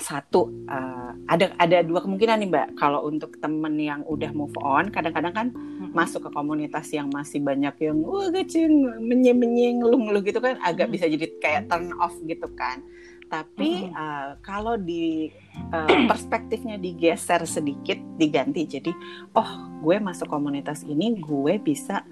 satu 0.00 0.50
uh, 0.66 1.12
ada 1.30 1.54
ada 1.58 1.82
dua 1.86 2.02
kemungkinan 2.02 2.42
nih 2.42 2.48
mbak 2.50 2.68
kalau 2.78 3.06
untuk 3.06 3.38
temen 3.38 3.78
yang 3.78 4.02
udah 4.04 4.30
move 4.34 4.54
on 4.62 4.90
kadang-kadang 4.90 5.34
kan 5.34 5.46
hmm. 5.52 5.94
masuk 5.94 6.26
ke 6.26 6.30
komunitas 6.32 6.90
yang 6.90 7.10
masih 7.10 7.42
banyak 7.42 7.74
yang 7.78 8.02
wah 8.02 8.30
kecil 8.30 8.70
menye 8.98 9.32
menye 9.34 9.78
ngeluh-ngeluh 9.78 10.22
gitu 10.26 10.42
kan 10.42 10.58
agak 10.62 10.90
hmm. 10.90 10.94
bisa 10.94 11.06
jadi 11.10 11.26
kayak 11.38 11.62
turn 11.70 11.94
off 11.98 12.14
gitu 12.26 12.48
kan 12.58 12.82
tapi 13.30 13.88
hmm. 13.88 13.96
uh, 13.96 14.30
kalau 14.44 14.78
di 14.78 15.32
uh, 15.72 16.06
perspektifnya 16.10 16.76
digeser 16.76 17.42
sedikit 17.48 17.96
diganti 18.20 18.66
jadi 18.66 18.92
oh 19.34 19.50
gue 19.82 19.96
masuk 20.02 20.28
komunitas 20.28 20.82
ini 20.84 21.18
gue 21.18 21.58
bisa 21.62 22.04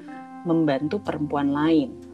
membantu 0.47 0.99
perempuan 0.99 1.55
lain 1.55 2.13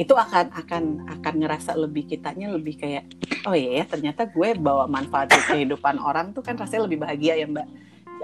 itu 0.00 0.16
akan 0.16 0.48
akan 0.56 0.84
akan 1.20 1.34
ngerasa 1.44 1.76
lebih 1.76 2.08
kitanya 2.08 2.48
lebih 2.48 2.80
kayak 2.80 3.04
oh 3.44 3.52
iya 3.52 3.84
ya 3.84 3.84
ternyata 3.84 4.24
gue 4.24 4.56
bawa 4.56 4.88
manfaat 4.88 5.28
di 5.28 5.40
kehidupan 5.44 6.00
orang 6.00 6.32
tuh 6.32 6.40
kan 6.40 6.56
rasanya 6.56 6.88
lebih 6.88 7.04
bahagia 7.04 7.36
ya 7.36 7.44
mbak 7.44 7.68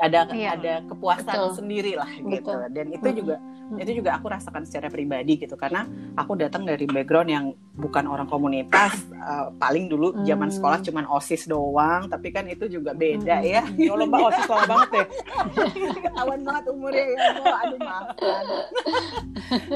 ada 0.01 0.29
iya, 0.37 0.57
ada 0.57 0.75
kepuasan 0.85 1.35
betul. 1.35 1.57
sendiri 1.57 1.93
lah 1.97 2.11
gitu. 2.13 2.29
betul. 2.29 2.61
dan 2.73 2.87
itu 2.93 3.09
juga 3.23 3.37
hmm. 3.41 3.83
itu 3.83 3.91
juga 4.03 4.11
aku 4.21 4.27
rasakan 4.29 4.63
secara 4.69 4.89
pribadi 4.93 5.41
gitu 5.41 5.57
karena 5.57 5.89
aku 6.15 6.37
datang 6.37 6.69
dari 6.69 6.85
background 6.85 7.29
yang 7.31 7.45
bukan 7.77 8.05
orang 8.09 8.29
komunitas 8.29 8.93
uh, 9.21 9.53
paling 9.57 9.89
dulu 9.89 10.13
hmm. 10.13 10.25
zaman 10.25 10.49
sekolah 10.53 10.79
cuman 10.85 11.05
osis 11.09 11.49
doang 11.49 12.09
tapi 12.09 12.31
kan 12.31 12.45
itu 12.49 12.69
juga 12.69 12.93
beda 12.93 13.41
hmm. 13.41 13.49
ya 13.49 13.63
ya 13.89 13.93
mbak 13.97 14.21
osis 14.33 14.47
lama 14.49 14.67
banget 14.69 14.89
ya 14.93 15.05
ketahuan 16.07 16.41
banget 16.45 16.65
umurnya 16.71 17.05
ya 17.05 17.19
oh, 17.41 17.57
aduh 17.65 17.81
maaf 17.81 18.07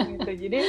gitu 0.15 0.31
jadi 0.49 0.61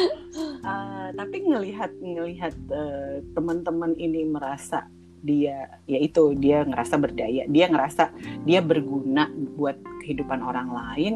uh, 0.63 1.07
tapi 1.15 1.37
ngelihat 1.43 1.91
ngelihat 1.99 2.55
uh, 2.71 3.19
teman-teman 3.35 3.91
ini 3.99 4.25
merasa 4.27 4.87
dia 5.21 5.77
ya 5.85 5.99
itu 6.01 6.33
dia 6.35 6.65
ngerasa 6.65 6.95
berdaya 6.97 7.45
dia 7.45 7.65
ngerasa 7.69 8.09
dia 8.45 8.59
berguna 8.59 9.29
buat 9.55 9.77
kehidupan 10.01 10.41
orang 10.41 10.69
lain 10.73 11.13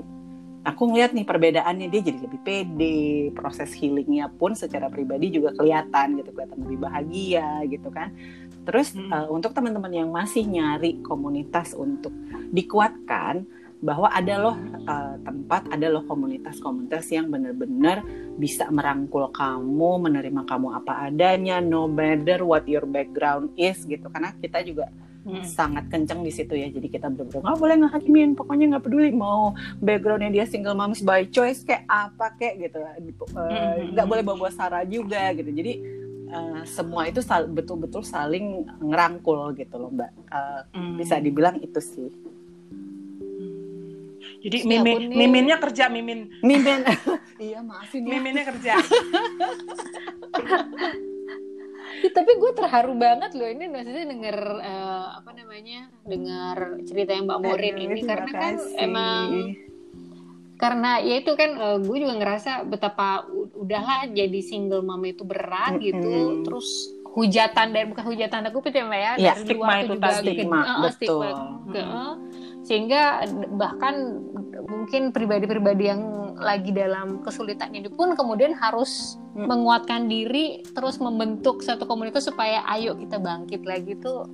aku 0.65 0.89
ngeliat 0.89 1.13
nih 1.13 1.25
perbedaannya 1.29 1.87
dia 1.93 2.01
jadi 2.01 2.19
lebih 2.25 2.41
pede 2.41 2.99
proses 3.37 3.69
healingnya 3.77 4.27
pun 4.33 4.57
secara 4.57 4.89
pribadi 4.89 5.29
juga 5.29 5.53
kelihatan 5.53 6.17
gitu 6.19 6.33
kelihatan 6.33 6.59
lebih 6.65 6.79
bahagia 6.81 7.61
gitu 7.69 7.93
kan 7.93 8.09
terus 8.65 8.97
hmm. 8.97 9.13
uh, 9.13 9.27
untuk 9.29 9.53
teman-teman 9.53 9.93
yang 9.93 10.09
masih 10.09 10.43
nyari 10.49 11.01
komunitas 11.05 11.77
untuk 11.77 12.11
dikuatkan 12.49 13.45
bahwa 13.83 14.07
ada 14.07 14.35
loh 14.39 14.55
uh, 14.87 15.15
tempat 15.21 15.67
ada 15.69 15.87
loh 15.91 16.03
komunitas-komunitas 16.07 17.11
yang 17.11 17.27
benar-benar 17.27 18.01
bisa 18.39 18.67
merangkul 18.71 19.27
kamu 19.29 19.91
menerima 20.09 20.41
kamu 20.47 20.67
apa 20.79 21.11
adanya 21.11 21.59
no 21.59 21.85
matter 21.85 22.41
what 22.41 22.63
your 22.65 22.87
background 22.87 23.51
is 23.59 23.83
gitu 23.83 24.07
karena 24.09 24.31
kita 24.39 24.63
juga 24.63 24.87
hmm. 25.25 25.43
sangat 25.43 25.85
kenceng 25.91 26.21
di 26.23 26.31
situ 26.31 26.53
ya 26.55 26.71
jadi 26.71 26.87
kita 26.87 27.07
benar-benar 27.11 27.51
nggak 27.51 27.59
boleh 27.59 27.75
ngehakimin 27.83 28.29
pokoknya 28.37 28.65
nggak 28.75 28.83
peduli 28.85 29.09
mau 29.11 29.51
backgroundnya 29.81 30.31
dia 30.31 30.45
single 30.47 30.77
moms 30.77 31.01
by 31.03 31.27
choice 31.27 31.65
kayak 31.65 31.83
apa 31.89 32.31
kayak 32.39 32.71
gitu 32.71 32.79
eh, 32.79 32.95
hmm. 33.01 33.91
nggak 33.97 34.05
uh, 34.05 34.09
boleh 34.09 34.23
bawa-bawa 34.23 34.51
sara 34.53 34.81
juga 34.87 35.33
gitu 35.35 35.51
jadi 35.51 35.73
uh, 36.31 36.61
semua 36.63 37.09
itu 37.09 37.19
betul-betul 37.51 38.05
saling 38.05 38.63
ngerangkul 38.79 39.51
gitu 39.57 39.75
loh 39.81 39.91
mbak 39.91 40.13
uh, 40.31 40.63
hmm. 40.71 41.01
bisa 41.01 41.19
dibilang 41.19 41.57
itu 41.59 41.81
sih 41.81 42.09
jadi 44.45 44.57
mimin, 44.61 45.09
miminnya 45.09 45.57
kerja 45.57 45.89
mimin. 45.89 46.29
Mimin. 46.45 46.85
iya 47.41 47.65
maafin 47.65 48.05
ya. 48.05 48.09
Miminnya 48.13 48.43
kerja. 48.45 48.73
tapi 52.05 52.31
gue 52.37 52.51
terharu 52.53 52.93
banget 52.93 53.33
loh 53.33 53.49
ini 53.49 53.65
maksudnya 53.65 54.05
denger 54.05 54.37
uh, 54.61 55.17
apa 55.17 55.31
namanya 55.33 55.89
dengar 56.05 56.77
cerita 56.85 57.17
yang 57.17 57.25
Mbak 57.25 57.41
Morin 57.41 57.75
ini 57.81 57.99
karena 58.05 58.29
kan 58.29 58.55
emang 58.77 59.27
karena 60.55 61.03
ya 61.03 61.19
itu 61.19 61.33
kan 61.33 61.51
uh, 61.57 61.77
gue 61.81 61.97
juga 61.99 62.15
ngerasa 62.15 62.63
betapa 62.69 63.27
udahlah 63.57 64.07
jadi 64.07 64.39
single 64.39 64.85
mom 64.87 65.03
itu 65.03 65.27
berat 65.27 65.75
mm 65.75 65.79
-hmm. 65.81 65.87
gitu 65.91 66.15
terus 66.47 66.95
hujatan 67.15 67.71
dan 67.71 67.83
bukan 67.91 68.05
hujatan 68.11 68.41
aku 68.51 68.59
ya 68.67 68.83
mbak 68.83 68.99
ya, 68.99 69.11
ya 69.15 69.33
dari 69.35 69.43
stigma 69.47 69.63
luar 69.63 69.79
itu 69.79 69.93
juga 69.95 70.11
stigma, 70.19 70.59
uh, 70.59 70.79
betul. 70.83 70.91
stigma 70.91 71.29
ke, 71.71 71.79
uh, 71.79 72.13
sehingga 72.65 73.21
bahkan 73.53 74.25
mungkin 74.65 75.13
pribadi-pribadi 75.13 75.85
yang 75.85 76.01
lagi 76.35 76.75
dalam 76.75 77.23
kesulitan 77.23 77.71
ini 77.71 77.87
pun 77.87 78.17
kemudian 78.17 78.57
harus 78.57 79.15
hmm. 79.37 79.47
menguatkan 79.47 80.09
diri 80.11 80.65
terus 80.75 80.99
membentuk 80.99 81.63
satu 81.63 81.87
komunitas 81.87 82.27
supaya 82.27 82.65
ayo 82.75 82.97
kita 82.97 83.21
bangkit 83.21 83.63
lagi 83.63 83.95
tuh 84.01 84.27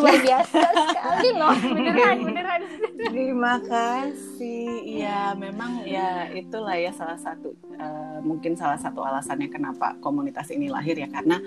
luar 0.00 0.16
biasa 0.22 0.58
sekali 0.94 1.28
loh. 1.34 1.54
Beneran 1.76 2.16
beneran. 2.24 2.60
Terima 2.96 3.54
kasih. 3.60 4.86
Ya 4.86 5.34
memang 5.36 5.84
ya 5.84 6.30
itulah 6.32 6.78
ya 6.78 6.94
salah 6.94 7.18
satu 7.20 7.52
uh, 7.76 8.18
mungkin 8.24 8.56
salah 8.56 8.78
satu 8.80 9.04
alasannya 9.04 9.50
kenapa 9.50 9.98
komunitas 10.00 10.48
ini 10.54 10.72
lahir 10.72 10.96
ya 10.96 11.10
karena 11.10 11.42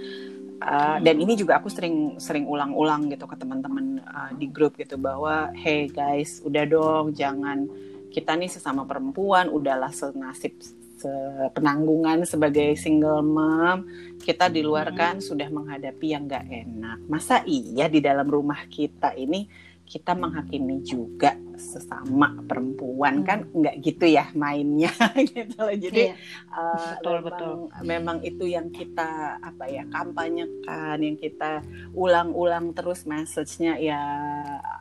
Uh, 0.64 0.96
dan 1.04 1.20
ini 1.20 1.36
juga 1.36 1.60
aku 1.60 1.68
sering 1.68 2.16
sering 2.24 2.48
ulang-ulang 2.48 3.12
gitu 3.12 3.28
ke 3.28 3.36
teman-teman 3.36 4.00
uh, 4.00 4.32
di 4.32 4.48
grup 4.48 4.80
gitu 4.80 4.96
bahwa 4.96 5.52
hey 5.60 5.92
guys 5.92 6.40
udah 6.40 6.64
dong 6.64 7.12
jangan 7.12 7.68
kita 8.16 8.32
nih 8.40 8.48
sesama 8.48 8.88
perempuan 8.88 9.52
udahlah 9.52 9.92
senasib 9.92 10.56
penanggungan 11.52 12.24
sebagai 12.24 12.80
single 12.80 13.20
mom 13.20 13.84
kita 14.24 14.48
di 14.48 14.64
luar 14.64 14.96
kan 14.96 15.20
hmm. 15.20 15.26
sudah 15.28 15.52
menghadapi 15.52 16.16
yang 16.16 16.32
gak 16.32 16.48
enak 16.48 17.04
masa 17.12 17.44
iya 17.44 17.92
di 17.92 18.00
dalam 18.00 18.24
rumah 18.24 18.64
kita 18.72 19.12
ini 19.20 19.52
kita 19.84 20.16
menghakimi 20.16 20.80
juga 20.80 21.36
sesama 21.58 22.34
perempuan 22.46 23.22
hmm. 23.22 23.26
kan 23.26 23.40
nggak 23.50 23.76
gitu 23.82 24.06
ya 24.10 24.30
mainnya 24.34 24.92
gitu 25.34 25.58
loh. 25.58 25.76
Jadi 25.76 26.12
iya. 26.12 26.16
uh, 26.52 26.98
betul 26.98 27.14
memang, 27.14 27.26
betul. 27.30 27.54
memang 27.86 28.18
itu 28.26 28.46
yang 28.50 28.68
kita 28.74 29.42
apa 29.42 29.66
ya 29.70 29.84
kampanyekan 29.90 30.98
yang 31.00 31.18
kita 31.18 31.62
ulang-ulang 31.94 32.74
terus 32.74 33.06
message-nya. 33.06 33.78
Ya 33.80 34.02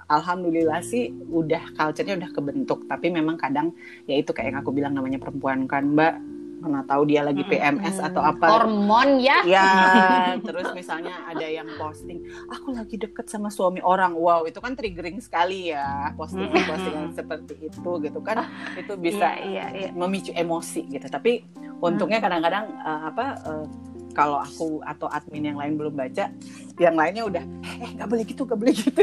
alhamdulillah 0.08 0.80
sih 0.84 1.12
udah 1.12 1.72
culture-nya 1.76 2.18
udah 2.18 2.30
kebentuk. 2.32 2.84
Tapi 2.88 3.12
memang 3.12 3.36
kadang 3.36 3.72
ya 4.04 4.18
itu 4.18 4.30
kayak 4.34 4.52
yang 4.52 4.58
aku 4.60 4.70
bilang 4.74 4.92
namanya 4.96 5.20
perempuan 5.22 5.64
kan 5.70 5.88
mbak 5.92 6.41
mana 6.62 6.86
tahu 6.86 7.10
dia 7.10 7.26
lagi 7.26 7.42
PMS 7.42 7.98
hmm, 7.98 8.08
atau 8.12 8.22
apa. 8.22 8.46
Hormon 8.46 9.18
ya. 9.18 9.42
Ya 9.42 9.66
terus 10.46 10.70
misalnya 10.70 11.26
ada 11.26 11.42
yang 11.42 11.66
posting 11.74 12.22
aku 12.46 12.70
lagi 12.70 12.94
deket 12.94 13.26
sama 13.26 13.50
suami 13.50 13.82
orang. 13.82 14.14
Wow 14.14 14.46
itu 14.46 14.62
kan 14.62 14.78
triggering 14.78 15.18
sekali 15.18 15.74
ya 15.74 16.14
posting 16.14 16.46
postingan 16.54 17.10
seperti 17.10 17.66
itu 17.66 17.90
gitu 17.98 18.18
kan. 18.22 18.46
Itu 18.78 18.94
bisa 18.94 19.34
iya, 19.42 19.74
iya, 19.74 19.90
iya. 19.90 19.90
memicu 19.90 20.30
emosi 20.30 20.86
gitu. 20.86 21.10
Tapi 21.10 21.42
untungnya 21.82 22.22
kadang-kadang 22.22 22.70
uh, 22.78 23.10
apa 23.10 23.26
uh, 23.42 23.66
kalau 24.14 24.38
aku 24.38 24.84
atau 24.84 25.08
admin 25.08 25.50
yang 25.50 25.58
lain 25.58 25.74
belum 25.74 25.96
baca, 25.96 26.28
yang 26.76 26.94
lainnya 26.94 27.24
udah 27.26 27.44
eh 27.80 27.90
nggak 27.96 28.08
boleh 28.08 28.24
gitu, 28.28 28.44
nggak 28.44 28.60
boleh 28.60 28.74
gitu. 28.76 29.02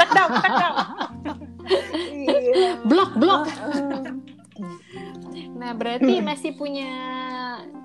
Tekdam, 0.00 0.28
tekdam. 0.42 0.74
Blok, 2.86 3.10
blok. 3.18 3.44
Nah, 5.56 5.72
berarti 5.72 6.20
hmm. 6.20 6.26
masih 6.30 6.52
punya 6.54 6.92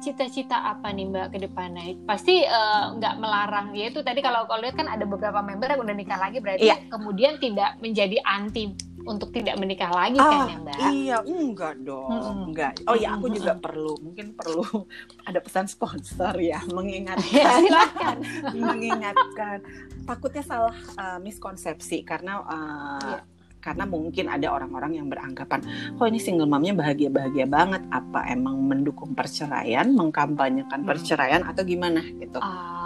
cita-cita 0.03 0.59
apa 0.59 0.91
nih 0.91 1.07
Mbak 1.07 1.27
ke 1.31 1.37
depannya? 1.47 1.95
Pasti 2.03 2.43
uh, 2.43 2.97
nggak 2.99 3.15
melarang. 3.21 3.71
Ya 3.71 3.89
itu 3.89 4.03
tadi 4.03 4.19
kalau 4.19 4.43
kalau 4.45 4.61
lihat 4.61 4.75
kan 4.75 4.91
ada 4.91 5.07
beberapa 5.07 5.39
member 5.39 5.71
yang 5.71 5.81
udah 5.81 5.95
nikah 5.95 6.19
lagi 6.19 6.43
berarti 6.43 6.67
iya. 6.67 6.77
kemudian 6.89 7.39
tidak 7.39 7.79
menjadi 7.79 8.17
anti 8.27 8.73
untuk 9.01 9.33
tidak 9.33 9.57
menikah 9.57 9.89
lagi 9.89 10.17
kan 10.17 10.29
ah, 10.29 10.29
kan 10.29 10.45
ya 10.45 10.57
Mbak? 10.61 10.77
Iya, 10.93 11.17
enggak 11.25 11.75
dong. 11.81 12.09
Hmm. 12.09 12.45
Enggak. 12.51 12.73
Oh 12.85 12.93
ya, 12.93 13.17
aku 13.17 13.33
juga 13.33 13.57
perlu 13.57 13.97
mungkin 13.97 14.37
perlu 14.37 14.65
ada 15.29 15.39
pesan 15.41 15.65
sponsor 15.65 16.37
ya 16.37 16.61
mengingatkan. 16.69 17.33
Ya, 17.33 17.49
silakan. 17.65 18.17
mengingatkan. 18.69 19.57
Takutnya 20.05 20.43
salah 20.45 20.75
uh, 20.97 21.17
miskonsepsi 21.21 22.05
karena 22.05 22.41
uh, 22.45 23.17
yeah 23.17 23.30
karena 23.61 23.85
mungkin 23.85 24.27
ada 24.27 24.49
orang-orang 24.49 24.97
yang 24.97 25.07
beranggapan 25.07 25.61
kok 25.95 26.07
ini 26.09 26.19
single 26.19 26.49
momnya 26.49 26.73
bahagia-bahagia 26.73 27.45
banget? 27.45 27.85
Apa 27.93 28.27
emang 28.33 28.57
mendukung 28.65 29.13
perceraian 29.13 29.87
mengkampanyekan 29.93 30.81
hmm. 30.83 30.89
perceraian 30.89 31.41
atau 31.45 31.61
gimana? 31.63 32.01
Gitu. 32.01 32.41
Uh 32.41 32.80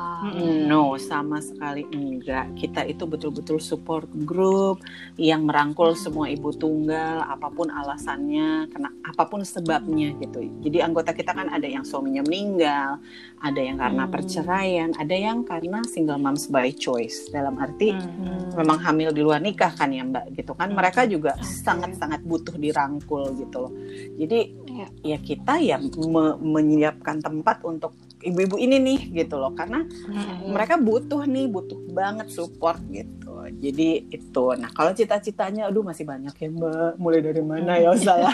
No, 0.69 0.95
sama 0.95 1.43
sekali 1.43 1.83
enggak. 1.91 2.55
Kita 2.55 2.87
itu 2.87 3.03
betul-betul 3.03 3.59
support 3.59 4.07
group 4.23 4.79
yang 5.19 5.43
merangkul 5.43 5.97
semua 5.97 6.31
ibu 6.31 6.55
tunggal, 6.55 7.25
apa 7.27 7.51
pun 7.51 7.67
alasannya, 7.67 8.71
karena 8.71 8.89
apa 9.03 9.23
pun 9.27 9.43
sebabnya 9.43 10.15
gitu. 10.21 10.45
Jadi 10.63 10.77
anggota 10.79 11.11
kita 11.11 11.35
kan 11.35 11.51
ada 11.51 11.67
yang 11.67 11.83
suaminya 11.83 12.23
meninggal, 12.23 13.01
ada 13.43 13.59
yang 13.59 13.77
karena 13.81 14.03
hmm. 14.07 14.13
perceraian, 14.13 14.89
ada 14.95 15.15
yang 15.15 15.43
karena 15.43 15.83
single 15.89 16.21
moms 16.21 16.47
by 16.47 16.71
choice. 16.71 17.27
Dalam 17.33 17.59
arti 17.59 17.91
hmm. 17.91 18.55
memang 18.55 18.79
hamil 18.79 19.11
di 19.11 19.21
luar 19.25 19.43
nikah 19.43 19.73
kan 19.75 19.91
ya 19.91 20.05
Mbak 20.05 20.25
gitu 20.37 20.53
kan. 20.55 20.71
Mereka 20.71 21.09
juga 21.11 21.35
sangat-sangat 21.41 22.23
butuh 22.23 22.55
dirangkul 22.55 23.35
gitu 23.35 23.67
loh. 23.67 23.73
Jadi 24.15 24.39
ya, 24.69 24.87
ya 25.15 25.17
kita 25.19 25.59
ya 25.59 25.77
me 25.81 26.37
menyiapkan 26.39 27.19
tempat 27.19 27.61
untuk 27.65 27.95
ibu-ibu 28.25 28.57
ini 28.57 28.77
nih 28.81 28.99
gitu 29.23 29.37
loh. 29.37 29.53
Karena 29.53 29.85
Hmm. 29.85 30.49
mereka 30.49 30.75
butuh 30.75 31.23
nih 31.23 31.45
butuh 31.45 31.77
banget 31.93 32.27
support 32.29 32.81
gitu. 32.89 33.31
Jadi 33.61 34.09
itu. 34.09 34.45
Nah 34.57 34.73
kalau 34.73 34.91
cita-citanya 34.91 35.69
aduh 35.69 35.85
masih 35.85 36.03
banyak 36.03 36.33
ya 36.33 36.49
mbak. 36.49 36.97
Mulai 36.97 37.21
dari 37.21 37.43
mana 37.45 37.77
ya 37.77 37.93
salah 38.01 38.33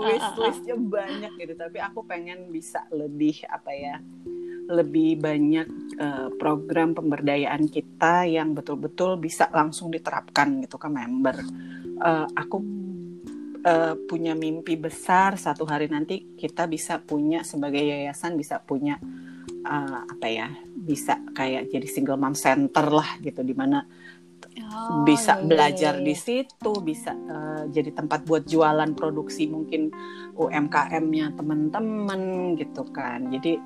wish 0.00 0.28
listnya 0.44 0.76
banyak 0.76 1.32
gitu. 1.36 1.52
Tapi 1.56 1.78
aku 1.80 2.04
pengen 2.04 2.52
bisa 2.52 2.84
lebih 2.92 3.40
apa 3.48 3.70
ya 3.72 3.96
lebih 4.70 5.18
banyak 5.18 5.66
eh, 5.98 6.28
program 6.38 6.94
pemberdayaan 6.94 7.66
kita 7.66 8.22
yang 8.22 8.54
betul-betul 8.54 9.18
bisa 9.18 9.50
langsung 9.50 9.90
diterapkan 9.90 10.62
gitu 10.62 10.78
ke 10.78 10.86
member. 10.86 11.36
Eh, 12.00 12.26
aku 12.36 12.62
eh, 13.64 13.94
punya 14.08 14.32
mimpi 14.36 14.76
besar 14.76 15.36
satu 15.36 15.64
hari 15.68 15.88
nanti 15.88 16.36
kita 16.36 16.68
bisa 16.68 17.00
punya 17.00 17.44
sebagai 17.44 17.80
yayasan 17.80 18.36
bisa 18.36 18.60
punya 18.60 18.96
eh, 19.64 20.00
apa 20.04 20.26
ya 20.28 20.48
bisa 20.72 21.20
kayak 21.32 21.68
jadi 21.68 21.86
single 21.88 22.20
mom 22.20 22.36
center 22.36 22.86
lah 22.88 23.20
gitu 23.20 23.44
di 23.44 23.52
mana 23.52 23.84
Oh, 24.70 25.02
bisa 25.02 25.38
iya, 25.38 25.46
belajar 25.46 25.94
iya, 25.98 26.04
di 26.04 26.14
iya. 26.14 26.22
situ 26.22 26.72
bisa 26.82 27.12
eh, 27.14 27.62
jadi 27.74 27.90
tempat 27.90 28.22
buat 28.22 28.46
jualan 28.46 28.94
produksi 28.94 29.50
mungkin 29.50 29.90
UMKM-nya 30.38 31.34
teman-teman 31.34 32.54
gitu 32.54 32.86
kan. 32.94 33.30
Jadi 33.34 33.58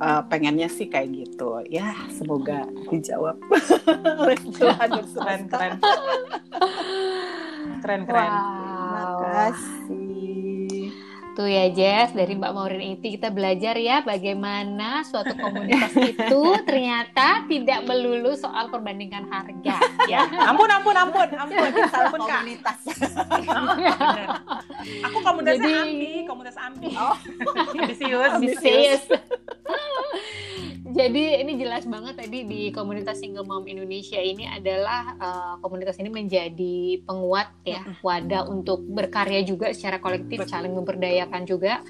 eh, 0.00 0.22
pengennya 0.28 0.68
sih 0.72 0.88
kayak 0.88 1.12
gitu. 1.12 1.60
Ya 1.68 1.92
semoga 2.08 2.64
dijawab. 2.88 3.36
Oleh 4.22 4.40
Tuhan 4.40 4.90
keren 5.14 5.42
keren. 5.48 5.72
Keren 7.84 8.02
keren 8.08 8.32
Terima 8.96 9.12
Wow. 9.12 9.20
kasih 9.28 10.88
Tuh 11.36 11.44
ya 11.44 11.68
Jess, 11.68 12.16
dari 12.16 12.32
Mbak 12.32 12.48
Maureen 12.50 12.96
Iti 12.96 13.12
kita 13.12 13.28
belajar 13.28 13.76
ya 13.76 14.00
bagaimana 14.00 15.04
suatu 15.04 15.36
komunitas 15.36 15.92
itu 16.16 16.40
ternyata 16.64 17.44
tidak 17.44 17.84
melulu 17.84 18.32
soal 18.32 18.72
perbandingan 18.72 19.28
harga 19.28 19.76
ya. 20.08 20.24
ampun 20.48 20.64
ampun 20.64 20.96
ampun 20.96 21.28
ampun 21.28 21.60
salah 21.92 22.08
ampun 22.08 22.20
kak 22.24 22.40
komunitas 22.40 22.78
aku 25.04 25.18
komunitasnya 25.20 25.60
Jadi- 25.60 25.76
ambi 25.76 26.12
komunitas 26.24 26.56
ambi 26.56 26.88
Oh. 26.96 27.16
ambisius 27.76 28.32
Ambisius. 28.32 29.02
Jadi 30.86 31.42
ini 31.42 31.58
jelas 31.58 31.84
banget 31.84 32.14
tadi 32.16 32.46
di 32.46 32.70
komunitas 32.70 33.18
single 33.18 33.44
mom 33.44 33.66
Indonesia 33.66 34.16
ini 34.16 34.46
adalah 34.46 35.02
uh, 35.18 35.54
komunitas 35.60 35.98
ini 35.98 36.08
menjadi 36.08 37.02
penguat 37.02 37.50
ya 37.66 37.82
wadah 38.00 38.46
untuk 38.48 38.80
berkarya 38.86 39.42
juga 39.42 39.74
secara 39.74 39.98
kolektif 39.98 40.46
saling 40.46 40.72
memberdayakan 40.72 41.42
juga 41.44 41.82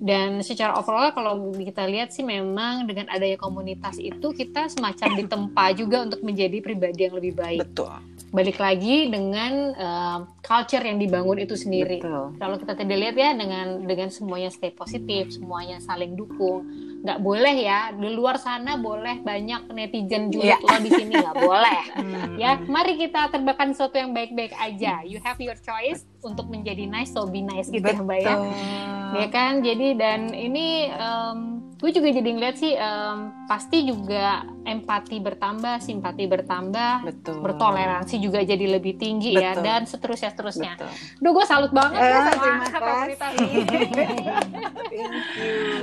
dan 0.00 0.40
secara 0.40 0.80
overall 0.80 1.12
kalau 1.12 1.52
kita 1.52 1.84
lihat 1.84 2.08
sih 2.10 2.24
memang 2.24 2.88
dengan 2.88 3.04
adanya 3.12 3.36
komunitas 3.36 4.00
itu 4.00 4.32
kita 4.32 4.72
semacam 4.72 5.08
ditempa 5.12 5.76
juga 5.76 6.08
untuk 6.08 6.24
menjadi 6.24 6.64
pribadi 6.64 7.04
yang 7.04 7.14
lebih 7.20 7.36
baik 7.36 7.60
betul 7.60 7.92
balik 8.30 8.56
lagi 8.56 9.10
dengan 9.10 9.74
uh, 9.76 10.18
culture 10.40 10.80
yang 10.80 10.96
dibangun 10.96 11.44
itu 11.44 11.52
sendiri 11.52 12.00
betul 12.00 12.32
kalau 12.40 12.56
kita 12.56 12.72
tadi 12.72 12.94
lihat 12.96 13.16
ya 13.18 13.36
dengan 13.36 13.84
dengan 13.84 14.08
semuanya 14.08 14.48
stay 14.48 14.70
positif, 14.70 15.34
semuanya 15.34 15.82
saling 15.82 16.14
dukung, 16.14 16.62
nggak 17.02 17.18
boleh 17.20 17.56
ya 17.58 17.90
di 17.90 18.08
luar 18.14 18.38
sana 18.38 18.78
boleh 18.78 19.20
banyak 19.20 19.68
netizen 19.74 20.30
julid 20.30 20.56
Iya. 20.56 20.62
lo 20.62 20.76
di 20.80 20.90
sini 20.90 21.12
nggak 21.18 21.36
boleh. 21.36 21.82
Hmm. 22.00 22.40
Ya, 22.40 22.56
mari 22.66 22.96
kita 22.96 23.28
terbangkan 23.28 23.76
sesuatu 23.76 24.00
yang 24.00 24.10
baik-baik 24.16 24.56
aja. 24.56 25.04
You 25.04 25.20
have 25.20 25.36
your 25.38 25.54
choice 25.60 26.02
untuk 26.24 26.48
menjadi 26.52 26.84
nice, 26.88 27.12
so 27.12 27.24
be 27.28 27.40
nice 27.40 27.68
gitu 27.72 27.84
ya 27.84 28.00
mbak 28.00 28.20
ya. 28.24 28.34
Ya 29.10 29.26
kan, 29.32 29.60
jadi 29.64 29.98
dan 29.98 30.30
ini 30.30 30.86
em, 30.92 31.59
gue 31.80 31.90
juga 31.90 32.08
jadi 32.10 32.28
ngeliat 32.28 32.56
sih 32.56 32.72
em, 32.72 33.18
pasti 33.46 33.82
juga 33.82 34.44
empati 34.62 35.16
bertambah, 35.18 35.80
simpati 35.80 36.24
bertambah, 36.24 37.02
betul 37.02 37.40
bertoleransi 37.40 38.16
juga 38.16 38.40
jadi 38.40 38.66
lebih 38.70 38.94
tinggi 38.94 39.32
ya 39.32 39.56
Betul. 39.56 39.64
dan 39.64 39.80
seterusnya 39.82 40.30
seterusnya. 40.30 40.72
betul 40.76 40.90
Duh, 41.18 41.32
gue 41.32 41.44
salut 41.44 41.72
banget 41.72 41.96
ya 41.96 42.04
Eh, 42.06 42.22
sama 42.22 42.36
terima 42.38 42.66
komunitas 42.70 43.32
kasih. 43.32 43.48
ini. 43.48 43.80
thank 43.96 44.18
you 44.20 44.36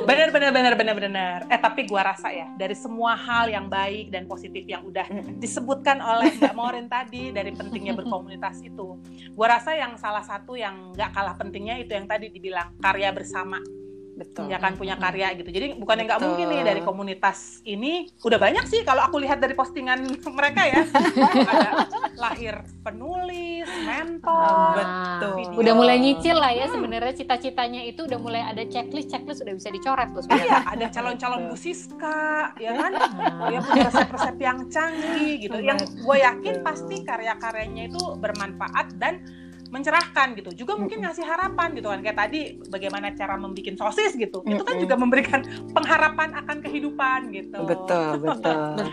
Bener 0.03 0.29
bener 0.29 0.51
bener 0.51 0.73
bener 0.75 0.95
bener. 0.95 1.37
Eh 1.47 1.57
tapi 1.57 1.83
gua 1.83 2.03
rasa 2.05 2.29
ya 2.29 2.47
dari 2.53 2.75
semua 2.75 3.15
hal 3.15 3.47
yang 3.47 3.67
baik 3.67 4.07
dan 4.07 4.23
positif 4.25 4.63
yang 4.63 4.83
udah 4.83 5.03
disebutkan 5.37 5.99
oleh 5.99 6.31
Mbak 6.33 6.53
Maureen 6.53 6.87
tadi 6.87 7.31
dari 7.31 7.51
pentingnya 7.51 7.91
berkomunitas 7.93 8.59
itu, 8.61 8.99
gua 9.31 9.47
rasa 9.49 9.73
yang 9.73 9.95
salah 9.95 10.21
satu 10.21 10.53
yang 10.53 10.91
nggak 10.91 11.11
kalah 11.11 11.35
pentingnya 11.35 11.75
itu 11.77 11.91
yang 11.91 12.05
tadi 12.05 12.27
dibilang 12.27 12.75
karya 12.77 13.11
bersama, 13.11 13.59
betul 14.17 14.49
ya 14.49 14.57
kan 14.57 14.73
punya 14.73 14.97
karya 14.97 15.37
gitu. 15.37 15.49
Jadi 15.53 15.77
bukan 15.77 16.01
yang 16.01 16.07
nggak 16.09 16.21
mungkin 16.25 16.45
nih 16.49 16.61
dari 16.65 16.81
komunitas 16.81 17.61
ini 17.63 18.09
udah 18.25 18.39
banyak 18.41 18.65
sih 18.65 18.81
kalau 18.81 19.05
aku 19.05 19.21
lihat 19.21 19.37
dari 19.37 19.53
postingan 19.53 20.03
mereka 20.37 20.65
ya, 20.65 20.81
ada 21.53 21.69
lahir 22.17 22.65
penulis, 22.81 23.69
mentor, 23.85 24.73
betul 24.73 25.31
video. 25.37 25.57
Udah 25.61 25.73
mulai 25.77 25.97
nyicil 26.01 26.37
lah 26.37 26.51
ya 26.51 26.65
sebenarnya 26.65 27.13
cita-citanya 27.13 27.85
itu 27.85 28.09
udah 28.09 28.19
mulai 28.19 28.41
ada 28.41 28.65
checklist 28.65 29.13
checklist 29.13 29.45
udah 29.45 29.53
bisa 29.53 29.69
dicoret 29.69 30.09
tuh 30.11 30.25
sebenarnya. 30.25 30.49
Iya, 30.49 30.59
ada 30.65 30.85
calon-calon 30.89 31.39
Bu 31.53 31.55
Siska, 31.55 32.57
ya 32.57 32.71
kan? 32.73 32.91
Dia 33.53 33.59
punya 33.61 33.85
resep-resep 33.93 34.37
yang 34.41 34.59
canggih 34.73 35.33
gitu. 35.45 35.57
Yang 35.61 35.79
gue 36.01 36.17
yakin 36.17 36.55
pasti 36.65 37.05
karya-karyanya 37.05 37.93
itu 37.93 38.01
bermanfaat 38.17 38.97
dan 38.97 39.21
mencerahkan 39.69 40.37
gitu. 40.39 40.63
Juga 40.65 40.79
mungkin 40.79 41.03
ngasih 41.03 41.25
harapan 41.25 41.75
gitu 41.75 41.87
kan. 41.91 41.99
Kayak 41.99 42.17
tadi 42.27 42.39
bagaimana 42.71 43.11
cara 43.13 43.35
membuat 43.35 43.75
sosis 43.77 44.15
gitu. 44.15 44.43
Itu 44.45 44.63
kan 44.63 44.75
juga 44.79 44.95
memberikan 44.95 45.41
pengharapan 45.71 46.33
akan 46.45 46.57
kehidupan 46.63 47.31
gitu. 47.35 47.59
betul 47.67 48.19
betul 48.25 48.87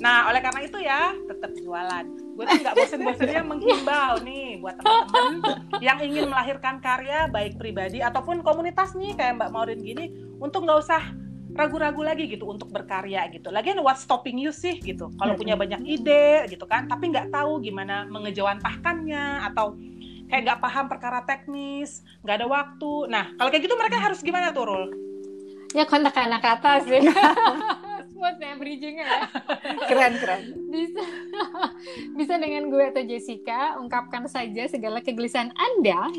Nah, 0.00 0.32
oleh 0.32 0.40
karena 0.40 0.60
itu 0.64 0.78
ya 0.80 1.12
tetap 1.28 1.52
jualan. 1.60 2.04
Gue 2.32 2.44
tuh 2.48 2.58
nggak 2.64 2.74
bosen-bosennya 2.76 3.42
menghimbau 3.44 4.16
nih 4.24 4.56
buat 4.64 4.80
teman-teman 4.80 5.32
yang 5.84 6.00
ingin 6.00 6.32
melahirkan 6.32 6.80
karya 6.80 7.28
baik 7.28 7.60
pribadi 7.60 8.00
ataupun 8.00 8.40
komunitas 8.40 8.96
nih 8.96 9.12
kayak 9.12 9.36
Mbak 9.36 9.50
Maureen 9.52 9.84
gini 9.84 10.08
untuk 10.40 10.64
nggak 10.64 10.80
usah 10.80 11.04
ragu-ragu 11.52 12.00
lagi 12.00 12.30
gitu 12.30 12.48
untuk 12.48 12.72
berkarya 12.72 13.28
gitu. 13.34 13.52
Lagian 13.52 13.82
what 13.84 14.00
stopping 14.00 14.40
you 14.40 14.54
sih 14.54 14.80
gitu. 14.80 15.12
Kalau 15.20 15.36
punya 15.36 15.58
banyak 15.58 15.84
ide 15.84 16.48
gitu 16.48 16.64
kan, 16.64 16.88
tapi 16.88 17.12
nggak 17.12 17.28
tahu 17.28 17.60
gimana 17.60 18.08
mengejawantahkannya 18.08 19.44
atau 19.52 19.76
kayak 20.30 20.42
nggak 20.46 20.62
paham 20.62 20.86
perkara 20.86 21.20
teknis, 21.26 22.06
nggak 22.22 22.36
ada 22.40 22.46
waktu. 22.46 22.92
Nah, 23.10 23.34
kalau 23.34 23.50
kayak 23.50 23.66
gitu 23.66 23.74
mereka 23.74 23.98
harus 23.98 24.22
gimana 24.22 24.54
tuh, 24.54 24.64
Rul? 24.70 24.84
Ya 25.74 25.84
kontak 25.86 26.14
anak 26.14 26.42
atas 26.42 26.86
ya. 26.86 27.02
Buat 28.20 28.36
saya 28.36 28.52
bridgingnya 28.60 29.00
ya. 29.08 29.20
keren 29.88 30.12
keren 30.20 30.40
Bisa, 30.68 31.00
bisa 32.20 32.34
dengan 32.36 32.68
gue 32.68 32.84
atau 32.92 33.00
Jessica 33.00 33.80
ungkapkan 33.80 34.28
saja 34.28 34.68
segala 34.68 35.00
kegelisahan 35.00 35.48
Anda 35.56 36.12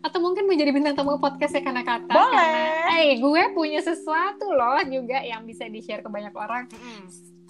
atau 0.00 0.18
mungkin 0.20 0.44
menjadi 0.44 0.70
bintang 0.72 0.94
tamu 0.96 1.16
podcast 1.16 1.54
ya 1.54 1.62
karena 1.62 1.82
kata 1.82 2.12
Boleh. 2.12 2.32
karena 2.32 2.62
eh 3.00 3.16
gue 3.18 3.42
punya 3.52 3.80
sesuatu 3.80 4.52
loh 4.52 4.80
juga 4.88 5.20
yang 5.22 5.44
bisa 5.44 5.66
di 5.66 5.80
share 5.80 6.00
ke 6.00 6.08
banyak 6.08 6.34
orang 6.34 6.68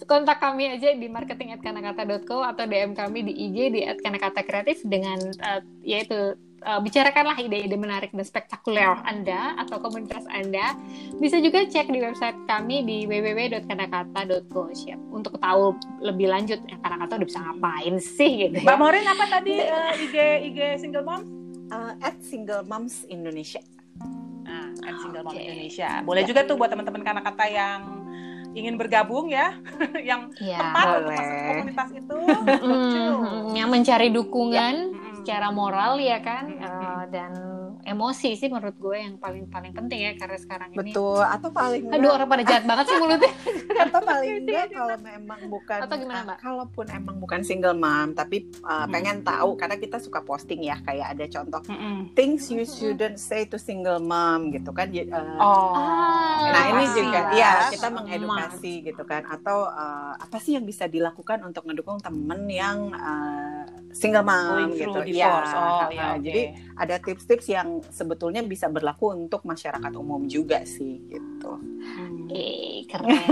kontak 0.05 0.37
kami 0.37 0.77
aja 0.77 0.93
di 0.93 1.09
marketing@kanakata.co 1.09 2.45
atau 2.45 2.63
DM 2.69 2.93
kami 2.93 3.25
di 3.25 3.33
IG 3.33 3.57
di 3.73 3.81
@kanakata 3.97 4.45
kreatif 4.45 4.85
dengan 4.85 5.17
eh, 5.17 5.61
yaitu 5.81 6.37
eh, 6.61 6.79
bicarakanlah 6.85 7.33
ide-ide 7.41 7.73
menarik 7.73 8.13
dan 8.13 8.21
spektakuler 8.21 8.93
Anda 9.01 9.57
atau 9.57 9.81
komunitas 9.81 10.21
Anda. 10.29 10.77
Bisa 11.17 11.41
juga 11.41 11.65
cek 11.65 11.89
di 11.89 11.97
website 11.97 12.37
kami 12.45 12.85
di 12.85 13.09
www.kanakata.co 13.09 14.69
siap 14.77 15.01
untuk 15.09 15.41
tahu 15.41 15.73
lebih 16.05 16.29
lanjut 16.29 16.61
ya 16.69 16.77
Kanakata 16.77 17.17
udah 17.17 17.27
bisa 17.27 17.41
ngapain 17.41 17.95
sih 17.97 18.31
gitu. 18.45 18.61
Mbak 18.61 18.75
Ya. 18.77 18.81
Maureen 18.81 19.07
apa 19.09 19.25
tadi 19.25 19.53
eh, 19.65 19.91
IG 20.05 20.15
IG 20.53 20.59
single 20.77 21.01
mom? 21.01 21.46
Uh, 21.67 21.93
at 21.99 22.15
single 22.21 22.63
moms 22.63 23.03
Indonesia 23.07 23.59
Nah, 24.47 24.71
at 24.87 24.95
Single 25.03 25.27
Mom 25.27 25.35
Oke. 25.35 25.43
Indonesia. 25.43 25.99
Boleh 26.07 26.23
juga 26.23 26.47
tuh 26.47 26.55
buat 26.55 26.71
teman-teman 26.71 27.03
kata 27.03 27.45
yang 27.51 27.79
ingin 28.55 28.79
bergabung 28.79 29.27
ya, 29.27 29.51
yang 30.07 30.31
Ya. 30.39 30.55
tepat 30.57 30.85
untuk 30.87 31.11
boleh. 31.11 31.17
masuk 31.19 31.35
ke 31.35 31.43
komunitas 31.51 31.89
itu. 31.91 32.17
Mm, 32.57 33.53
yang 33.53 33.67
mencari 33.67 34.07
dukungan 34.07 34.75
Mm-mm. 34.95 35.13
secara 35.19 35.51
moral 35.51 35.99
ya 35.99 36.23
kan 36.23 36.47
Mm-mm. 36.47 36.63
eh, 36.63 37.03
dan 37.11 37.31
emosi 37.87 38.35
sih 38.35 38.47
menurut 38.47 38.75
gue 38.75 38.97
yang 38.97 39.15
paling 39.15 39.47
paling 39.47 39.71
penting 39.71 39.99
ya 40.01 40.11
karena 40.13 40.35
sekarang 40.35 40.69
ini 40.69 40.91
betul 40.91 41.23
atau 41.23 41.49
paling 41.49 41.87
aduh 41.87 42.11
orang 42.11 42.27
pada 42.27 42.43
jahat 42.43 42.63
banget 42.63 42.85
sih 42.85 42.97
mulutnya 42.97 43.31
atau 43.87 43.99
paling 44.01 44.31
enggak 44.41 44.65
kalau 44.69 44.97
memang 44.99 45.39
bukan 45.47 45.79
Atau 45.79 45.95
gimana, 45.97 46.19
uh, 46.19 46.25
Mbak? 46.25 46.37
kalaupun 46.37 46.85
emang 46.89 47.15
bukan 47.17 47.39
single 47.41 47.73
mom 47.73 48.11
tapi 48.11 48.37
uh, 48.61 48.75
Hmm. 48.77 48.93
pengen 48.93 49.17
tahu 49.21 49.55
karena 49.55 49.75
kita 49.75 49.97
suka 49.97 50.19
posting 50.21 50.61
ya 50.61 50.77
kayak 50.79 51.15
ada 51.15 51.25
contoh 51.31 51.61
Mm-mm. 51.65 52.11
things 52.13 52.47
you 52.47 52.63
shouldn't 52.63 53.17
say 53.17 53.43
to 53.43 53.57
single 53.57 53.97
mom 53.97 54.51
gitu 54.51 54.69
kan 54.69 54.91
uh, 54.91 55.39
Oh. 55.39 55.71
Ah, 55.73 56.49
Nah 56.49 56.63
ini 56.71 56.85
juga, 56.91 57.19
ya 57.33 57.67
kita 57.67 57.89
mengedukasi 57.89 58.83
gitu 58.83 59.03
kan, 59.03 59.25
atau 59.25 59.65
uh, 59.65 60.13
apa 60.13 60.37
sih 60.37 60.53
yang 60.53 60.63
bisa 60.63 60.85
dilakukan 60.85 61.41
untuk 61.41 61.65
ngedukung 61.65 61.97
temen 61.97 62.45
yang 62.45 62.91
uh, 62.91 63.56
single 63.97 64.21
mom 64.21 64.69
gitu, 64.77 64.77
through 64.77 65.01
ya. 65.01 65.05
divorce. 65.09 65.53
Oh, 65.57 65.89
ya, 65.89 66.13
oke. 66.13 66.21
Jadi 66.21 66.41
ada 66.77 66.95
tips-tips 67.01 67.47
yang 67.49 67.67
sebetulnya 67.89 68.45
bisa 68.45 68.69
berlaku 68.69 69.17
untuk 69.17 69.41
masyarakat 69.41 69.91
umum 69.97 70.29
juga 70.29 70.61
sih 70.63 71.01
gitu. 71.09 71.36
Gitu. 71.47 71.77
Hmm. 71.87 72.27
keren, 72.87 73.23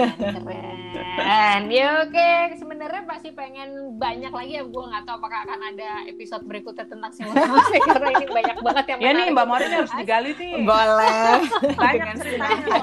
keren. 0.96 1.62
Ya 1.76 2.04
oke, 2.08 2.56
sebenarnya 2.60 3.04
pasti 3.08 3.32
pengen 3.36 4.00
banyak 4.00 4.32
lagi 4.32 4.60
ya. 4.60 4.64
Gue 4.64 4.84
nggak 4.84 5.04
tahu 5.08 5.16
apakah 5.20 5.44
akan 5.48 5.60
ada 5.76 5.90
episode 6.08 6.44
berikutnya 6.48 6.88
tentang 6.88 7.12
simulasi 7.12 7.78
karena 7.84 8.10
ini 8.16 8.28
banyak 8.32 8.58
banget 8.64 8.86
yang 8.92 9.00
Ya 9.00 9.12
nih 9.12 9.28
Mbak 9.32 9.46
Morin 9.48 9.72
harus 9.72 9.94
digali 9.96 10.32
nih. 10.36 10.54
Boleh. 10.64 11.40
Banyak 11.82 12.16
ceritanya. 12.20 12.80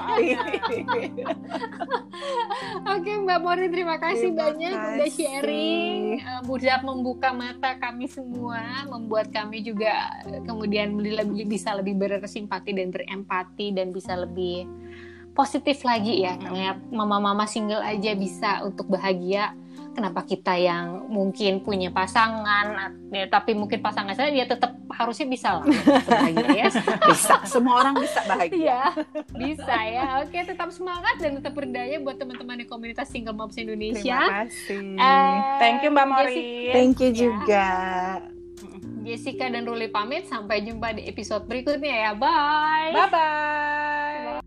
Oke 2.93 3.11
Mbak 3.25 3.41
Morin, 3.41 3.71
terima 3.73 3.97
kasih 3.97 4.33
Terima 4.33 4.53
banyak 4.53 4.73
udah 4.73 5.09
kasih. 5.09 5.17
sharing, 5.17 6.03
uh, 6.21 6.43
udah 6.45 6.79
membuka 6.85 7.31
mata 7.33 7.77
kami 7.81 8.07
semua, 8.09 8.85
membuat 8.89 9.33
kami 9.33 9.65
juga 9.65 9.93
uh, 10.29 10.41
kemudian 10.45 10.97
lebih 11.01 11.49
bisa 11.49 11.73
lebih 11.73 11.97
bersimpati 11.97 12.77
dan 12.77 12.93
berempati 12.93 13.73
dan 13.73 13.93
bisa 13.93 14.17
lebih 14.17 14.69
positif 15.33 15.83
lagi 15.83 16.21
ya. 16.21 16.37
Kayak 16.37 16.81
mama-mama 16.89 17.45
single 17.45 17.81
aja 17.81 18.13
bisa 18.13 18.63
untuk 18.63 18.87
bahagia. 18.87 19.53
Kenapa 19.93 20.25
kita 20.25 20.57
yang 20.57 21.05
mungkin 21.07 21.61
punya 21.61 21.93
pasangan, 21.93 22.97
ya, 23.13 23.29
tapi 23.29 23.53
mungkin 23.53 23.77
pasangan 23.79 24.17
saya 24.17 24.33
dia 24.33 24.49
tetap 24.49 24.73
harusnya 24.89 25.29
bisa 25.29 25.61
lah 25.61 25.69
bahagia 26.09 26.49
ya. 26.65 26.69
Bisa, 27.13 27.45
semua 27.45 27.77
orang 27.77 28.01
bisa 28.01 28.25
bahagia. 28.25 28.57
Iya, 28.57 28.81
bisa 29.29 29.77
ya. 29.85 30.25
Oke, 30.25 30.41
tetap 30.43 30.73
semangat 30.73 31.21
dan 31.21 31.37
tetap 31.37 31.53
berdaya 31.53 32.01
buat 32.01 32.17
teman-teman 32.17 32.57
di 32.57 32.65
komunitas 32.65 33.13
Single 33.13 33.37
Moms 33.37 33.53
Indonesia. 33.55 34.17
Terima 34.17 34.49
kasih. 34.49 34.97
Eh, 34.97 35.37
Thank 35.61 35.79
you 35.83 35.91
Mbak 35.91 36.01
Jessica- 36.01 36.17
Morin. 36.17 36.73
Thank 36.73 36.97
you 36.99 37.11
Ya. 37.11 37.17
juga. 37.19 37.67
Jessica 39.03 39.45
dan 39.47 39.67
Ruli 39.67 39.89
pamit. 39.89 40.25
Sampai 40.25 40.63
jumpa 40.63 40.97
di 40.97 41.05
episode 41.05 41.45
berikutnya 41.45 41.93
ya. 42.03 42.13
Bye. 42.15 42.97
Bye 42.97 43.09
bye. 43.11 44.42